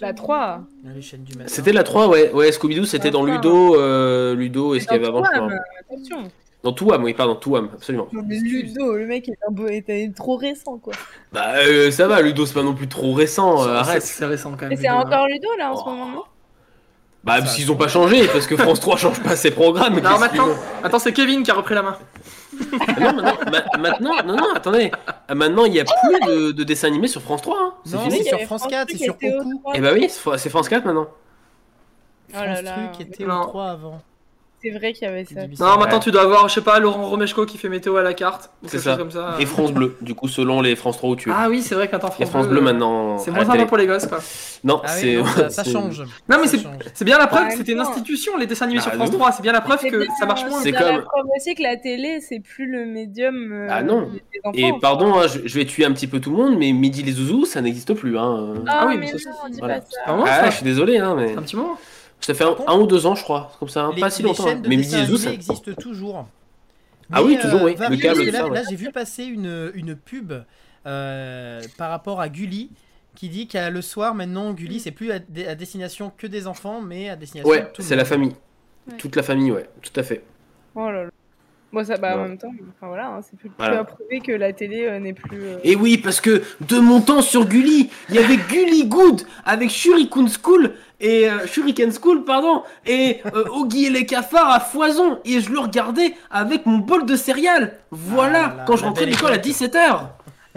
[0.00, 0.62] La jeux 3.
[0.94, 1.48] Les chaînes du matin.
[1.48, 2.32] C'était la 3, ouais.
[2.32, 3.24] Ouais, Scooby-Doo, c'était dans.
[3.24, 3.76] Ludo.
[3.76, 5.60] euh, Ludo, et ce qu'il y avait avant, je Touam, crois.
[5.80, 6.30] attention.
[6.62, 8.08] Dans Touam, oui, pardon, Touam, absolument.
[8.12, 10.94] Non, mais Ludo, le mec est un était trop récent, quoi.
[11.32, 14.02] Bah, euh, ça va, Ludo, c'est pas non plus trop récent, euh, c'est- arrête.
[14.02, 14.70] C'est récent quand même.
[14.70, 14.96] Mais c'est hein.
[15.04, 15.90] encore Ludo, là, en ce Oh.
[15.90, 16.22] moment, non?
[17.24, 19.98] Bah, parce qu'ils ont pas changé, parce que France 3 change pas ses programmes.
[19.98, 20.48] Non, maintenant,
[20.82, 21.96] attends, c'est Kevin qui a repris la main.
[22.86, 24.90] Ah non, maintenant, ma- maintenant, non, non, attendez.
[25.28, 27.56] Ah, Maintenant, il y a plus de, de dessins animés sur France 3.
[27.58, 27.74] Hein.
[27.86, 28.18] C'est Non, fini.
[28.18, 29.58] c'est sur France France 4, Truc c'est sur Oku.
[29.62, 29.72] 3.
[29.74, 31.08] Eh bah oui, c'est France 4 maintenant.
[31.08, 32.72] Oh là France là.
[32.92, 34.02] Truc était au 3 avant.
[34.64, 35.46] C'est vrai qu'il y avait ça.
[35.62, 38.14] Non, maintenant tu dois avoir, je sais pas, Laurent Romeshko qui fait météo à la
[38.14, 38.50] carte.
[38.62, 38.90] ou C'est quelque ça.
[38.92, 39.36] chose Comme ça.
[39.38, 41.32] Et France Bleu, du coup, selon les France 3 où tu es.
[41.36, 43.18] Ah oui, c'est vrai Il y a France Bleu maintenant.
[43.18, 44.18] C'est à moins sympa pour les gosses quoi.
[44.64, 45.16] Non, Ah oui, c'est.
[45.16, 46.02] non, ça, ça c'est- change.
[46.28, 46.60] Non, mais c'est-.
[46.94, 47.90] C'est bien la preuve que même c'était une temps.
[47.90, 49.18] institution, les dessins animés Bah, sur France non.
[49.18, 49.32] 3.
[49.32, 50.60] C'est bien la preuve C'est que ça marche moins.
[50.62, 53.82] C'est bien la comme- preuve aussi que la télé, c'est plus le médium euh, Ah
[53.82, 54.08] non.
[54.54, 57.12] Et pardon, hein, je, vais tuer un petit peu tout le monde, mais Midi les
[57.12, 58.16] Zouzous, ça n'existe plus.
[58.18, 58.54] Hein.
[58.66, 59.60] Ah, Ah oui, mais ça, c'est-.
[60.06, 61.76] Ah, moi, Ah, ça- je suis désolé, hein, mais Un petit moment.
[62.26, 64.22] Ça fait un, un ou deux ans, je crois, comme ça, hein, Les, pas si
[64.22, 64.48] longtemps.
[64.48, 64.56] hein.
[64.56, 65.32] de Mais Midi animés ça...
[65.32, 66.26] existent toujours.
[67.12, 68.54] Ah oui, toujours, oui, va le câble, là, ouais.
[68.54, 70.32] là, j'ai vu passer une, une pub
[70.86, 72.70] euh, par rapport à Gulli
[73.14, 77.08] qui dit qu'à le soir maintenant Gulli c'est plus à, destination que des enfants mais
[77.10, 78.34] à destination de Ouais, tout le c'est la famille.
[78.88, 78.96] Ouais.
[78.98, 80.24] Toute la famille, ouais, tout à fait.
[80.74, 81.10] Oh là là.
[81.74, 83.80] Bon, ça, bah, en même temps, enfin, voilà, hein, c'est plus, plus Voilà.
[83.80, 85.42] à prouver que la télé euh, n'est plus.
[85.42, 89.22] euh, Et oui, parce que de mon temps sur Gulli, il y avait Gulli Good
[89.44, 94.60] avec Shuriken School et euh, Shuriken School, pardon, et euh, Oggy et les cafards à
[94.60, 95.18] foison.
[95.24, 97.76] Et je le regardais avec mon bol de céréales.
[97.90, 99.46] Voilà, Ah là quand je rentrais de l'école à époque.
[99.46, 100.00] 17h.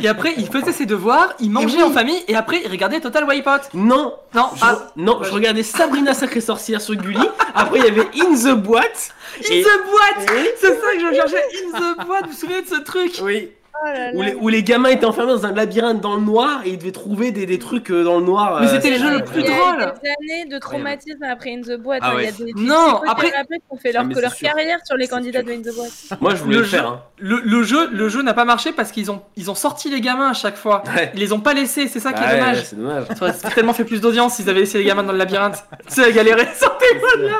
[0.01, 1.83] Et après, il faisait ses devoirs, il mangeait oui.
[1.83, 3.69] en famille, et après, il regardait Total Wipeout.
[3.73, 7.17] Non, Non, je, ah, non, je regardais Sabrina Sacrée Sorcière sur Gulli.
[7.55, 9.09] Après, il y avait In the Boîte.
[9.39, 10.47] In Et- the boîte Oui.
[10.59, 11.43] C'est ça que je cherchais,
[11.73, 13.19] In the boîte, vous vous souvenez de ce truc?
[13.23, 13.49] Oui.
[13.83, 14.27] Oh là Où là.
[14.29, 16.91] les, où les gamins étaient enfermés dans un labyrinthe dans le noir et ils devaient
[16.91, 18.59] trouver des, des trucs euh, dans le noir.
[18.61, 19.93] Mais euh, c'était les jeux le plus Il y a drôle.
[20.03, 21.99] des années de traumatisme après In the Boîte.
[22.03, 22.23] Ah hein, ouais.
[22.23, 24.97] Il y a des, des Non, psychothérapeutes qui ont fait leur, Ah, leur carrière sur
[24.97, 25.47] les candidats sûr.
[25.47, 25.91] de In the Boîte.
[26.21, 26.87] Moi, je voulais Le le, jeu- faire.
[26.87, 27.01] hein.
[27.19, 30.01] Le, le jeu, le jeu n'a pas marché parce qu'ils ont, ils ont sorti les
[30.01, 30.83] gamins à chaque fois.
[30.95, 31.11] Ouais.
[31.13, 32.63] Ils les ont pas laissés, c'est ça qui Bah est ouais, dommage.
[32.65, 33.03] c'est dommage.
[33.17, 35.63] Ça aurait tellement fait plus d'audience s'ils avaient laissé les gamins dans le labyrinthe.
[35.87, 37.37] Tu sais, galérer, sortez-moi de là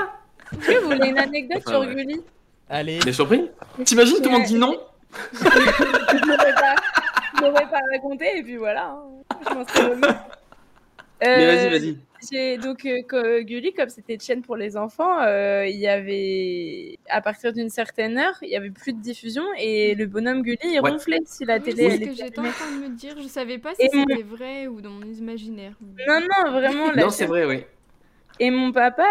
[0.81, 1.85] vous voulez une anecdote sur.
[1.85, 2.21] Gulli?
[2.69, 2.99] Allez.
[2.99, 3.49] T'es surpris
[3.83, 4.77] T'imagines, tout le monde dit non?
[5.14, 6.76] Je l'aurais pas,
[7.36, 8.89] je l'aurais pas raconté et puis voilà.
[8.91, 9.03] hein.
[9.49, 10.01] Je m'en serais remis.
[11.22, 11.97] Mais Euh, vas-y, vas-y.
[12.32, 16.97] J'ai donc euh, Gulli, comme c'était une chaîne pour les enfants, euh, il y avait
[17.10, 20.58] à partir d'une certaine heure, il y avait plus de diffusion et le bonhomme Gulli
[20.64, 20.91] il Ouais.
[20.91, 23.16] ronflait si la Oui, télé c'est ce que j'étais en train de me dire.
[23.22, 25.74] Je savais pas Et si mon- c'était vrai ou dans mon imaginaire.
[26.08, 27.64] Non non vraiment la Non, c'est vrai, oui.
[28.39, 29.05] Et mon papa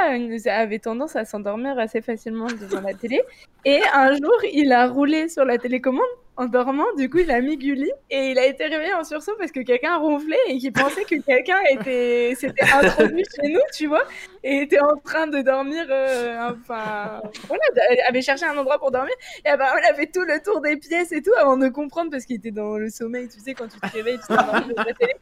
[0.46, 3.22] avait tendance à s'endormir assez facilement devant la télé.
[3.64, 6.04] Et un jour, il a roulé sur la télécommande
[6.36, 6.86] en dormant.
[6.96, 9.60] Du coup, il a mis Gulli et il a été réveillé en sursaut parce que
[9.60, 14.04] quelqu'un ronflait et qu'il pensait que quelqu'un était s'était introduit chez nous, tu vois,
[14.44, 15.86] et était en train de dormir.
[15.90, 17.62] euh, enfin, voilà,
[18.08, 19.14] avait cherché un endroit pour dormir.
[19.44, 22.10] Et apparemment, il a fait tout le tour des pièces et tout avant de comprendre
[22.10, 24.84] parce qu'il était dans le sommeil, tu sais, quand tu te réveilles, tu t'endors devant
[24.84, 25.14] la télé.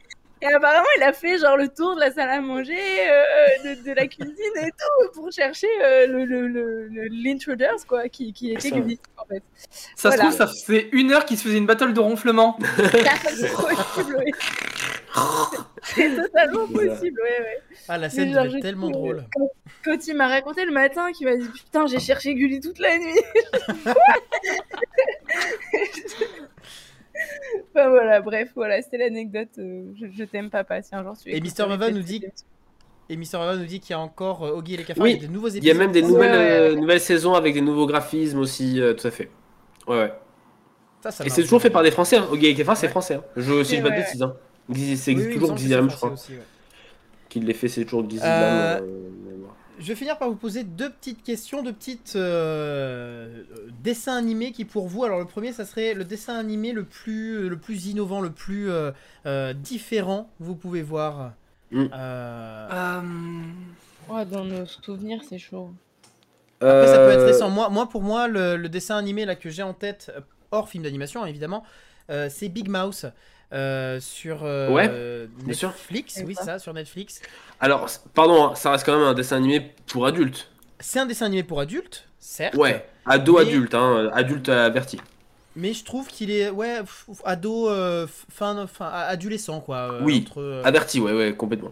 [0.47, 3.83] Et apparemment, il a fait genre le tour de la salle à manger, euh, de,
[3.83, 8.31] de la cuisine et tout, pour chercher euh, le, le, le, le- l'intruders, quoi, qui,
[8.31, 8.75] qui était Ça.
[8.75, 9.41] Gulli, en fait.
[9.95, 12.59] Ça se trouve, ça faisait une heure qu'ils se faisaient une battle de ronflement.
[12.77, 14.31] C'est possible, oui.
[15.83, 17.59] C'est totalement possible, ouais, ouais.
[17.87, 19.23] Ah, la scène genre, j'ai tellement drôle.
[19.35, 19.49] Quand,
[19.83, 22.97] quand il m'a raconté le matin, qu'il m'a dit Putain, j'ai cherché Gulli toute la
[22.99, 23.19] nuit.
[27.73, 29.49] enfin voilà, bref, voilà, c'était l'anecdote.
[29.57, 31.39] euh, je je t'aime, papa, si un jour tu Et.
[31.39, 32.45] Vava peut-être nous dit- c'est-
[33.07, 35.03] Et Mister Ava nous dit qu'il y a encore euh, Oggy et les cafards.
[35.03, 35.63] Oui, il y a des nouveaux épisodes.
[35.63, 36.79] Il y a même des Ouais, nouvelles, ouais, euh, ouais.
[36.81, 39.29] nouvelles saisons avec des nouveaux graphismes aussi, euh, tout à fait.
[39.87, 40.13] Ouais, ouais.
[41.01, 42.17] Ça, ça Et c'est toujours fait par des Français.
[42.17, 42.27] Hein.
[42.31, 42.91] Oggy et Kefar, c'est Ouais.
[42.91, 43.15] français.
[43.15, 43.23] Hein.
[43.37, 44.23] Je, si je pas de ouais, bêtises.
[44.23, 44.33] Hein.
[44.95, 46.15] C'est Oui, oui, toujours semble que Xi c'est Lam, je crois.
[47.29, 49.55] Qu'il les fait, c'est toujours Xi Euh, Lam, euh, mémoire.
[49.79, 54.51] Je vais finir par vous poser deux petites questions, deux petites euh, euh, dessins animés
[54.51, 57.87] qui pour vous, alors le premier ça serait le dessin animé le plus, le plus
[57.87, 58.91] innovant, le plus euh,
[59.25, 61.33] euh, différent, vous pouvez voir.
[61.71, 61.85] Mm.
[61.93, 63.01] Euh, Euh,
[64.07, 65.71] Oh, dans nos souvenirs, c'est chaud.
[66.61, 67.49] Après ça peut être Euh, récent.
[67.49, 70.21] Moi, moi pour moi le, le dessin animé là que j'ai en tête, euh,
[70.51, 71.63] hors film d'animation évidemment,
[72.09, 73.07] euh, c'est Big Mouse.
[73.55, 75.69] Euh, sur euh, Ouais, bien sûr.
[75.69, 77.21] Netflix, oui ça, sur Netflix.
[77.59, 80.49] Alors, pardon, hein, ça reste quand même un dessin animé pour adultes.
[80.79, 82.55] C'est un dessin animé pour adultes, certes.
[82.55, 84.99] Ouais, ado Mais- adulte, hein, adulte averti.
[85.55, 86.81] Mais je trouve qu'il est ouais
[87.23, 89.93] ado euh, fin fin adolescent quoi.
[89.93, 90.25] euh, Oui.
[90.27, 91.71] entre, euh, Averti, ouais, ouais, complètement.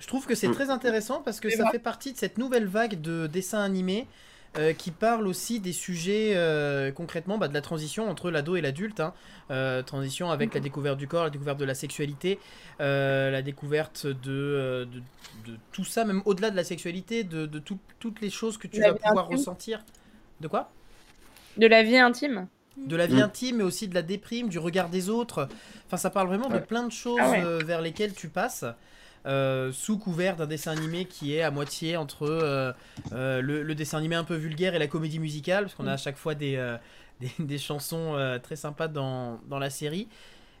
[0.00, 0.54] Je trouve que c'est Mm.
[0.54, 1.72] très intéressant parce que ça vrai.
[1.72, 4.06] fait partie de cette nouvelle vague de dessins animés
[4.58, 8.60] euh, qui parle aussi des sujets euh, concrètement bah, de la transition entre l'ado et
[8.60, 9.00] l'adulte.
[9.00, 9.14] hein.
[9.50, 12.38] Euh, transition avec la découverte du corps, la découverte de la sexualité,
[12.80, 15.02] euh, la découverte de, de,
[15.50, 18.66] de tout ça, même au-delà de la sexualité, de, de tout- toutes les choses que
[18.68, 19.36] tu La vas pouvoir intime.
[19.38, 19.84] ressentir.
[20.40, 20.70] De quoi?
[21.56, 22.48] De la vie intime.
[22.76, 23.22] de la vie Mm.
[23.22, 25.48] intime, mais aussi de la déprime, du regard des autres.
[25.86, 27.42] Enfin, ça parle vraiment de plein de choses Ah ouais.
[27.44, 28.64] euh, vers lesquelles tu passes.
[29.26, 32.72] Euh, sous couvert d'un dessin animé qui est à moitié entre euh,
[33.12, 35.92] euh, le, le dessin animé un peu vulgaire et la comédie musicale, parce qu'on a
[35.92, 36.56] à chaque fois des,
[37.20, 40.08] des, des chansons très sympas dans, dans la série.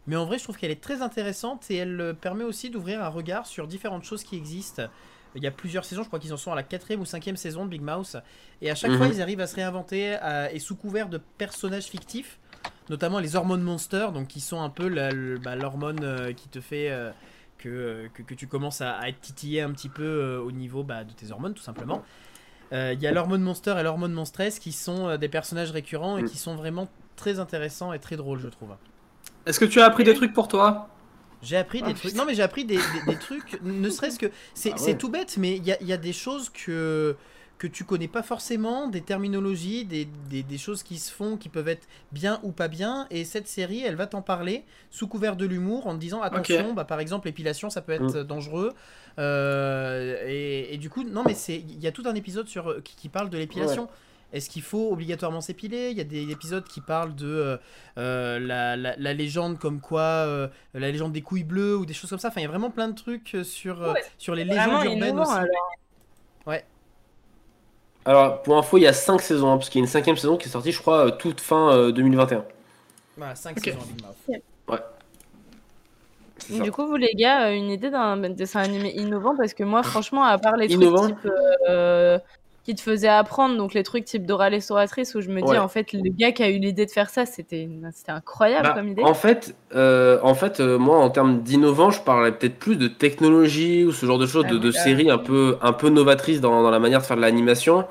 [0.06, 3.08] Mais en vrai, je trouve qu'elle est très intéressante et elle permet aussi d'ouvrir un
[3.08, 4.82] regard sur différentes choses qui existent.
[5.34, 7.36] Il y a plusieurs saisons, je crois qu'ils en sont à la quatrième ou cinquième
[7.36, 8.20] saison de Big Mouse.
[8.60, 8.98] Et à chaque Mhm.
[8.98, 10.18] fois, ils arrivent à se réinventer
[10.52, 12.38] et sous couvert de personnages fictifs,
[12.90, 14.88] notamment les hormones monsters, donc qui sont un peu
[15.38, 16.90] bah, l'hormone qui te fait
[17.62, 20.52] que, euh, que, que tu commences à, à être titillé un petit peu euh, au
[20.52, 22.02] niveau bah, de tes hormones, tout simplement.
[22.72, 26.18] Euh, Il y a l'hormone monster et l'hormone monstress qui sont euh, des personnages récurrents
[26.18, 26.28] et Mm.
[26.28, 28.70] qui sont vraiment très intéressants et très drôles, je trouve.
[29.46, 30.88] Est-ce que tu as appris des trucs pour toi?
[31.42, 32.14] J'ai appris des Ah, trucs.
[32.14, 34.30] Non, mais j'ai appris des, des- des trucs, ne serait-ce que.
[34.54, 34.96] C'est Ah ouais.
[34.96, 37.16] tout bête, mais il y a, il y a des choses que,
[37.62, 41.48] que tu connais pas forcément, des terminologies, des, des- des choses qui se font, qui
[41.48, 43.06] peuvent être bien ou pas bien.
[43.10, 46.72] Et cette série, elle va t'en parler sous couvert de l'humour en te disant attention,
[46.74, 48.72] bah, par exemple, l'épilation, ça peut être dangereux.
[49.20, 52.82] Euh, et, et du coup, non, mais c'est il y a tout un épisode sur,
[52.82, 53.88] qui, qui parle de l'épilation.
[54.32, 55.90] Est-ce qu'il faut obligatoirement s'épiler?
[55.90, 57.56] Il y a des épisodes qui parlent de euh,
[57.98, 61.92] euh, la, la- la légende comme quoi, euh, la légende des couilles bleues ou des
[61.94, 62.28] choses comme ça.
[62.28, 64.84] Enfin, il y a vraiment plein de trucs euh, sur, euh, Ouais, sur les légendes
[64.86, 65.32] urbaines aussi.
[65.32, 65.72] alors.
[68.04, 70.16] Alors, pour info, il y a 5 saisons, hein, parce qu'il y a une cinquième
[70.16, 72.44] saison qui est sortie, je crois, euh, toute fin euh, 2021.
[73.16, 73.64] Voilà, 5 Ok.
[73.64, 74.42] saisons Big Mouth.
[76.48, 76.64] Ça.
[76.64, 79.82] Du coup, vous les gars, euh, une idée d'un dessin animé innovant parce que moi,
[79.82, 81.30] franchement, à part les Innovant trucs type
[81.68, 82.18] euh,
[82.64, 85.58] qui te faisaient apprendre, donc les trucs type Dora l'exploratrice, où je me dis Ouais.
[85.58, 87.68] en fait, le gars qui a eu l'idée de faire ça, c'était
[88.08, 89.02] incroyable Bah, comme idée.
[89.02, 92.88] en fait, euh, en fait euh, moi, en termes d'innovant, je parlais peut-être plus de
[92.88, 95.88] technologie ou ce genre de choses, Ah de, oui, de séries un peu, un peu
[95.88, 97.84] novatrices dans, dans la manière de faire de l'animation.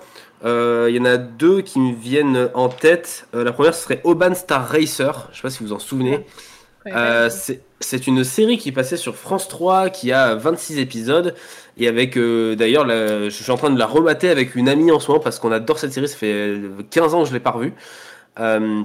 [0.46, 3.28] Euh, Il y en a deux qui me viennent en tête.
[3.36, 5.28] Euh, la première, ce serait Oban Star Racer.
[5.32, 6.26] Je sais pas si vous vous en souvenez.
[6.88, 7.62] Euh, du tout.
[7.80, 11.36] c'est une série qui passait sur France 3, qui a 26 épisodes.
[11.78, 15.00] Et avec, euh, d'ailleurs, je suis en train de la remater avec une amie en
[15.00, 16.08] ce moment parce qu'on adore cette série.
[16.08, 17.74] Ça fait euh, 15 ans que je l'ai pas revue.
[18.40, 18.84] Euh,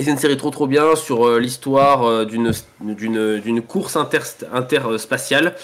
[0.00, 4.20] et c'est une série trop trop bien sur euh, l'histoire euh, d'une course inter
[4.50, 5.54] interspatiale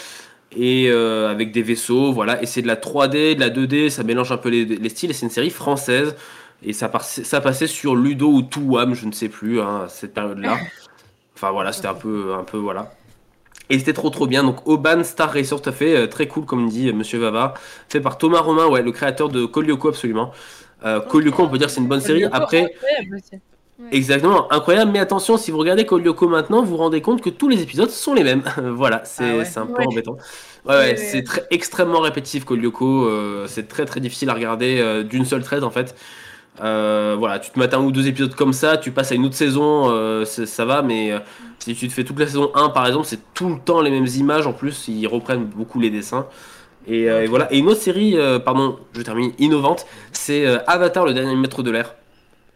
[0.55, 2.43] et euh, avec des vaisseaux, voilà.
[2.43, 5.11] Et c'est de la 3D, de la 2D, ça mélange un peu les, les styles.
[5.11, 6.16] Et c'est une série française.
[6.62, 10.12] Et ça, ça passait sur Ludo ou Touam, je ne sais plus, hein, à cette
[10.12, 10.59] période-là.
[11.37, 12.93] Enfin voilà, c'était un peu, un peu voilà.
[13.68, 14.43] Et c'était trop trop bien.
[14.45, 17.55] Donc Oban Star Racer, tout à fait, euh, très cool comme dit euh, Monsieur Vava,
[17.89, 20.32] fait par Thomas Romain, ouais, le créateur de Kolyoko absolument.
[20.84, 22.24] Euh, Kolyoko, on peut dire c'est une bonne série.
[22.32, 22.72] Après,
[23.93, 24.93] exactement, incroyable.
[24.93, 27.91] Mais attention, si vous regardez Kolyoko maintenant, vous vous rendez compte que tous les épisodes
[27.91, 28.43] sont les mêmes.
[28.72, 29.87] voilà, c'est Ah ouais un peu Ouais.
[29.87, 30.16] embêtant.
[30.64, 33.07] Ouais, c'est extrêmement répétitif Kolyoko.
[33.07, 35.95] euh, c'est très très difficile à regarder euh, d'une seule traite en fait.
[36.62, 39.26] Euh, voilà, tu te mets un ou deux épisodes comme ça, tu passes à une
[39.26, 41.18] autre saison, euh, ça va, mais euh,
[41.59, 43.90] si tu te fais toute la saison 1 par exemple, c'est tout le temps les
[43.90, 46.26] mêmes images en plus, ils reprennent beaucoup les dessins.
[46.88, 51.34] Et, et voilà, et une autre série, pardon, je termine, innovante, c'est Avatar le dernier
[51.36, 51.94] maître de l'air.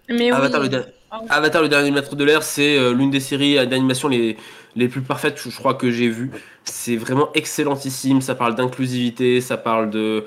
[0.09, 0.67] Mais Avatar, oui.
[0.67, 1.27] le der- Ah oui.
[1.29, 4.37] Avatar le dernier maître de l'air, c'est l'une des séries d'animation les,
[4.77, 6.31] les plus parfaites, je, crois, que j'ai vues.
[6.65, 10.25] C'est vraiment excellentissime, ça parle d'inclusivité, ça parle de,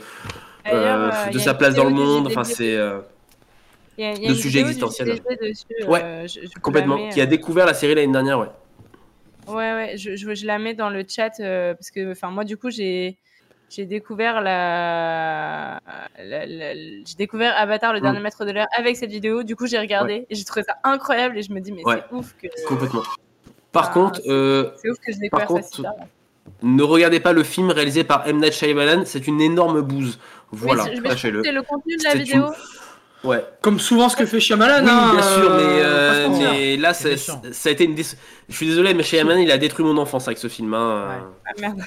[1.32, 2.78] de sa place dans le monde, enfin c'est...
[4.00, 5.08] euh, Il y a- il y a de sujets existentiels.
[5.10, 8.40] Dessus, Ouais, euh, je- je complètement, mets, qui a euh, découvert la série l'année dernière,
[8.40, 8.48] ouais.
[9.48, 12.58] Ouais, ouais, je, je, la mets dans le chat euh, parce que, enfin, moi, du
[12.58, 13.18] coup, j'ai
[13.70, 15.80] j'ai découvert la,
[16.20, 18.04] la- la- j'ai découvert Avatar, le Mm.
[18.04, 19.42] dernier maître de l'air, avec cette vidéo.
[19.42, 21.96] Du coup, j'ai regardé et j'ai trouvé ça incroyable et je me dis, mais Ouais.
[22.08, 23.02] c'est ouf que Complètement.
[23.72, 25.94] Par contre, euh, c'est ouf que je découvre ça contre, si tard.
[26.62, 28.38] ne regardez pas le film réalisé par M.
[28.40, 30.20] Night Shyamalan, c'est une énorme bouse.
[30.52, 32.46] Voilà, mais je c'est le contenu de la vidéo.
[33.24, 33.44] Ouais.
[33.62, 34.84] Comme souvent ce que fait Shyamalan.
[34.84, 37.96] Oui, hein, bien sûr, euh, mais, euh, mais là, ça, a été une.
[37.96, 38.18] déce-
[38.50, 40.74] Je suis désolé, mais Shyamalan, il a détruit mon enfance avec ce film.
[40.74, 41.08] Hein.
[41.08, 41.28] Ouais.
[41.46, 41.84] Ah merde.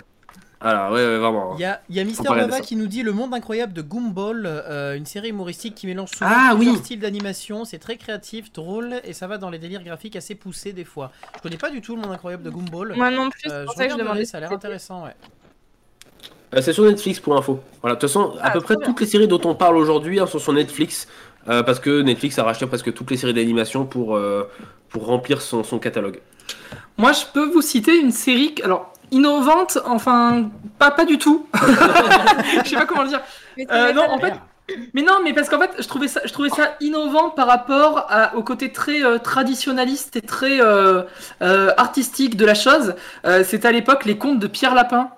[0.59, 1.55] Voilà, ouais, ouais, vraiment.
[1.57, 4.45] Il y a, y a Mister Baba qui nous dit Le monde incroyable de Gumball,
[4.47, 6.81] euh, une série humoristique qui mélange souvent Ah, plusieurs oui.
[6.81, 7.67] styles d'animation.
[7.67, 11.13] C'est très créatif, drôle et ça va dans les délires graphiques assez poussés des fois.
[11.37, 12.95] Je connais pas du tout le monde incroyable de Gumball.
[12.97, 14.25] Moi non plus, c'est Euh, pour je ça que je demandais.
[14.25, 15.15] ça a l'air intéressant, ouais.
[16.55, 17.61] Euh, c'est sur Netflix pour info.
[17.83, 18.87] Voilà, de toute façon, à Ah, peu près bien.
[18.87, 21.09] toutes les séries dont on parle aujourd'hui hein, sont sur Netflix.
[21.49, 24.49] euh, parce que Netflix a racheté presque toutes les séries d'animation pour, euh,
[24.89, 26.21] pour remplir son, son catalogue.
[26.99, 31.47] Moi, je peux vous citer une série, alors innovante, enfin pas pas du tout.
[32.65, 33.21] je sais pas comment le dire.
[33.71, 34.35] Euh, non, en fait,
[34.93, 38.07] mais non, mais parce qu'en fait, je trouvais ça, je trouvais ça innovant par rapport
[38.09, 41.03] à- au côté très euh, traditionnaliste et très euh,
[41.43, 42.95] euh, artistique de la chose.
[43.25, 45.11] Euh, C'était à l'époque les contes de Pierre Lapin.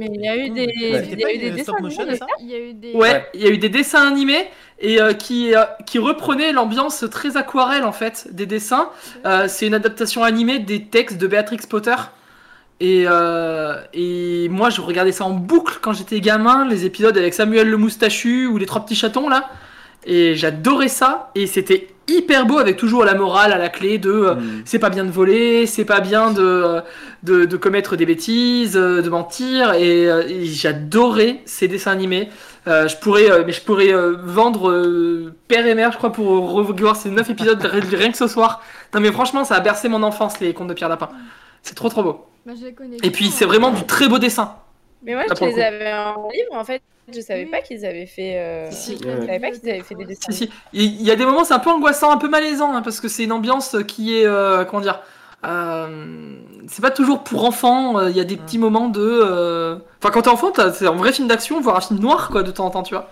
[0.00, 1.08] Mais il y a eu des, Ouais.
[1.12, 2.92] il y a eu des dessins motion, animés, ça Il y a eu des.
[2.94, 4.46] Ouais, il y a eu des dessins animés
[4.78, 8.90] et euh, qui, euh, qui reprenaient l'ambiance très aquarelle en fait des dessins.
[9.26, 11.94] Euh, c'est une adaptation animée des textes de Béatrix Potter.
[12.82, 17.34] Et, euh, et moi, je regardais ça en boucle quand j'étais gamin, les épisodes avec
[17.34, 19.50] Samuel le moustachu ou les trois petits chatons là.
[20.06, 21.30] Et j'adorais ça.
[21.34, 24.62] Et c'était hyper beau avec toujours la morale à la clé de euh, Mm.
[24.64, 26.80] c'est pas bien de voler, c'est pas bien de,
[27.22, 29.74] de, de commettre des bêtises, euh, de mentir.
[29.74, 32.28] Et, euh, et j'adorais ces dessins animés.
[32.66, 36.12] Euh, je pourrais, euh, mais je pourrais euh, vendre euh, père et mère, je crois,
[36.12, 37.62] pour revoir ces 9 épisodes
[37.92, 38.62] rien que ce soir.
[38.94, 41.08] Non, mais franchement, ça a bercé mon enfance, les contes de Pierre Lapin.
[41.62, 42.26] C'est trop trop beau.
[42.46, 43.48] Bah, je les connais Et puis, c'est hein.
[43.48, 44.56] vraiment du très beau dessin.
[45.02, 46.82] Mais moi, je le les avais en livre, en fait.
[47.12, 47.50] Je savais Oui.
[47.50, 48.38] pas qu'ils avaient fait.
[48.38, 50.30] euh, Si, Je savais pas qu'ils avaient fait des dessins.
[50.32, 50.50] Si, si.
[50.72, 53.08] Il y a des moments, c'est un peu angoissant, un peu malaisant, hein, parce que
[53.08, 55.00] c'est une ambiance qui est, euh, comment dire,
[55.46, 56.36] euh,
[56.68, 57.98] c'est pas toujours pour enfants.
[57.98, 60.86] euh, Il y a des petits moments de, euh, enfin, quand t'es enfant, t'as- c'est
[60.86, 63.10] un vrai film d'action, voire un film noir, quoi, de temps en temps, tu vois.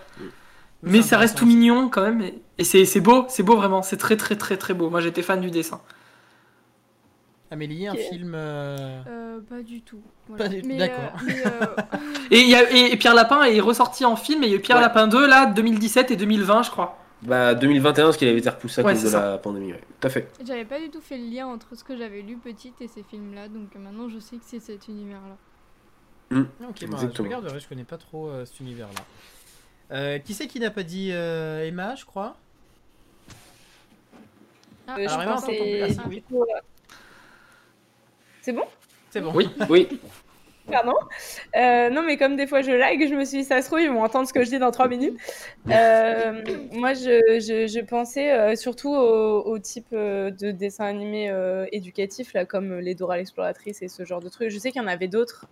[0.83, 3.97] Mais ça reste tout mignon quand même, et, et c'est beau, c'est beau vraiment, c'est
[3.97, 4.89] très très très très beau.
[4.89, 5.81] Moi, j'étais fan du dessin.
[7.51, 8.33] Amélie, un film.
[8.35, 9.01] euh,
[9.39, 10.01] Euh, pas du tout.
[10.37, 11.13] Pas du- Mais, d'accord.
[11.21, 11.75] euh, mais, euh,
[12.31, 14.53] Et, il y a, et, et Pierre Lapin est ressorti en film, et il y
[14.53, 14.83] a eu Pierre Ouais.
[14.83, 16.97] Lapin 2 là, 2017 et 2020, je crois.
[17.21, 19.31] Bah, 2021, parce qu'il avait été repoussé à Ouais, cause c'est de ça.
[19.31, 19.73] la pandémie.
[19.73, 19.81] Ouais.
[19.99, 20.31] Tout à fait.
[20.45, 23.03] J'avais pas du tout fait le lien entre ce que j'avais lu petite et ces
[23.03, 25.35] films-là, donc maintenant je sais que c'est cet univers-là.
[26.69, 29.01] Ok, bah, je regarderai, je connais pas trop euh, cet univers-là.
[29.91, 32.37] Euh, qui c'est qui n'a pas dit euh, Emma, je crois?
[34.87, 35.35] Ah, Euh, Alors, je Emma.
[35.35, 36.23] Ah, c'est oui.
[36.33, 36.43] euh,
[38.41, 38.63] C'est bon?
[39.11, 39.31] C'est bon.
[39.33, 39.87] Oui, oui.
[40.71, 40.93] Pardon.
[41.55, 43.81] Euh, non, mais comme des fois je lag, je me suis dit, ça se trouve,
[43.81, 45.17] ils vont entendre ce que je dis dans trois minutes.
[45.71, 51.29] Euh, moi, je, je, je pensais euh, surtout au, au type euh, de dessin animé
[51.31, 54.49] euh, éducatif, là, comme les Dora l'exploratrice et ce genre de trucs.
[54.51, 55.47] Je sais qu'il y en avait d'autres.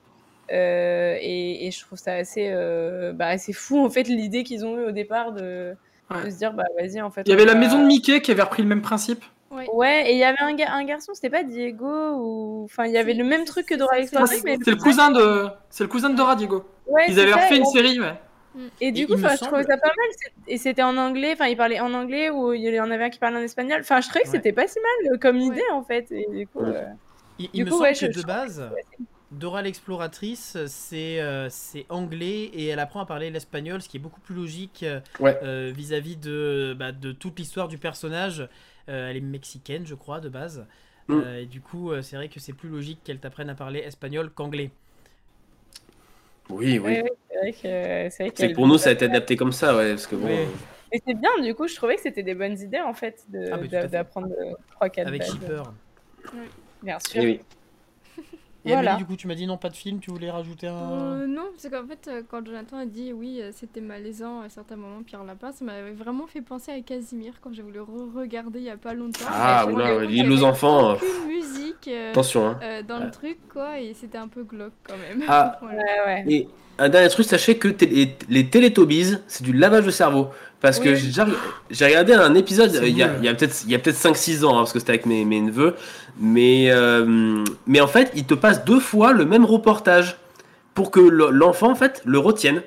[0.52, 4.66] euh, et, et je trouve ça assez, euh, bah, assez fou, en fait, l'idée qu'ils
[4.68, 5.76] ont eu au départ de,
[6.10, 6.24] Ouais.
[6.24, 7.24] de se dire, bah vas-y, en fait.
[7.26, 9.26] Il y avait la maison de Mickey qui avait repris le même principe.
[9.50, 9.66] Ouais.
[9.74, 12.64] Ouais, et il y avait un, ga- un garçon, c'était pas Diego ou.
[12.66, 14.58] Enfin, il y avait le même truc que Dora l'exploratrice, c'est- mais.
[14.64, 16.66] C'est le cousin de, c'est le cousin de Dora, Diego.
[16.86, 18.14] Ouais, Ils avaient ça, refait une série, ouais.
[18.82, 20.08] Et du Et coup, je trouvais ça pas mal.
[20.48, 21.32] Et c'était en anglais.
[21.34, 23.80] Enfin, il parlait en anglais ou il y en avait un qui parlait en espagnol.
[23.82, 24.36] Enfin, je trouvais que Ouais.
[24.38, 25.46] c'était pas si mal euh, comme Ouais.
[25.46, 26.12] idée en fait.
[26.12, 26.76] Et du coup, Ouais.
[26.76, 26.84] euh,
[27.40, 28.64] Il, il Du me coup, semble ouais, que je- de base,
[29.30, 34.00] Dora l'exploratrice, c'est euh, c'est anglais et elle apprend à parler l'espagnol, ce qui est
[34.00, 34.84] beaucoup plus logique
[35.20, 35.38] Ouais.
[35.44, 38.48] euh, vis-à-vis de, bah, de toute l'histoire du personnage.
[38.90, 40.66] Euh, elle est mexicaine, je crois, de base.
[41.08, 41.14] Mm.
[41.14, 43.80] Euh, et du coup, euh, c'est vrai que c'est plus logique qu'elle t'apprenne à parler
[43.80, 44.72] espagnol qu'anglais.
[46.50, 47.02] Oui, oui.
[47.02, 47.04] ouais,
[47.44, 49.90] ouais, c'est pour nous, ça a été adapté comme ça, ouais.
[49.90, 50.28] Parce que bon.
[50.28, 50.48] Oui.
[50.94, 51.30] Et c'est bien.
[51.44, 53.58] Du coup, je trouvais que c'était des bonnes idées en fait Ah,
[53.88, 54.30] d'apprendre
[54.72, 55.32] trois quatre Avec bases.
[55.32, 55.64] Shipper.
[56.82, 57.22] Bien sûr.
[57.22, 57.42] eh oui.
[58.68, 58.92] Et Voilà.
[58.92, 60.76] Amélie, du coup, tu m'as dit non, pas de film, tu voulais rajouter un.
[60.76, 64.50] Euh, non, c'est qu'en fait, euh, quand Jonathan a dit oui, euh, c'était malaisant à
[64.50, 68.60] certains moments, Pierre Lapin, ça m'avait vraiment fait penser à Casimir quand j'ai voulu re-regarder
[68.60, 69.26] il y a pas longtemps.
[69.30, 72.60] Ah, oula, l'île aux avait enfants, Aucune musique euh, Attention, hein.
[72.62, 75.24] euh, dans le truc, quoi, et c'était un peu glauque quand même.
[75.28, 75.58] Ah.
[75.62, 75.78] Voilà.
[75.82, 76.26] Ouais, ouais.
[76.28, 76.48] Et
[76.80, 77.70] un dernier truc, sachez que
[78.30, 80.30] les Télétobies, c'est du lavage de cerveau.
[80.60, 81.14] Parce que Oui.
[81.70, 84.94] j'ai regardé un épisode il y a, peut-être peut-être 5-6 ans, hein, parce que c'était
[84.94, 85.76] avec mes, mes neveux.
[86.20, 90.18] Mais, euh, mais en fait, il te passe deux fois le même reportage
[90.74, 92.64] pour que le- l'enfant en fait, le retienne.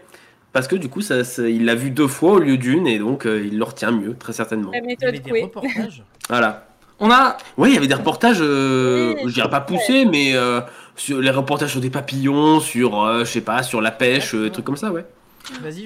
[0.53, 2.99] Parce que du coup, ça, ça- il l'a vu deux fois au lieu d'une, et
[3.01, 4.71] donc euh, il le retient mieux, très certainement.
[4.73, 6.05] La Il y méthode avait des reportages.
[6.29, 6.67] Voilà.
[7.01, 10.33] On a, Oui, il y avait des reportages, euh, Oui, je dirais pas poussés, mais
[10.35, 10.61] euh,
[11.01, 14.45] sur les reportages sur des papillons, sur, euh, je sais pas, sur la pêche, euh,
[14.45, 15.07] des trucs comme ça, ouais.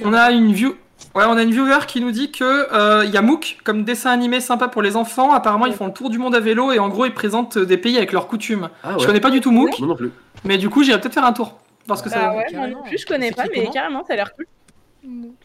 [0.04, 0.74] On a une view.
[1.14, 3.84] Ouais, on a une viewer qui nous dit que euh, il y a MOOC comme
[3.84, 5.32] dessin animé sympa pour les enfants.
[5.32, 7.76] Apparemment, ils font le tour du monde à vélo et en gros, ils présentent des
[7.78, 8.68] pays avec leurs coutumes.
[8.82, 9.06] Ah Je ouais.
[9.06, 10.10] connais pas du tout MOOC, Moi non plus.
[10.44, 11.58] mais du coup, j'irai peut-être faire un tour.
[11.86, 12.34] Parce que Bah ça.
[12.36, 14.46] ouais, moi non plus, je connais C'est pas, mais carrément, ça a l'air cool.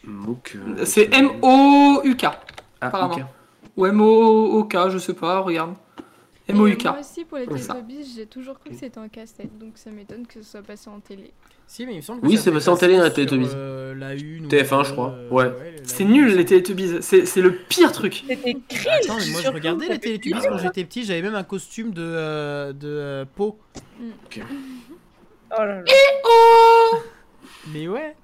[0.04, 2.24] MOOC, euh, C'est euh, M-O-U-K.
[2.24, 2.36] Ah,
[2.86, 3.14] apparemment.
[3.14, 3.22] ok.
[3.76, 5.74] Ou M-O-O-K, je sais pas, regarde.
[6.50, 6.84] Et, M-O-U-K.
[6.84, 7.58] Moi aussi, pour les Ouais.
[7.60, 10.88] Teletubbies, j'ai toujours cru que c'était un casse-tête, donc ça m'étonne que ce soit passé
[10.90, 11.32] en télé.
[11.66, 13.46] Si, mais il me semble que Oui, c'est passé en télé, sur, Teletubbies.
[13.54, 15.10] euh, la une ou TF1, la je crois.
[15.12, 15.44] euh, Ouais.
[15.44, 15.54] la
[15.84, 18.24] C'est nul les Télétubbies, c'est c'est le pire truc.
[18.26, 19.04] C'était cringe.
[19.04, 20.42] Attends, mais moi je regardais les bizarre.
[20.48, 23.58] quand j'étais petit, j'avais même un costume de, euh, de euh, peau.
[25.52, 25.84] Oh là là.
[27.72, 28.16] Mais ouais.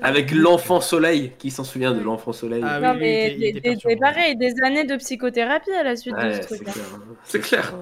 [0.00, 3.16] Avec l'enfant soleil, qui s'en souvient de l'enfant soleil Ah non, oui, lui, mais il
[3.26, 4.00] était- il des- était des- des- perturbant.
[4.00, 6.62] pareil, des années de psychothérapie à la suite de ce c'est truc.
[6.62, 6.84] clair.
[7.24, 7.74] C'est clair.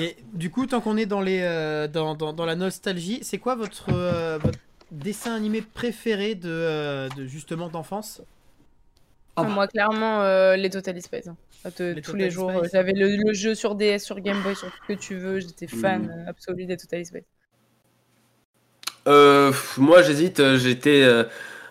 [0.00, 3.38] Et du coup, tant qu'on est dans, les, euh, dans, dans, dans la nostalgie, c'est
[3.38, 4.58] quoi votre, euh, votre
[4.90, 8.20] dessin animé préféré de, euh, de justement d'enfance?
[9.36, 9.44] Ah.
[9.44, 11.28] Moi, clairement, euh, les Total Spice.
[11.28, 11.36] hein.
[11.64, 11.70] Les
[12.00, 14.76] tous Total les jours, j'avais le, le jeu sur DS, sur Game Boy, sur tout
[14.88, 15.38] ce que tu veux.
[15.40, 17.22] J'étais fan euh, absolu des Total Spice.
[19.08, 21.02] Euh, moi j'hésite, euh, j'étais.
[21.02, 21.24] euh,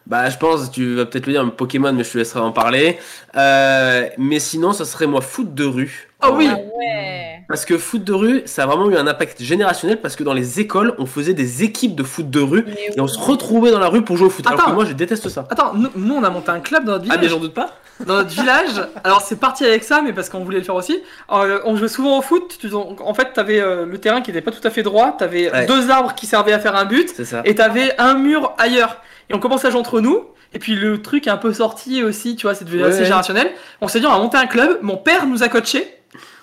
[0.07, 2.51] bah, je pense, tu vas peut-être le dire, mais Pokémon, mais je te laisserai en
[2.51, 2.97] parler.
[3.35, 6.09] Euh, mais sinon, ça serait moi foot de rue.
[6.21, 6.47] Ah oui.
[6.51, 7.38] Ah ouais.
[7.49, 10.33] Parce que foot de rue, ça a vraiment eu un impact générationnel parce que dans
[10.33, 13.71] les écoles, on faisait des équipes de foot de rue Mais et on se retrouvait
[13.71, 14.45] dans la rue pour jouer au foot.
[14.45, 14.69] Alors Attends.
[14.69, 15.45] que moi, je déteste ça.
[15.49, 17.31] Attends, nous, nous, on a monté un club dans notre Ah, mais village.
[17.31, 17.71] j'en doute pas.
[18.05, 18.69] dans notre village.
[19.03, 21.01] Alors c'est parti avec ça, mais parce qu'on voulait le faire aussi.
[21.31, 22.57] Euh, on jouait souvent au foot.
[22.61, 25.15] Tu- en fait, t'avais euh, le terrain qui était pas tout à fait droit.
[25.17, 25.65] T'avais Ouais.
[25.65, 27.41] deux arbres qui servaient à faire un but, C'est ça.
[27.45, 28.97] et t'avais un mur ailleurs.
[29.29, 30.23] Et on commençait à jouer entre nous.
[30.53, 33.03] Et puis le truc est un peu sorti aussi, tu vois, c'est devenu Ouais, assez
[33.03, 33.51] générationnel.
[33.81, 34.79] On s'est dit, on va monter un club.
[34.81, 35.87] Mon père nous a coachés.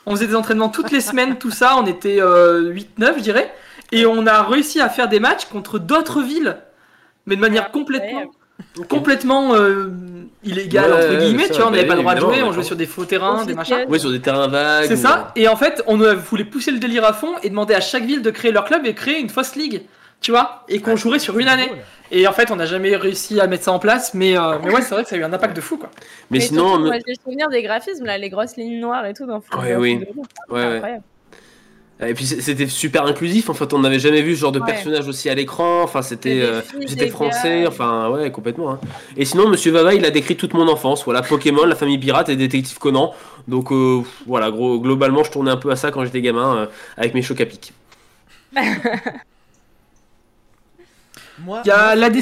[0.06, 1.76] On faisait des entraînements toutes les semaines, tout ça.
[1.76, 2.84] On était euh, 8-9,
[3.18, 3.52] je dirais.
[3.92, 6.56] Et on a réussi à faire des matchs contre d'autres villes,
[7.26, 8.22] mais de manière complètement
[8.88, 9.90] complètement euh,
[10.42, 12.42] illégal Ouais, entre ouais, guillemets, ça, tu vois, on n'avait pas le droit de jouer,
[12.42, 13.84] on jouait sur des faux terrains, des machins.
[13.88, 14.86] Oui, sur des terrains vagues.
[14.88, 17.50] C'est ou- ça, et en fait, on euh, voulait pousser le délire à fond et
[17.50, 19.82] demander à chaque ville de créer leur club et créer une fausse ligue,
[20.22, 21.70] tu vois, et qu'on jouerait sur une année.
[22.10, 24.72] Et en fait, on n'a jamais réussi à mettre ça en place, mais, euh, mais
[24.72, 25.90] ouais, c'est vrai que ça a eu un impact de fou, quoi.
[26.30, 29.12] Mais, sinon, me- moi, j'ai le souvenir des graphismes, là, les grosses lignes noires et
[29.14, 29.42] tout dans
[29.78, 30.04] oui.
[30.16, 30.26] Route.
[30.50, 31.00] ouais.
[31.98, 33.48] Et puis c'était super inclusif.
[33.48, 34.66] En fait, on n'avait jamais vu ce genre de Ouais.
[34.66, 35.80] personnage aussi à l'écran.
[35.82, 37.62] Enfin, c'était euh, c'était français.
[37.62, 37.68] gars.
[37.68, 38.72] Enfin, ouais, complètement.
[38.72, 38.80] hein.
[39.16, 41.06] Et sinon, Monsieur Vava, il a décrit toute mon enfance.
[41.06, 43.14] Voilà, Pokémon, la famille pirate et Détective Conan.
[43.48, 46.66] Donc euh, voilà, gros, globalement, je tournais un peu à ça quand j'étais gamin euh,
[46.98, 47.72] avec mes chocs à pic.
[51.40, 52.16] Moi, Il y a la plus,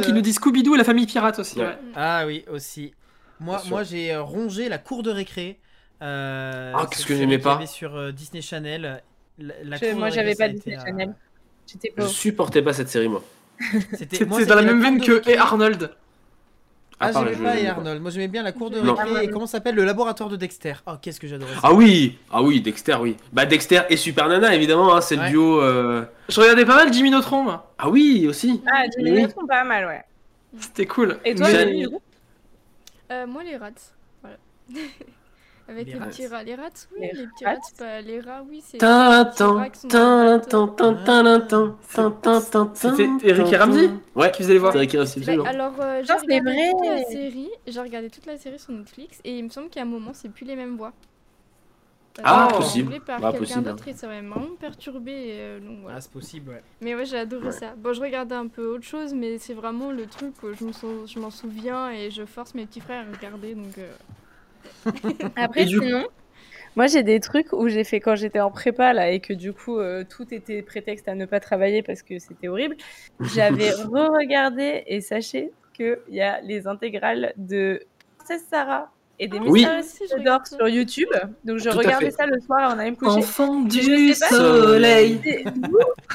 [0.00, 1.58] qui euh, nous dit Scooby-Doo et la famille pirate aussi.
[1.58, 1.66] Ouais.
[1.66, 1.78] ouais.
[1.94, 2.92] Ah oui, aussi.
[3.40, 5.58] Moi, moi j'ai euh, rongé la cour de récré.
[6.02, 7.64] Euh, Ah, qu'est-ce que j'aimais pas.
[7.66, 9.02] sur euh, Disney Channel.
[9.38, 11.14] La, la Je- cour moi, de j'avais pas Disney Channel.
[11.84, 13.22] euh, Je supportais pas cette série, moi.
[13.94, 15.90] C'était dans la même veine que et Arnold.
[17.02, 18.02] Ah, j'aimais je- pas et Arnold.
[18.02, 19.24] Moi, j'aimais bien la cour de récré.
[19.24, 20.74] Et comment ça s'appelle Le laboratoire de Dexter.
[20.86, 21.60] Oh, qu'est-ce que j'adorais ça.
[21.62, 23.16] Ah oui, ah oui, Dexter, oui.
[23.32, 25.24] Bah Dexter et Super Nana, évidemment, hein, c'est Ouais.
[25.24, 25.60] le duo.
[25.62, 27.72] euh, Je regardais pas mal Jimmy Neutron, moi.
[27.78, 28.60] Ah oui, aussi.
[28.70, 29.22] Ah, Jimmy Oui.
[29.22, 30.02] Neutron, pas mal, ouais.
[30.58, 31.18] C'était cool.
[31.24, 31.86] Et toi, Jimmy,
[33.12, 33.70] Euh, moi, les rats.
[34.22, 34.36] Voilà.
[35.70, 36.06] Avec Les les, rats.
[36.06, 36.42] petits rats.
[36.42, 37.52] Les rats, oui, Les les, petits rats.
[37.52, 38.78] rats, pas les rats, oui, c'est.
[38.78, 43.90] Tintin, rats qui sont tintin, dans le tintin, tintin, tintin, tintin, C'était Eric et Ramsey
[44.16, 46.96] Ouais, Qui faisait les c'est Eric et Ramsey, Bah, alors, euh, j'ai regardé toute vrai.
[46.98, 47.50] la série.
[47.66, 50.28] J'ai regardé toute la série sur Netflix et il me semble qu'à un moment, c'est
[50.28, 50.92] plus les mêmes voix.
[52.24, 53.00] Ah, c'est possible.
[53.00, 55.12] par Ah, quelqu'un possible, d'autre et ça m'a vraiment perturbé.
[55.38, 55.96] euh, donc voilà.
[55.98, 56.62] Ah, c'est possible, ouais.
[56.80, 57.52] Mais ouais, j'ai adoré Ouais.
[57.52, 57.74] ça.
[57.78, 60.72] Bon, je regardais un peu autre chose, mais c'est vraiment le truc où je me
[60.72, 63.54] sou- je m'en souviens et je force mes petits frères à regarder.
[63.54, 63.88] Donc, euh,
[65.36, 66.06] Après, sinon,
[66.76, 69.52] moi j'ai des trucs où j'ai fait quand j'étais en prépa là et que du
[69.52, 72.76] coup euh, tout était prétexte à ne pas travailler parce que c'était horrible.
[73.20, 77.82] J'avais re-regardé et sachez qu'il y a les intégrales de
[78.18, 79.66] Princesse Sarah et des Ah, Oui.
[79.66, 81.10] Regarde d'or sur YouTube.
[81.44, 83.18] Donc je Tout regardais ça le soir on allait me coucher.
[83.18, 85.20] Enfant du soleil.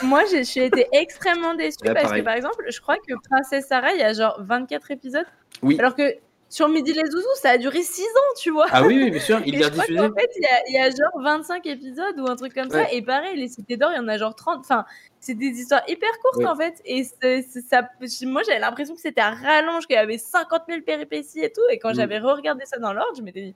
[0.03, 2.22] Moi, j'ai été extrêmement déçue parce pareil.
[2.22, 5.26] que, par exemple, je crois que Princesse Sarah, il y a genre 24 épisodes.
[5.61, 5.77] Oui.
[5.80, 6.15] Alors que
[6.56, 8.68] sur Midi les Zouzous, ça a duré 6 ans, tu vois.
[8.72, 9.98] Ah oui, oui, bien sûr, il diffuser.
[9.98, 12.69] qu'en fait, il y, a, il y a genre 25 épisodes ou un truc comme
[12.69, 12.90] ça.
[12.94, 14.60] Et pareil, les Cités d'Or, il y en a genre 30.
[14.60, 14.86] Enfin,
[15.19, 16.45] c'est des histoires hyper courtes Ouais.
[16.45, 16.76] en fait.
[16.86, 17.90] Et c'est- c'est- ça,
[18.23, 21.61] moi, j'avais l'impression que c'était à rallonge, qu'il y avait 50 000 péripéties et tout.
[21.72, 21.95] Et quand Mm.
[21.95, 23.56] j'avais re-regardé ça dans l'ordre, je m'étais dit,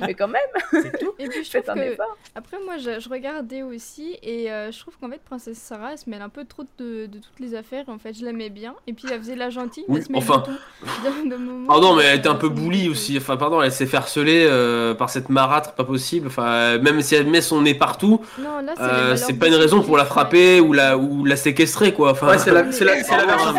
[0.00, 0.40] mais quand même,
[1.18, 1.96] Et puis je trouve que
[2.34, 5.98] après moi je, je regardais aussi et euh, je trouve qu'en fait Princesse Sarah elle
[5.98, 8.74] se mêle un peu trop de, de toutes les affaires en fait je l'aimais bien
[8.86, 10.40] et puis elle faisait la gentille mais Oui, elle se mêle enfin.
[10.40, 10.50] tout.
[10.50, 12.88] De- Pardon, mais elle était un peu dégoûtait.
[12.88, 13.16] aussi.
[13.16, 16.26] Enfin, pardon, elle s'est fait harceler euh, par cette marâtre, pas possible.
[16.28, 19.54] Enfin, euh, même si elle met son nez partout, Non c'est euh, c'est pas une
[19.54, 22.10] raison pour la frapper ou la, ou la séquestrer, quoi.
[22.12, 23.52] Enfin, Ouais, c'est la, Mais- c'est la, c'est la version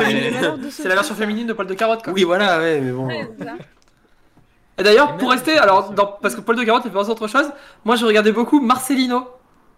[0.70, 2.14] C'est la féminine de poil de carotte, quoi.
[2.14, 3.08] Oui, voilà, ouais, mais bon.
[4.78, 7.14] Et d'ailleurs, pour rester, alors, dans- parce que poil de carotte, il fait penser à
[7.14, 7.50] autre chose.
[7.86, 9.28] Moi, je regardais beaucoup Marcelino.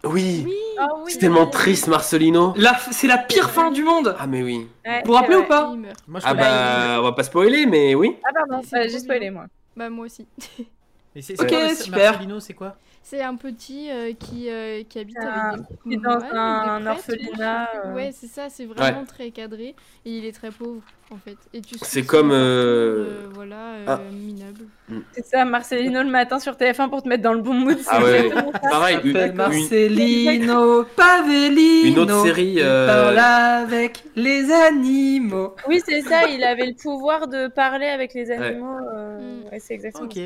[0.04, 0.54] Oui, Oui.
[0.80, 1.52] Ah oui, c'est tellement oui.
[1.52, 2.54] triste, Marcelino.
[2.56, 4.16] La, c'est la pire fin du monde.
[4.20, 4.68] Ah, mais oui.
[4.86, 5.68] Ouais, Vous vous rappelez ou pas.
[6.08, 8.16] Moi, je Ah, bah, on va pas spoiler, mais oui.
[8.24, 9.46] Ah pardon, euh, j'ai spoilé moi.
[9.76, 10.28] Bah moi aussi.
[11.16, 12.12] Et c'est- Ok, super.
[12.14, 12.76] Marcelino, c'est quoi?
[13.10, 16.80] C'est un petit euh, qui, euh, qui habite Ah, avec des qui dans ouais, un
[16.80, 17.80] des prêtres, orphelinat, plus.
[17.90, 17.94] euh.
[17.96, 19.76] Ouais, c'est ça, c'est vraiment très cadré
[20.06, 21.38] et il est très pauvre en fait.
[21.54, 24.00] Et tu C'est comme, euh, euh, voilà, euh, ah.
[24.12, 24.66] minable.
[25.14, 27.78] C'est ça, Marcelino le matin sur TF1 pour te mettre dans le bon mood.
[27.78, 28.20] c'est Ah ouais.
[28.26, 28.70] exactement ça.
[28.72, 31.88] Pareil, une, Marcelino Pavellino.
[31.88, 35.56] Une autre série, il euh, parle avec les animaux.
[35.70, 38.76] Oui, c'est ça, il avait le pouvoir de parler avec les animaux.
[38.94, 39.50] euh, Mm.
[39.54, 40.14] ouais, c'est exactement Ok.
[40.16, 40.22] ça.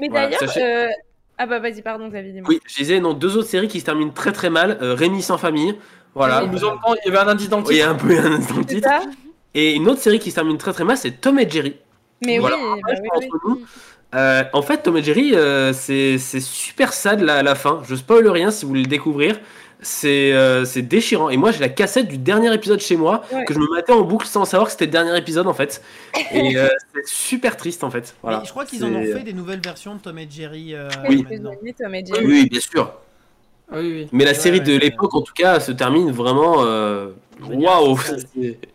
[0.00, 0.88] Mais Voilà, d'ailleurs, sachez-
[1.42, 2.48] ah bah vas-y, pardon Xavier, dis-moi.
[2.48, 4.78] Oui, je disais, non, deux autres séries qui se terminent très très mal.
[4.80, 5.74] Euh, Rémi sans famille.
[6.14, 6.44] Voilà.
[6.44, 6.50] Oui.
[6.52, 7.88] Nous en- il y avait un indice dans le Il y titre.
[7.88, 8.88] a un peu un de C'est titre.
[9.54, 11.76] Et une autre série qui se termine très très mal, c'est Tom et Jerry.
[12.24, 12.56] Mais Voilà.
[12.56, 13.26] oui, bah oui, oui.
[13.28, 13.60] Entre nous.
[14.14, 17.80] Euh, en fait, Tom et Jerry, euh, c'est c'est super sad la, la fin.
[17.88, 19.40] Je spoil rien si vous voulez le découvrir.
[19.84, 21.28] C'est euh, c'est déchirant.
[21.28, 23.44] Et moi, j'ai la cassette du dernier épisode chez moi Ouais.
[23.44, 25.82] que je me mettais en boucle sans savoir que c'était le dernier épisode en fait.
[26.32, 28.14] Et euh, c'est super triste en fait.
[28.22, 28.38] Voilà.
[28.40, 30.88] Mais je crois qu'ils en ont fait des nouvelles versions de Tom et Jerry euh,
[31.08, 31.26] Oui.
[31.28, 31.54] maintenant.
[31.62, 32.26] Oui, Tom et Oui, Jerry.
[32.26, 32.92] oui, bien sûr.
[33.72, 34.08] Oui, oui.
[34.12, 34.78] Mais la Ouais, série ouais, de ouais.
[34.78, 36.62] l'époque, en tout cas, se termine vraiment.
[37.50, 37.98] Waouh!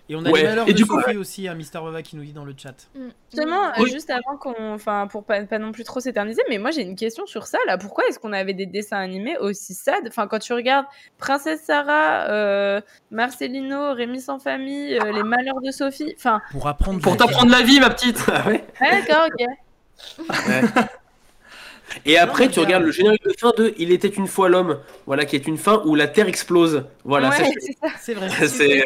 [0.09, 0.41] Et on a Ouais.
[0.41, 2.53] les malheurs Et de du coup- aussi, hein, Mister Vava qui nous dit dans le
[2.57, 2.75] chat.
[2.95, 3.07] Mm.
[3.33, 6.71] Justement, euh, juste avant qu'on, enfin, pour pas, pas non plus trop s'éterniser, mais moi
[6.71, 7.77] j'ai une question sur ça là.
[7.77, 10.03] Pourquoi est-ce qu'on avait des dessins animés aussi sad?
[10.07, 10.85] Enfin, quand tu regardes
[11.17, 12.81] Princesse Sarah, euh,
[13.11, 16.99] Marcelino, Rémi sans famille, euh, Les Malheurs de Sophie, enfin, Pour apprendre.
[17.01, 18.21] Pour la- t'apprendre la vie, ma petite.
[18.27, 18.63] Ah ouais.
[18.81, 19.45] ouais, d'accord, ok.
[22.05, 25.25] Et après, tu regardes le générique de fin de Il était une fois l'homme, voilà,
[25.25, 26.85] qui est une fin où la Terre explose.
[27.03, 27.53] Voilà, ouais.
[27.99, 28.29] C'est vrai.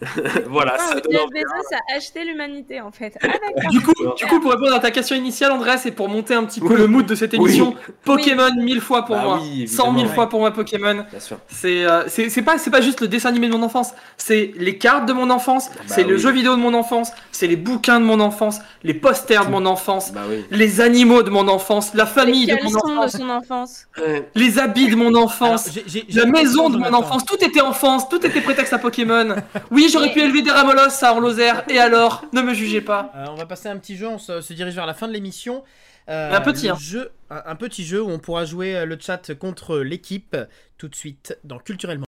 [0.48, 1.20] voilà, Ah, ça Jeff.
[1.30, 3.18] Bezos a acheté l'humanité en fait.
[3.22, 3.28] Ah.
[3.70, 6.44] Du coup, du coup, pour répondre à ta question initiale, André, c'est pour monter un
[6.44, 6.76] petit peu Oui.
[6.78, 7.38] le mood de cette Oui.
[7.40, 7.74] émission.
[8.04, 9.38] Pokémon, mille fois pour Bah moi.
[9.42, 10.14] oui, Cent mille évidemment.
[10.14, 11.04] fois pour moi, Pokémon.
[11.10, 11.38] Bien sûr.
[11.48, 14.52] C'est euh, c'est c'est pas, c'est pas juste le dessin animé de mon enfance, c'est
[14.56, 16.20] les cartes de mon enfance, Bah c'est le oui.
[16.20, 19.66] jeu vidéo de mon enfance, c'est les bouquins de mon enfance, les posters de mon
[19.66, 20.44] enfance, Bah oui.
[20.50, 23.86] les animaux de mon enfance, la Les famille de mon caleçons de enfance, son enfance.
[23.98, 24.28] Ouais.
[24.34, 25.70] les habits de mon Alors, enfance.
[26.14, 29.36] La maison de mon enfance, tout était enfance, tout était prétexte à Pokémon.
[29.70, 32.24] Oui, j'aurais pu élever des Ramolos, ça en Lozère, et alors?
[32.32, 33.12] Ne me jugez pas.
[33.14, 35.08] Euh, on va passer à un petit jeu, on se, se dirige vers la fin
[35.08, 35.62] de l'émission.
[36.08, 36.76] Euh, Un petit, hein.
[36.80, 40.36] jeu, un, un petit jeu où on pourra jouer euh, le chat contre l'équipe
[40.78, 42.06] tout de suite dans Culturellement.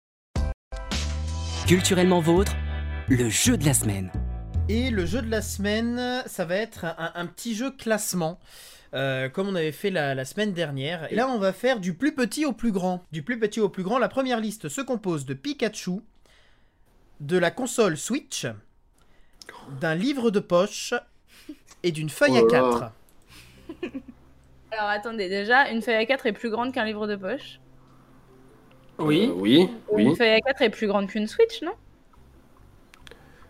[1.67, 2.53] Culturellement vôtre,
[3.09, 4.11] le jeu de la semaine.
[4.69, 8.39] Et le jeu de la semaine, ça va être un, un petit jeu classement.
[8.93, 11.11] euh, comme on avait fait la, la semaine dernière.
[11.11, 13.03] Et là, on va faire du plus petit au plus grand.
[13.11, 16.01] Du plus petit au plus grand, la première liste se compose de Pikachu,
[17.19, 18.45] de la console Switch,
[19.81, 20.93] d'un livre de poche
[21.83, 22.91] et d'une feuille Oh à là 4.
[24.71, 27.59] Alors attendez, déjà, une feuille A4 est plus grande qu'un livre de poche?
[28.99, 29.27] Oui.
[29.29, 30.03] Euh, oui, oui.
[30.05, 31.73] Une feuille A4 est plus grande qu'une Switch, non?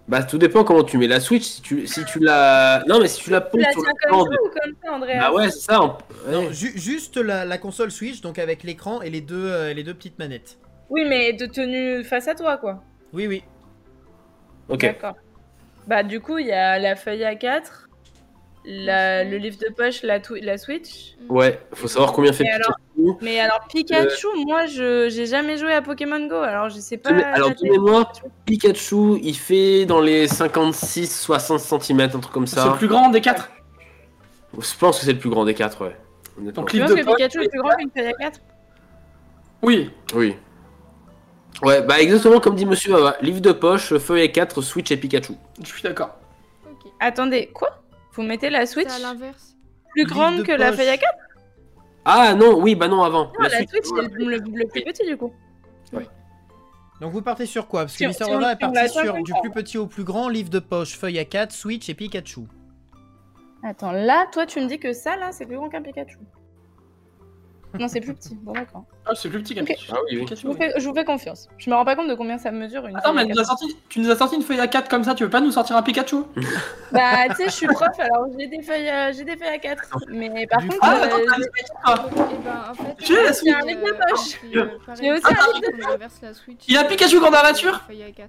[0.08, 1.44] Bah, tout dépend comment tu mets la Switch.
[1.44, 2.84] Si tu, si tu la.
[2.88, 4.36] Non, mais si tu la Tu poses la sur tiens le comme plan ça de-
[4.44, 4.50] ou
[5.00, 5.84] comme ça, Bah ouais, c'est ça.
[5.84, 5.98] on-
[6.32, 9.84] Non, ju- juste la, la console Switch, donc avec l'écran et les deux, euh, les
[9.84, 10.58] deux petites manettes.
[10.90, 12.82] Oui, mais de tenue face à toi, quoi.
[13.14, 13.44] Oui, oui.
[14.70, 14.82] Ok.
[14.82, 15.16] D'accord.
[15.88, 17.88] Bah du coup, il y a la feuille A4,
[18.66, 21.16] la- le livre de poche, la, la Switch.
[21.28, 23.18] Ouais, faut savoir combien fait alors Pikachu.
[23.22, 27.10] Mais alors Pikachu, moi je j'ai jamais joué à Pokémon Go, alors je sais pas.
[27.10, 28.12] Alors, de mémoire,
[28.46, 32.68] Pikachu, il fait dans les 56-60 cm, un truc comme C'est ça.
[32.72, 33.50] le plus grand des quatre?
[34.54, 35.96] Je pense que c'est le plus grand des quatre, ouais.
[36.52, 37.16] Donc, Tu livre penses de que poche.
[37.16, 38.34] Pikachu est plus grand qu'une feuille A4
[39.62, 39.92] Oui.
[40.16, 40.36] Oui.
[41.64, 43.18] Ouais, bah exactement comme dit Monsieur Bava.
[43.22, 45.34] Livre de poche, feuille et 4, Switch et Pikachu.
[45.62, 46.16] Je suis d'accord.
[46.66, 46.92] Ok.
[47.00, 47.82] Attendez, quoi?
[48.14, 48.88] Vous mettez la Switch?
[48.88, 49.56] C'est à l'inverse.
[49.92, 51.04] plus Livre grande de que la feuille A4
[52.06, 53.26] Ah non, oui, bah non, avant.
[53.26, 55.34] Non, la, Switch, c'est le, le- le plus petit du coup.
[57.02, 57.82] Donc vous partez sur quoi?
[57.84, 60.60] Parce que Mister Bava est parti sur du plus petit au plus grand, livre de
[60.60, 62.42] poche, feuille à 4, Switch et Pikachu.
[63.64, 66.18] Attends, là, toi tu me dis que ça là, c'est plus grand qu'un Pikachu.
[67.78, 68.36] Non, c'est plus petit.
[68.42, 68.84] Bon, d'accord.
[69.06, 69.68] Ah, c'est plus petit qu'un Ok.
[69.68, 69.92] Pikachu.
[69.94, 70.36] Ah oui, oui.
[70.36, 71.48] Je vous, fais, je vous fais confiance.
[71.58, 73.44] Je me rends pas compte de combien ça mesure une Attends, mais elle nous a
[73.44, 73.46] A4.
[73.46, 75.76] sorti- tu nous as sorti une feuille A4 comme ça, tu veux pas nous sortir
[75.78, 76.24] un Pikachu?
[76.92, 79.78] Bah, tu sais, je suis prof, alors j'ai des feuilles, euh, j'ai des feuilles A4.
[80.10, 84.68] Mais par Du contre, Ah, euh, attends, t'as j'ai- Tu la euh, Switch euh, euh,
[85.00, 88.28] J'ai aussi c'est un de on inverse la Pikachu nature Feuille A4.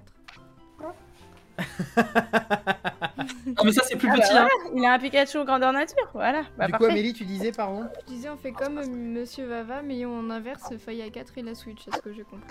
[3.45, 4.47] Non, mais ça, c'est plus Ah, bah petit, hein.
[4.75, 6.43] il a un Pikachu grandeur nature, voilà.
[6.57, 6.85] Bah, du coup.
[6.85, 10.75] Amélie, tu disais, pardon Je disais, on fait comme euh, Monsieur Vava, mais on inverse
[10.77, 12.47] feuille A4 et la Switch, c'est ce que j'ai compris.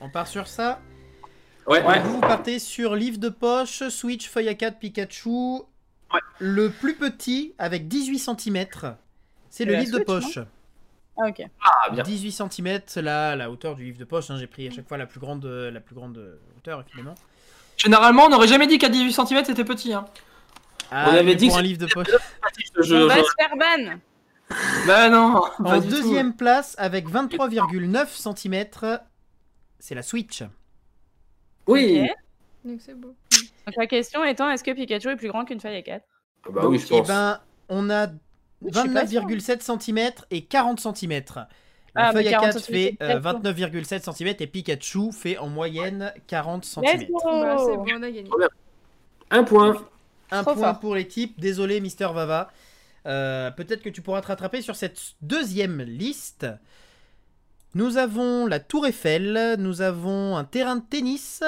[0.00, 0.80] On part sur ça.
[1.66, 5.62] Ouais, Donc, Vous, vous partez sur livre de poche, Switch, feuille à 4, Pikachu.
[6.38, 8.66] Le plus petit, avec 18 cm,
[9.48, 10.38] c'est le livre de poche.
[11.22, 11.42] Ah, ok.
[11.62, 12.02] Ah, bien.
[12.02, 14.30] 18 cm, là, la hauteur du livre de poche.
[14.30, 16.84] hein, J'ai pris à chaque fois la plus grande, euh, la plus grande euh, hauteur,
[16.88, 17.14] évidemment.
[17.76, 20.04] Généralement, on n'aurait jamais dit qu'à 18 cm c'était petit, hein.
[20.90, 22.08] Ah, On avait dit pour que un livre de poche.
[22.80, 23.96] Je- On va se faire ban.
[24.86, 25.40] Bah non.
[25.64, 25.86] En tout.
[25.88, 28.64] deuxième place, avec 23,9 cm,
[29.78, 30.42] c'est la Switch.
[31.66, 32.08] Oui.
[32.64, 33.14] Donc c'est beau.
[33.66, 36.00] Donc la question étant, est-ce que Pikachu est plus grand qu'une feuille A4
[36.46, 37.06] Ah Bah oui, je Et pense.
[37.08, 37.38] ben,
[37.68, 38.08] on a
[38.62, 39.26] Je suis pas sûre.
[39.26, 41.22] 29,7 cm et 40 cm.
[41.94, 45.48] La Ah, feuille 40 A4 fait c'est euh, peut-être 29,7 cm et Pikachu fait en
[45.48, 46.84] moyenne 40 cm.
[46.84, 48.30] Let's go Bah, c'est bon, on a gagné.
[49.30, 49.84] Un point.
[50.30, 50.80] Un Trop point fort.
[50.80, 51.38] pour l'équipe.
[51.40, 52.50] Désolé, Mister Vava.
[53.06, 56.46] Euh, Peut-être que tu pourras te rattraper sur cette deuxième liste.
[57.74, 61.42] Nous avons la Tour Eiffel, nous avons un terrain de tennis,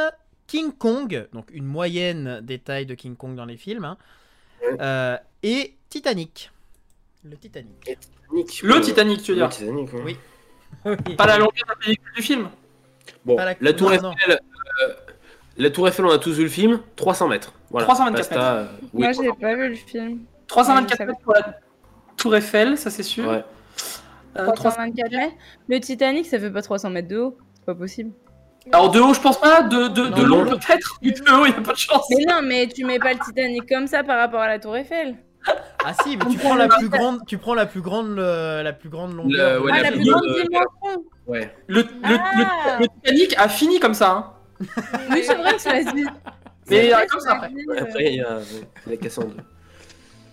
[0.46, 3.98] King Kong, donc une moyenne des tailles de King Kong dans les films, hein,
[4.80, 6.52] euh, et Titanic.
[7.24, 7.98] Le Titanic.
[8.62, 9.50] Le euh, Titanic, tu veux le dire.
[9.50, 10.16] Titanic, ouais.
[10.84, 11.14] Oui.
[11.16, 12.48] Pas la longueur de la pellicule du film.
[13.24, 14.36] Bon, la- la, Tour non, Eiffel, non.
[14.88, 14.94] euh,
[15.58, 16.80] la Tour Eiffel, on a tous vu le film.
[16.96, 17.52] 300 mètres.
[17.70, 17.86] Voilà.
[17.86, 19.02] 324 Basta, euh, oui.
[19.02, 20.20] Moi, j'ai pas vu le film.
[20.48, 21.58] 324 Ouais, je mètres pour la
[22.16, 23.28] Tour Eiffel, ça c'est sûr.
[23.28, 23.44] Ouais.
[24.38, 25.34] Euh, 300 324 mètres.
[25.68, 27.36] Le Titanic, ça fait pas 300 mètres de haut.
[27.54, 28.10] C'est pas possible.
[28.72, 29.62] Alors de haut, je pense pas.
[29.62, 30.98] De, de, Non, de non, long, peut-être.
[31.02, 32.06] Mais de haut, il y a pas de chance.
[32.16, 34.74] Mais non, mais tu mets pas le Titanic comme ça par rapport à la Tour
[34.76, 35.16] Eiffel.
[35.84, 38.72] Ah si, mais tu prends la plus grande, tu prends la plus grande, euh, la
[38.72, 39.58] plus grande longueur.
[39.58, 41.04] Le- ouais, ah, la la plus grande euh, dimension.
[41.26, 41.54] Ouais.
[41.66, 42.78] Le, le, Ah.
[42.78, 44.10] le, le Titanic a fini comme ça.
[44.10, 44.32] Hein.
[45.10, 46.04] Oui, c'est vrai que ça se dit.
[46.70, 47.48] Mais euh, comme ça après.
[47.48, 47.82] Ouais, euh.
[47.82, 48.38] Après, il y a
[48.86, 49.34] la Cassandre.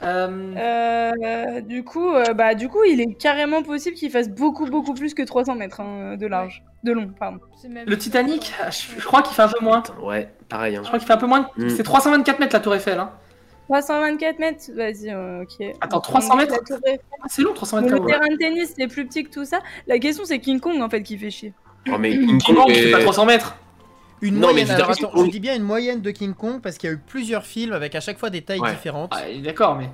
[0.03, 4.65] Euh, Euh, du coup, euh, bah, du coup, il est carrément possible qu'il fasse beaucoup,
[4.68, 7.40] beaucoup plus que 300 mètres hein, de large, de long, pardon.
[7.86, 9.84] Le Titanic, je, je crois qu'il fait un peu moins.
[10.02, 10.76] Ouais, pareil.
[10.77, 10.81] Hein.
[10.84, 11.49] Je crois qu'il fait un peu moins.
[11.57, 11.69] Mm.
[11.69, 12.99] C'est 324 mètres la Tour Eiffel.
[12.99, 13.11] Hein.
[13.69, 15.75] 324 mètres, vas-y, euh, ok.
[15.79, 16.55] Attends, 300 mètres.
[17.21, 18.01] Ah, C'est long, 300 Bon, mètres.
[18.01, 19.59] le terrain de tennis, c'est plus petit que tout ça.
[19.87, 21.53] La question, c'est King Kong en fait qui fait chier.
[21.87, 23.55] Oh, mais King King Kong Kong, il fait est- pas 300 mètres.
[24.21, 24.67] Une Non, mais moyenne.
[24.67, 26.95] veux alors, attends, je dis bien une moyenne de King Kong parce qu'il y a
[26.95, 28.71] eu plusieurs films avec à chaque fois des tailles Ouais.
[28.71, 29.13] différentes.
[29.15, 29.89] Ah, d'accord, mais.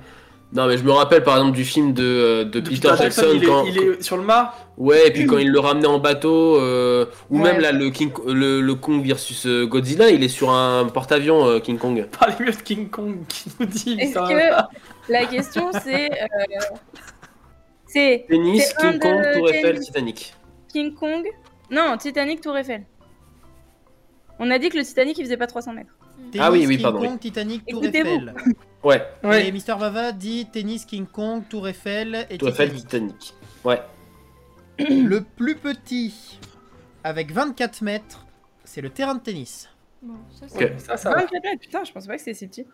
[0.52, 3.26] Non, mais je me rappelle par exemple du film de, euh, de, de Peter, Jackson,
[3.34, 3.64] il, est, quand.
[3.66, 4.54] il est sur le mât.
[4.76, 7.52] Ouais, et puis quand il le ramenait en bateau, euh, ou Ouais.
[7.52, 11.44] même là le, King, le, le Kong versus euh, Godzilla, il est sur un porte-avions
[11.46, 12.06] euh, King Kong.
[12.18, 13.96] Parlez mieux de King Kong qui nous dit.
[13.98, 16.26] Est-ce que la question c'est euh,
[17.86, 19.80] c'est Tennis, King Kong, de Tour Eiffel.
[19.80, 20.34] Titanic.
[20.72, 21.26] King Kong?
[21.70, 22.84] Non, Titanic, Tour Eiffel.
[24.38, 25.96] On a dit que le Titanic il faisait pas 300 mètres.
[26.30, 28.08] Tennis, Ah oui, oui, King pardon, Kong, Titanic, Tour Écoutez-vous.
[28.08, 28.34] Eiffel.
[28.84, 29.48] Ouais, Ouais.
[29.48, 33.18] Et Mister Vava dit tennis, King Kong, Tour Eiffel et toi fait Titanic.
[33.18, 33.34] Titanic.
[33.64, 33.80] Ouais.
[34.78, 36.38] Le plus petit,
[37.02, 38.24] avec 24 mètres,
[38.64, 39.68] c'est le terrain de tennis.
[40.02, 40.46] Bon, ça.
[40.78, 41.16] Ça, ça va.
[41.22, 42.66] 24 mètres, putain, je pensais pas que c'était si petit.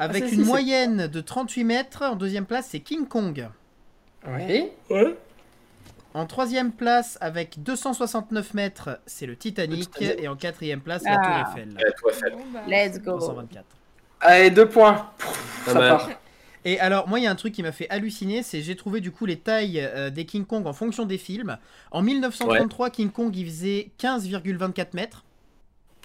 [0.00, 3.48] Avec Ah, une moyenne de 38 mètres, en deuxième place, c'est King Kong.
[4.26, 4.72] Ouais.
[6.12, 9.78] En troisième place, avec 269 mètres, c'est le Titanic.
[9.78, 10.20] Le Titanic.
[10.24, 11.10] Et en quatrième place, Ah.
[11.10, 12.36] la Tour Eiffel.
[12.52, 13.12] Bah, Let's go.
[13.18, 13.20] bon.
[13.20, 13.64] 124.
[14.20, 15.10] Allez, deux points.
[15.66, 16.10] Ça part.
[16.64, 19.00] Et alors, moi, il y a un truc qui m'a fait halluciner, c'est j'ai trouvé
[19.00, 21.56] du coup les tailles euh, des King Kong en fonction des films.
[21.90, 25.24] En 1933, King Kong, il faisait 15,24 mètres.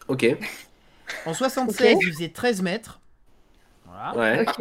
[0.07, 0.25] Ok.
[1.25, 2.01] En 76, Ok.
[2.03, 3.01] il faisait 13 mètres.
[3.85, 4.15] Voilà.
[4.17, 4.41] Ouais.
[4.47, 4.55] Ok.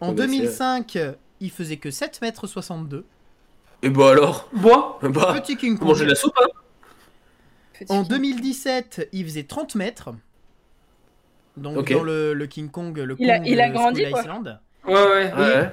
[0.00, 0.98] En Oh, bah, c'est- 2005,
[1.40, 3.04] il faisait que 7 mètres 62.
[3.82, 4.48] Et bah alors?
[4.52, 4.98] Bois.
[5.02, 6.04] Bah, Petit King manger Kong.
[6.04, 6.48] de la soupe, hein?
[7.74, 8.08] Petit En film.
[8.08, 10.10] 2017, il faisait 30 mètres.
[11.56, 14.20] Donc dans le, le King Kong, le Il a- Kong il a grandi, Skull quoi.
[14.22, 14.60] Island.
[14.86, 15.32] Ouais, ouais.
[15.36, 15.72] Ouais.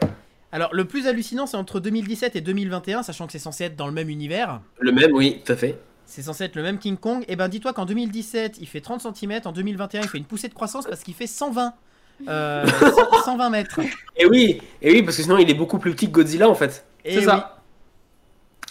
[0.51, 3.87] Alors le plus hallucinant, c'est entre 2017 et 2021, sachant que c'est censé être dans
[3.87, 4.61] le même univers.
[4.79, 5.77] Le même, oui, tout à fait.
[6.05, 7.23] C'est censé être le même King Kong.
[7.27, 10.47] Et ben dis-toi qu'en 2017, il fait 30 cm, en 2021, il fait une poussée
[10.47, 11.73] de croissance parce qu'il fait 120.
[12.29, 12.65] euh,
[13.11, 13.79] 100 120 mètres.
[14.15, 16.55] Et oui, et oui, parce que sinon il est beaucoup plus petit que Godzilla en
[16.55, 16.85] fait.
[17.03, 17.54] Et C'est oui, ça.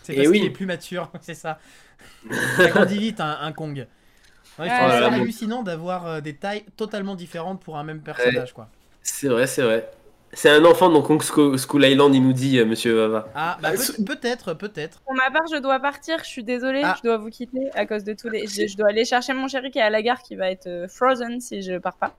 [0.05, 0.39] C'est parce oui.
[0.39, 1.59] qu'il est plus mature, c'est ça.
[2.56, 3.86] Ça grandit vite un, un Kong.
[4.59, 5.16] Ouais, Ah, bon.
[5.16, 8.68] hallucinant d'avoir euh, des tailles totalement différentes pour un même personnage, quoi.
[9.02, 9.90] C'est vrai, c'est vrai.
[10.32, 13.28] C'est un enfant de Kong Scho- School Island, il nous dit, euh, monsieur Vava.
[13.35, 15.01] Ah, bah peut- peut-être, peut-être.
[15.02, 16.18] Pour ma part, je dois partir.
[16.24, 16.94] Je suis désolée, Ah.
[16.98, 18.47] je dois vous quitter à cause de tous les.
[18.47, 20.66] Je, je dois aller chercher mon chéri qui est à la gare, qui va être
[20.66, 22.16] euh, frozen si je pars pas.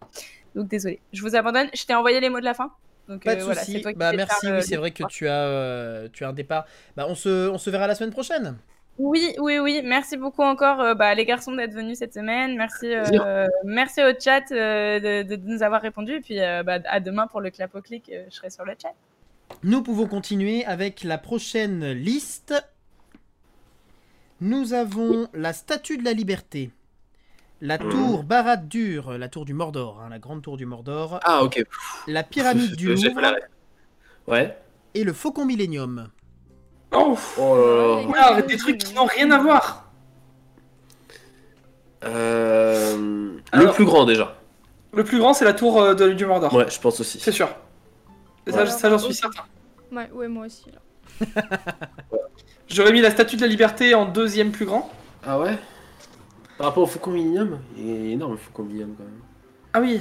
[0.56, 1.02] Donc désolée.
[1.14, 1.68] Je vous abandonne.
[1.74, 2.72] Je t'ai envoyé les mots de la fin.
[3.07, 5.03] Donc Pas euh, de voilà, toi qui bah merci, faire, euh, oui, c'est vrai que
[5.07, 6.65] tu as, euh, tu as un départ.
[6.95, 8.57] Bah on se, on se verra la semaine prochaine.
[8.98, 9.82] Oui, oui, oui.
[9.84, 12.56] Merci beaucoup encore, euh, bah, les garçons, d'être venus cette semaine.
[12.56, 16.14] Merci, euh, merci au chat euh, de, de nous avoir répondu.
[16.14, 18.10] Et puis euh, bah, à demain pour le clap au clic.
[18.10, 18.94] euh, je serai sur le chat.
[19.64, 22.53] Nous pouvons continuer avec la prochaine liste.
[24.41, 26.72] Nous avons la Statue de la Liberté,
[27.66, 27.90] la Mhm.
[27.90, 31.64] tour Barad-dur, la tour du Mordor, hein, la grande tour du Mordor, Ah, ok.
[32.08, 33.42] la pyramide du J'ai fait la Louvre.
[34.28, 34.58] Ouais.
[34.94, 36.10] et le Faucon Millennium.
[36.94, 38.42] Oh, Oh là là.
[38.42, 39.92] Des trucs qui n'ont rien à voir.
[42.04, 44.36] Euh, le plus grand déjà.
[44.94, 46.54] Le plus grand, c'est la tour euh, de- du Mordor.
[46.54, 47.20] Ouais, je pense aussi.
[47.20, 47.50] C'est sûr.
[48.48, 48.68] Ça, Ouais.
[48.70, 49.44] ça, j'en suis certain.
[49.92, 50.66] Ouais, ouais, moi aussi.
[50.72, 50.80] Là.
[52.68, 54.90] J'aurais mis la statue de la liberté en deuxième plus grand.
[55.26, 55.58] Ah ouais?
[56.57, 59.22] Par rapport au Faucon Millennium Il est énorme le Faucon Millennium quand même.
[59.73, 59.99] Ah oui.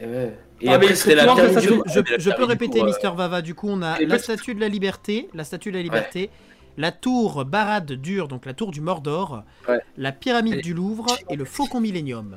[0.00, 0.38] Et ouais.
[0.60, 3.10] Et Ah, après il c'était serait la Je, je- Ah, la je peux répéter, Mister
[3.16, 3.40] Vava.
[3.42, 6.28] Du coup, on a Et la Statue de la Liberté, la Statue de la Liberté,
[6.76, 9.80] la tour Barad-dur, donc la tour du Mordor, Ouais.
[9.96, 12.36] la pyramide Elle du Louvre et le Faucon Millennium.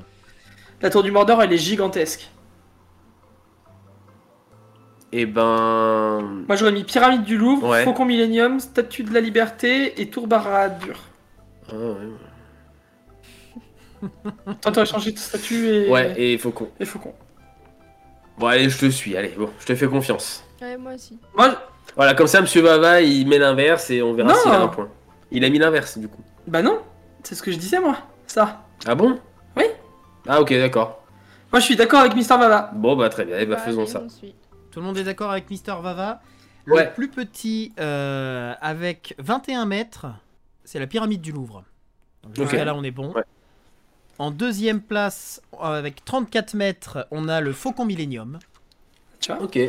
[0.81, 2.29] La tour du Mordor, elle est gigantesque.
[5.11, 6.43] Et ben.
[6.47, 7.83] Moi, j'aurais mis pyramide du Louvre, Ouais.
[7.83, 10.97] Faucon Millennium, statue de la liberté et tour Barad-dur.
[11.69, 11.95] Ah, ouais.
[14.61, 16.69] Toi, t'aurais changé de statue et, Ouais, et Faucon.
[16.79, 17.13] et Faucon.
[18.37, 20.43] Bon, allez, je te suis, allez, bon, je te fais confiance.
[20.61, 21.19] Ouais, moi aussi.
[21.35, 21.55] Moi,
[21.95, 24.89] Voilà, comme ça, monsieur Vava, il met l'inverse et on verra s'il a un point.
[25.31, 26.23] Il a mis l'inverse, du coup.
[26.47, 26.79] bah non,
[27.23, 27.97] c'est ce que je disais, moi.
[28.27, 28.63] Ça.
[28.85, 29.19] Ah bon?
[29.55, 29.65] Oui.
[30.27, 31.03] Ah, ok, d'accord.
[31.51, 32.71] Moi, je suis d'accord avec Mister Vava.
[32.73, 34.03] Bon, bah, très bien, eh bah, Bah, faisons allez, ça.
[34.71, 36.21] Tout le monde est d'accord avec Mister Vava
[36.65, 36.85] Ouais.
[36.85, 40.05] Le plus petit, euh, avec 21 mètres,
[40.63, 41.63] c'est la pyramide du Louvre.
[42.23, 43.11] Donc, jusqu'à là, on est bon.
[43.13, 43.23] Ouais.
[44.23, 48.39] En deuxième place, avec 34 mètres, on a le Faucon Millennium.
[49.19, 49.59] Tu vois Ok.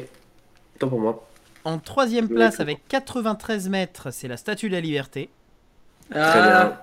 [0.79, 1.27] Tant pour moi.
[1.65, 5.29] En troisième place, avec 93 mètres, c'est la Statue de la Liberté.
[6.09, 6.79] Très Ah, bien.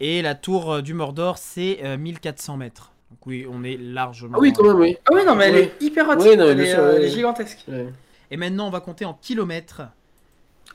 [0.00, 2.90] Et la tour euh, du Mordor, c'est euh, 1400 mètres.
[3.12, 4.36] Donc oui, on est largement...
[4.36, 4.96] Ah oui, quand même, oui.
[5.06, 5.60] Ah oui, non, mais elle Oui.
[5.60, 6.18] est hyper haute.
[6.20, 7.64] Oui, non, elle, bien est, sûr, euh, elle est gigantesque.
[8.32, 9.82] Et maintenant, on va compter en kilomètres.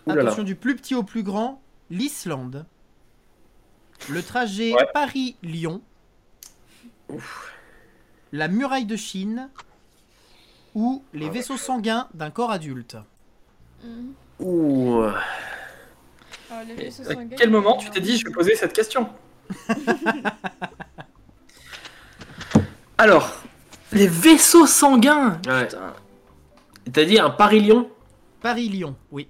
[0.08, 0.22] Ouh là là.
[0.22, 2.66] Attention, du plus petit au plus grand, l'Islande.
[4.08, 4.88] Le trajet Ouais.
[4.94, 5.82] Paris-Lyon.
[8.32, 9.50] La muraille de Chine.
[10.76, 12.98] Ou les Ah, vaisseaux sanguins d'un corps adulte.
[13.84, 14.14] Mhm.
[14.40, 15.02] Ouh.
[16.52, 19.10] Ah, les à sanguins, quel moment tu t'es dit je vais poser cette question
[22.98, 23.42] Alors,
[23.92, 25.68] les vaisseaux sanguins Ouais.
[26.92, 27.90] T'as dit un Paris-Lyon
[28.42, 29.28] Paris-Lyon, oui.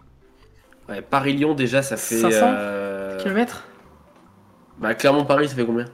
[0.88, 2.19] Ouais, Paris-Lyon, déjà, ça fait.
[2.19, 3.64] 500 euh, Kilomètres?
[4.77, 5.85] Bah, Clermont-Paris, ça fait combien?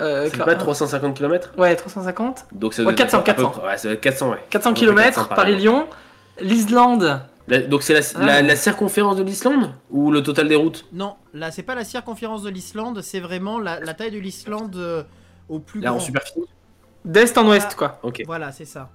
[0.00, 2.46] Euh, Cla- pas 350 km Ouais, 350.
[2.52, 3.50] Donc ça Ouais, doit être 400, à peu 400.
[3.50, 4.36] près- Ouais, ça doit être 400, ouais.
[4.50, 5.86] 400 À peu près km, 400 Paris-Lyon.
[6.40, 7.20] L'Islande.
[7.48, 8.24] La- donc c'est la, Ah.
[8.26, 10.86] la- la circonférence de l'Islande Ou le total des routes?
[10.92, 14.76] Non, là, c'est pas la circonférence de l'Islande, c'est vraiment la, la taille de l'Islande
[14.76, 15.02] euh,
[15.48, 15.96] au plus Là, grand.
[15.98, 16.44] en superficie?
[17.04, 17.98] D'est en ouest, quoi.
[18.02, 18.22] Ok.
[18.26, 18.88] Voilà, c'est ça.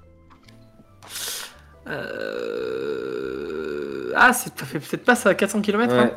[2.75, 4.11] Euh...
[4.15, 5.93] Ah, c'est- ça fait peut-être pas ça à 400 km.
[5.95, 6.13] Ouais.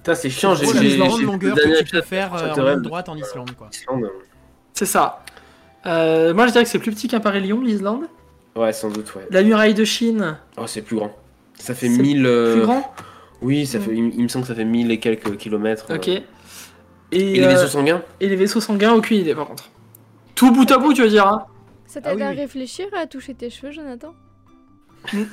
[0.00, 2.82] Putain, c'est chiant, j'ai plus grande longueur que tu peux faire ça euh, en ligne
[2.82, 3.68] droite en Islande, quoi.
[4.72, 5.22] C'est ça.
[5.86, 8.04] Euh, moi, je dirais que c'est plus petit qu'un Paris-Lyon, l'Islande.
[8.56, 9.26] Ouais, sans doute, ouais.
[9.30, 11.14] La muraille de Chine, Oh, c'est plus grand.
[11.54, 12.24] Ça fait C'est 1000.
[12.26, 12.94] euh, plus grand.
[13.42, 13.82] Oui, ça Mm.
[13.82, 15.86] fait, il, il me semble que ça fait 1000 et quelques kilomètres.
[15.90, 15.96] euh.
[15.96, 16.08] Ok.
[16.08, 16.22] Et,
[17.12, 19.70] Et, les euh, vaisseaux sanguins et les vaisseaux sanguins, aucune idée par contre.
[20.34, 21.44] Tout bout à bout, tu veux dire hein
[21.86, 22.36] Ça Ah t'aide oui, à oui.
[22.36, 24.14] réfléchir à toucher tes cheveux, Jonathan?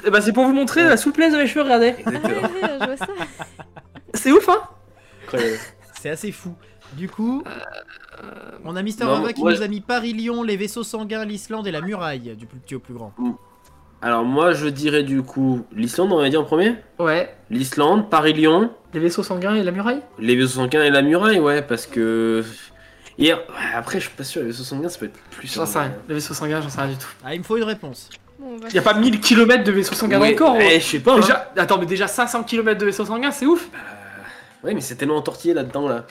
[0.05, 1.93] Eh ben, C'est pour vous montrer la souplesse de mes cheveux, regardez.
[2.05, 3.07] Ah ouais, ouais, je vois ça.
[4.17, 4.61] C'est ouf, hein
[5.25, 5.57] Incroyable.
[6.01, 6.53] C'est assez fou.
[6.93, 7.43] Du coup,
[8.63, 11.71] on a Mister Rava qui moi, nous a mis Paris-Lyon, les vaisseaux sanguins, l'Islande et
[11.71, 13.13] la muraille, du plus petit au plus grand.
[14.01, 17.35] Alors, moi, je dirais du coup l'Islande, on va dire en premier Ouais.
[17.49, 20.01] L'Islande, Paris-Lyon, Les vaisseaux sanguins et la muraille?
[20.19, 22.43] Les vaisseaux sanguins et la muraille, ouais, parce que.
[23.17, 25.51] Hier, ouais, après, je suis pas sûr, les vaisseaux sanguins, ça peut être plus.
[25.51, 25.93] J'en sais rien.
[26.07, 27.07] Les vaisseaux sanguins, j'en sais rien du tout.
[27.25, 28.09] Ah, il me faut une réponse.
[28.39, 30.55] Bon, on va Y a pas 1000 km de vaisseaux sanguins Ouais, encore.
[30.59, 31.13] eh, je sais pas.
[31.15, 31.19] hein.
[31.21, 33.67] Déjà, attends, mais déjà 500 km de vaisseaux sanguins, c'est ouf.
[34.67, 36.05] Ouais, mais c'est tellement entortillé là-dedans, là.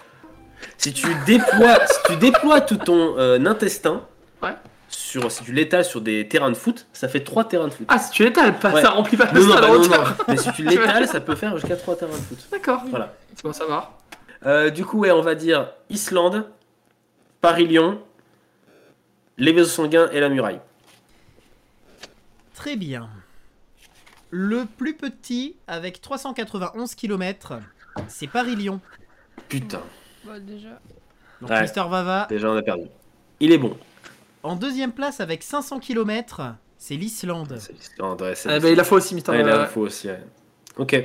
[0.78, 4.02] Si tu déploies, si tu déploies tout ton euh, intestin,
[4.42, 4.54] Ouais.
[4.88, 7.86] sur, si tu l'étales sur des terrains de foot, ça fait 3 terrains de foot.
[7.90, 8.82] Ah, si tu l'étales, pas, Ouais.
[8.82, 10.04] ça remplit pas le non, bah non, non.
[10.28, 12.38] Mais si tu l'étales, ça peut faire jusqu'à 3 terrains de foot.
[12.50, 12.82] D'accord.
[12.88, 13.12] Voilà.
[13.34, 13.98] C'est bon, ça va.
[14.46, 16.48] Euh, du coup, ouais, on va dire Islande,
[17.42, 18.00] Paris-Lyon,
[19.38, 20.60] les vaisseaux sanguins et la muraille.
[22.54, 23.08] Très bien.
[24.30, 27.54] Le plus petit, avec 391 km,
[28.08, 28.80] c'est Paris-Lyon.
[29.48, 29.82] Putain,
[30.24, 30.80] Bon, déjà.
[31.40, 31.62] Donc Ouais.
[31.62, 32.26] Mister Vava.
[32.28, 32.86] déjà on a perdu.
[33.40, 33.76] Il est bon.
[34.42, 37.56] En deuxième place, avec 500 km, c'est l'Islande.
[37.60, 39.32] C'est l'Islande, ouais, c'est- Eh ben, il a faut aussi, Mister.
[39.32, 40.22] Ouais, il a- faut aussi, ouais.
[40.76, 40.96] Ok.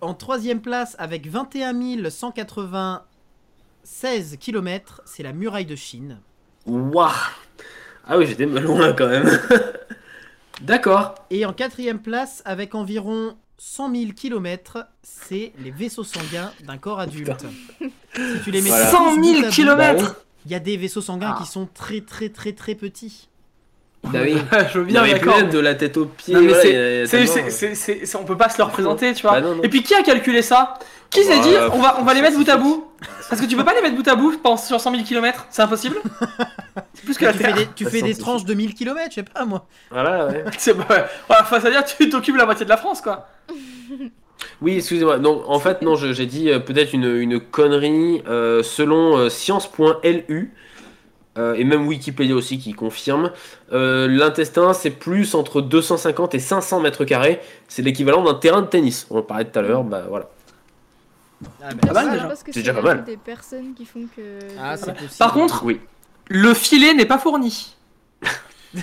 [0.00, 6.18] En troisième place, avec 21 196 km, c'est la muraille de Chine.
[6.66, 7.10] Waouh
[8.06, 9.28] Ah oui, j'étais loin quand même.
[10.62, 11.14] D'accord.
[11.30, 16.98] Et en quatrième place, avec environ 100 000 km, c'est les vaisseaux sanguins d'un corps
[16.98, 17.44] adulte.
[18.14, 18.86] Si tu les mets Voilà.
[18.86, 20.16] tous 100 bout 000 à bout, kilomètres
[20.46, 21.42] Il y a des vaisseaux sanguins Ah.
[21.42, 23.28] qui sont très très très très petits.
[24.02, 24.34] Bah oui.
[24.72, 25.42] Je veux bien, d'accord.
[25.46, 26.32] de la tête aux pieds.
[26.34, 29.32] Non, mais voilà, c'est- on peut pas se le représenter, tu vois.
[29.32, 29.62] Bah non, non.
[29.62, 30.78] Et puis qui a calculé ça?
[31.10, 32.86] Qui s'est dit on va, on va les mettre bout à bout
[33.28, 35.46] Parce que tu peux pas les mettre bout à bout pense, sur 100 000 km,
[35.50, 35.96] c'est impossible.
[36.94, 39.14] C'est plus que la tu fais des, tu fais des tranches de 1000 km, je
[39.16, 39.66] sais pas moi.
[39.90, 40.44] Voilà, ouais.
[40.58, 40.84] C'est ouais.
[41.26, 43.26] Voilà, face à dire tu t'occupes la moitié de la France quoi.
[44.62, 45.18] Oui, excusez-moi.
[45.18, 48.22] Donc, en fait, non, je- j'ai dit euh, peut-être une, une connerie.
[48.26, 50.54] euh, selon euh, science.lu,
[51.38, 53.32] euh, et même Wikipédia aussi qui confirme,
[53.72, 57.40] euh, l'intestin, c'est plus entre 250 et 500 mètres carrés.
[57.68, 59.06] C'est l'équivalent d'un terrain de tennis.
[59.10, 60.28] On en parlait tout à l'heure, bah voilà.
[61.62, 62.26] Ah, Pas mal, Je déjà.
[62.28, 63.04] pense que C'est déjà pas mal.
[63.04, 64.38] des personnes qui font que.
[64.58, 65.10] Ah, c'est possible.
[65.18, 65.80] Par contre, Oui.
[66.28, 67.76] le filet n'est pas fourni.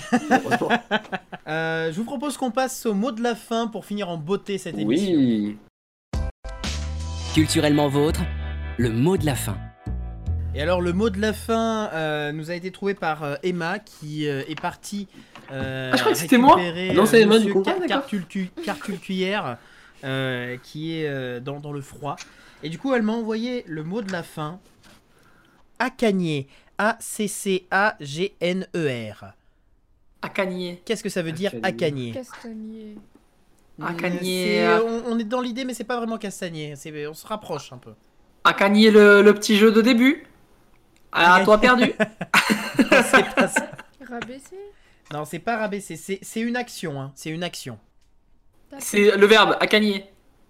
[1.46, 4.58] Euh, je vous propose qu'on passe au mot de la fin pour finir en beauté
[4.58, 5.14] cette émission.
[5.14, 5.56] oui.
[7.34, 8.20] Culturellement vôtre,
[8.76, 9.56] le mot de la fin.
[10.54, 13.78] Et alors le mot de la fin euh, nous a été trouvé par euh, Emma
[13.78, 15.06] qui euh, est partie.
[15.52, 16.56] euh, Ah, je crois que c'était moi.
[16.94, 17.62] Non, c'est Emma, du coup.
[17.62, 17.76] Car-
[19.44, 19.58] Ah,
[20.04, 22.16] euh, qui est euh, dans, dans le froid.
[22.62, 24.60] Et du coup elle m'a envoyé le mot de la fin.
[25.78, 26.48] Acagné.
[28.00, 29.24] A-C-C-A-G-N-E-R.
[30.22, 30.28] À.
[30.84, 32.10] Qu'est-ce que ça veut dire Acagné.
[32.10, 32.12] acagné?
[32.12, 32.96] Castagnier.
[33.82, 34.44] Acagné.
[34.56, 36.74] C'est- euh, on, on est dans l'idée mais c'est pas vraiment castagné.
[36.76, 37.94] C'est- On se rapproche un peu.
[38.44, 40.24] À Cagné le, le petit jeu de début?
[41.12, 41.92] Ah, toi perdu.
[42.78, 43.70] c'est pas ça.
[44.08, 44.56] Rabaissé?
[45.12, 47.12] Non, c'est pas rabaisser, c'est c'est une action, hein.
[47.14, 47.78] c'est une action.
[48.78, 49.66] C'est le verbe à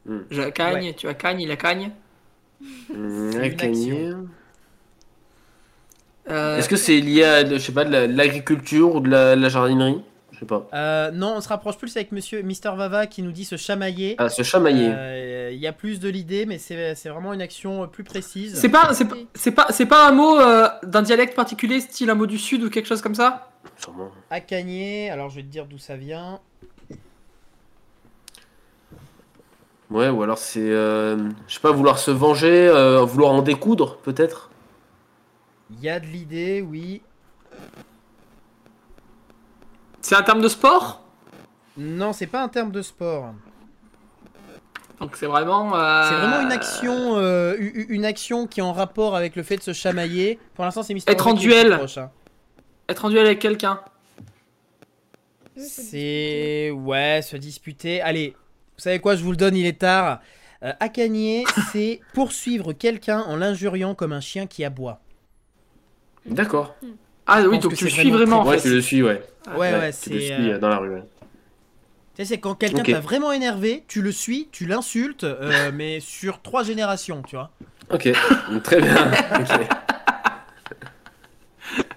[0.09, 0.20] Cagné.
[0.20, 0.24] Hmm.
[0.30, 1.90] Je cagne, tu as cagne, il a cagne.
[3.43, 4.12] Acagné.
[6.30, 9.35] Euh, Est-ce que c'est lié à, je sais pas, de la- l'agriculture ou de la,
[9.36, 10.02] la jardinerie?
[10.32, 10.68] Je sais pas.
[10.74, 14.14] Euh, non, on se rapproche plus avec monsieur Mister Vava qui nous dit se chamailler.
[14.18, 14.90] Ah, se chamailler.
[14.93, 18.05] Euh, Il y a plus de l'idée, mais c'est c'est vraiment une action euh, plus
[18.05, 18.55] précise.
[18.60, 22.10] C'est pas, c'est pas, c'est pas, c'est pas un mot euh, d'un dialecte particulier, style
[22.10, 23.51] un mot du sud ou quelque chose comme ça?
[23.78, 24.10] Sûrement.
[24.30, 26.40] Acagné, alors je vais te dire d'où ça vient.
[29.90, 31.16] Ouais, ou alors c'est, euh,
[31.47, 34.51] je sais pas, vouloir se venger, euh, vouloir en découdre, peut-être?
[35.70, 37.02] Il y a de l'idée, oui.
[40.01, 41.02] C'est un terme de sport?
[41.77, 43.32] Non, c'est pas un terme de sport.
[45.01, 45.77] Donc c'est vraiment.
[45.77, 49.62] euh, C'est vraiment une action, euh, une qui est en rapport avec le fait de
[49.62, 50.39] se chamailler.
[50.55, 51.77] Pour l'instant, c'est Mister Être en duel.
[51.77, 52.10] proche, hein.
[52.89, 53.81] Être en duel avec quelqu'un.
[55.56, 58.01] C'est ouais, se disputer.
[58.01, 58.35] Allez,
[58.78, 60.20] vous savez quoi, je vous le donne, il est tard.
[60.62, 65.00] Euh, acagner, c'est poursuivre quelqu'un en l'injuriant comme un chien qui aboie.
[66.26, 66.76] D'accord.
[67.26, 68.40] Ah oui, donc tu le suis vraiment vraiment.
[68.42, 69.22] en Ouais, tu le suis, ouais.
[69.56, 70.26] Ouais, ouais, tu le c'est.
[70.26, 70.90] suis euh, euh, dans la rue.
[70.90, 71.02] ouais.
[72.14, 76.00] Tu sais, c'est quand quelqu'un t'a vraiment énervé, tu le suis, tu l'insultes, euh, mais
[76.00, 77.50] sur trois générations, tu vois.
[77.90, 78.10] Ok,
[78.62, 79.10] très bien.
[79.40, 79.68] Ok.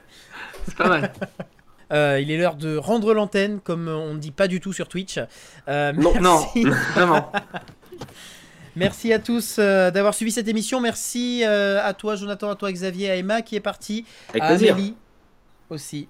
[0.67, 1.13] C'est pas mal.
[1.91, 4.87] Euh, il est l'heure de rendre l'antenne, comme on ne dit pas du tout sur
[4.87, 5.19] Twitch.
[5.67, 6.13] Euh, Non.
[6.21, 6.63] merci.
[6.95, 7.31] Vraiment.
[8.75, 10.79] Merci à tous euh, d'avoir suivi cette émission.
[10.79, 14.47] Merci euh, à toi, Jonathan, à toi, Xavier, à Emma qui est partie, Avec à
[14.47, 14.73] plaisir.
[14.75, 14.95] Amélie
[15.69, 16.07] aussi.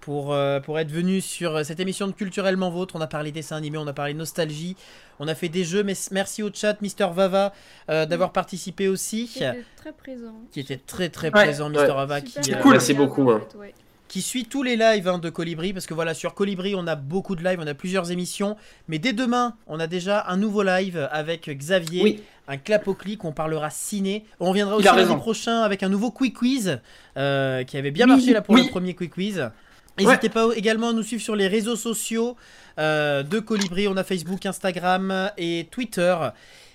[0.00, 3.56] Pour, euh, pour être venu sur cette émission de Culturellement Vôtre, on a parlé dessin
[3.56, 4.76] animé, on a parlé nostalgie,
[5.18, 7.52] on a fait des jeux, mais merci au chat, Mister Vava,
[7.90, 10.34] euh, d'avoir participé aussi, Qui était très présent.
[10.52, 11.88] qui était très très Ouais, présent, Mister.
[11.88, 12.72] Vava, qui, C'est euh, cool.
[12.74, 13.42] Merci beaucoup, hein.
[13.44, 13.74] en fait, ouais.
[14.08, 16.94] Qui suit tous les lives hein, de Colibri, parce que voilà, sur Colibri, on a
[16.96, 18.56] beaucoup de lives, on a plusieurs émissions,
[18.88, 22.22] mais dès demain, on a déjà un nouveau live avec Xavier, Oui.
[22.48, 24.24] un clap au clic, on parlera ciné.
[24.40, 26.80] On reviendra aussi lundi prochain avec un nouveau quick quiz,
[27.16, 28.64] euh, qui avait bien Oui, marché là pour oui.
[28.64, 29.50] le premier quick quiz.
[29.98, 32.36] N'hésitez pas également à nous suivre sur les réseaux sociaux
[32.78, 36.14] euh, de Colibri, on a Facebook, Instagram et Twitter,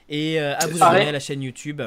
[0.10, 1.82] et euh, à vous abonner à la chaîne YouTube.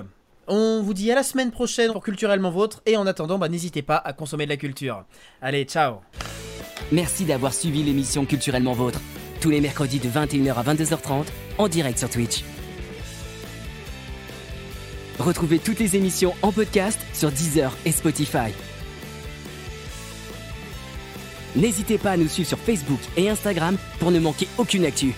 [0.46, 3.82] On vous dit à la semaine prochaine pour Culturellement Vôtre, et en attendant, bah, n'hésitez
[3.82, 5.04] pas à consommer de la culture.
[5.40, 5.96] Allez, ciao
[6.92, 9.00] Merci d'avoir suivi l'émission Culturellement Vôtre.
[9.40, 11.24] Tous les mercredis de 21h à 22h30
[11.58, 12.44] en direct sur Twitch.
[15.18, 18.52] Retrouvez toutes les émissions en podcast sur Deezer et Spotify.
[21.56, 25.14] N'hésitez pas à nous suivre sur Facebook et Instagram pour ne manquer aucune actu.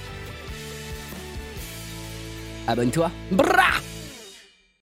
[2.67, 3.11] Abonne-toi.
[3.31, 3.81] Brrra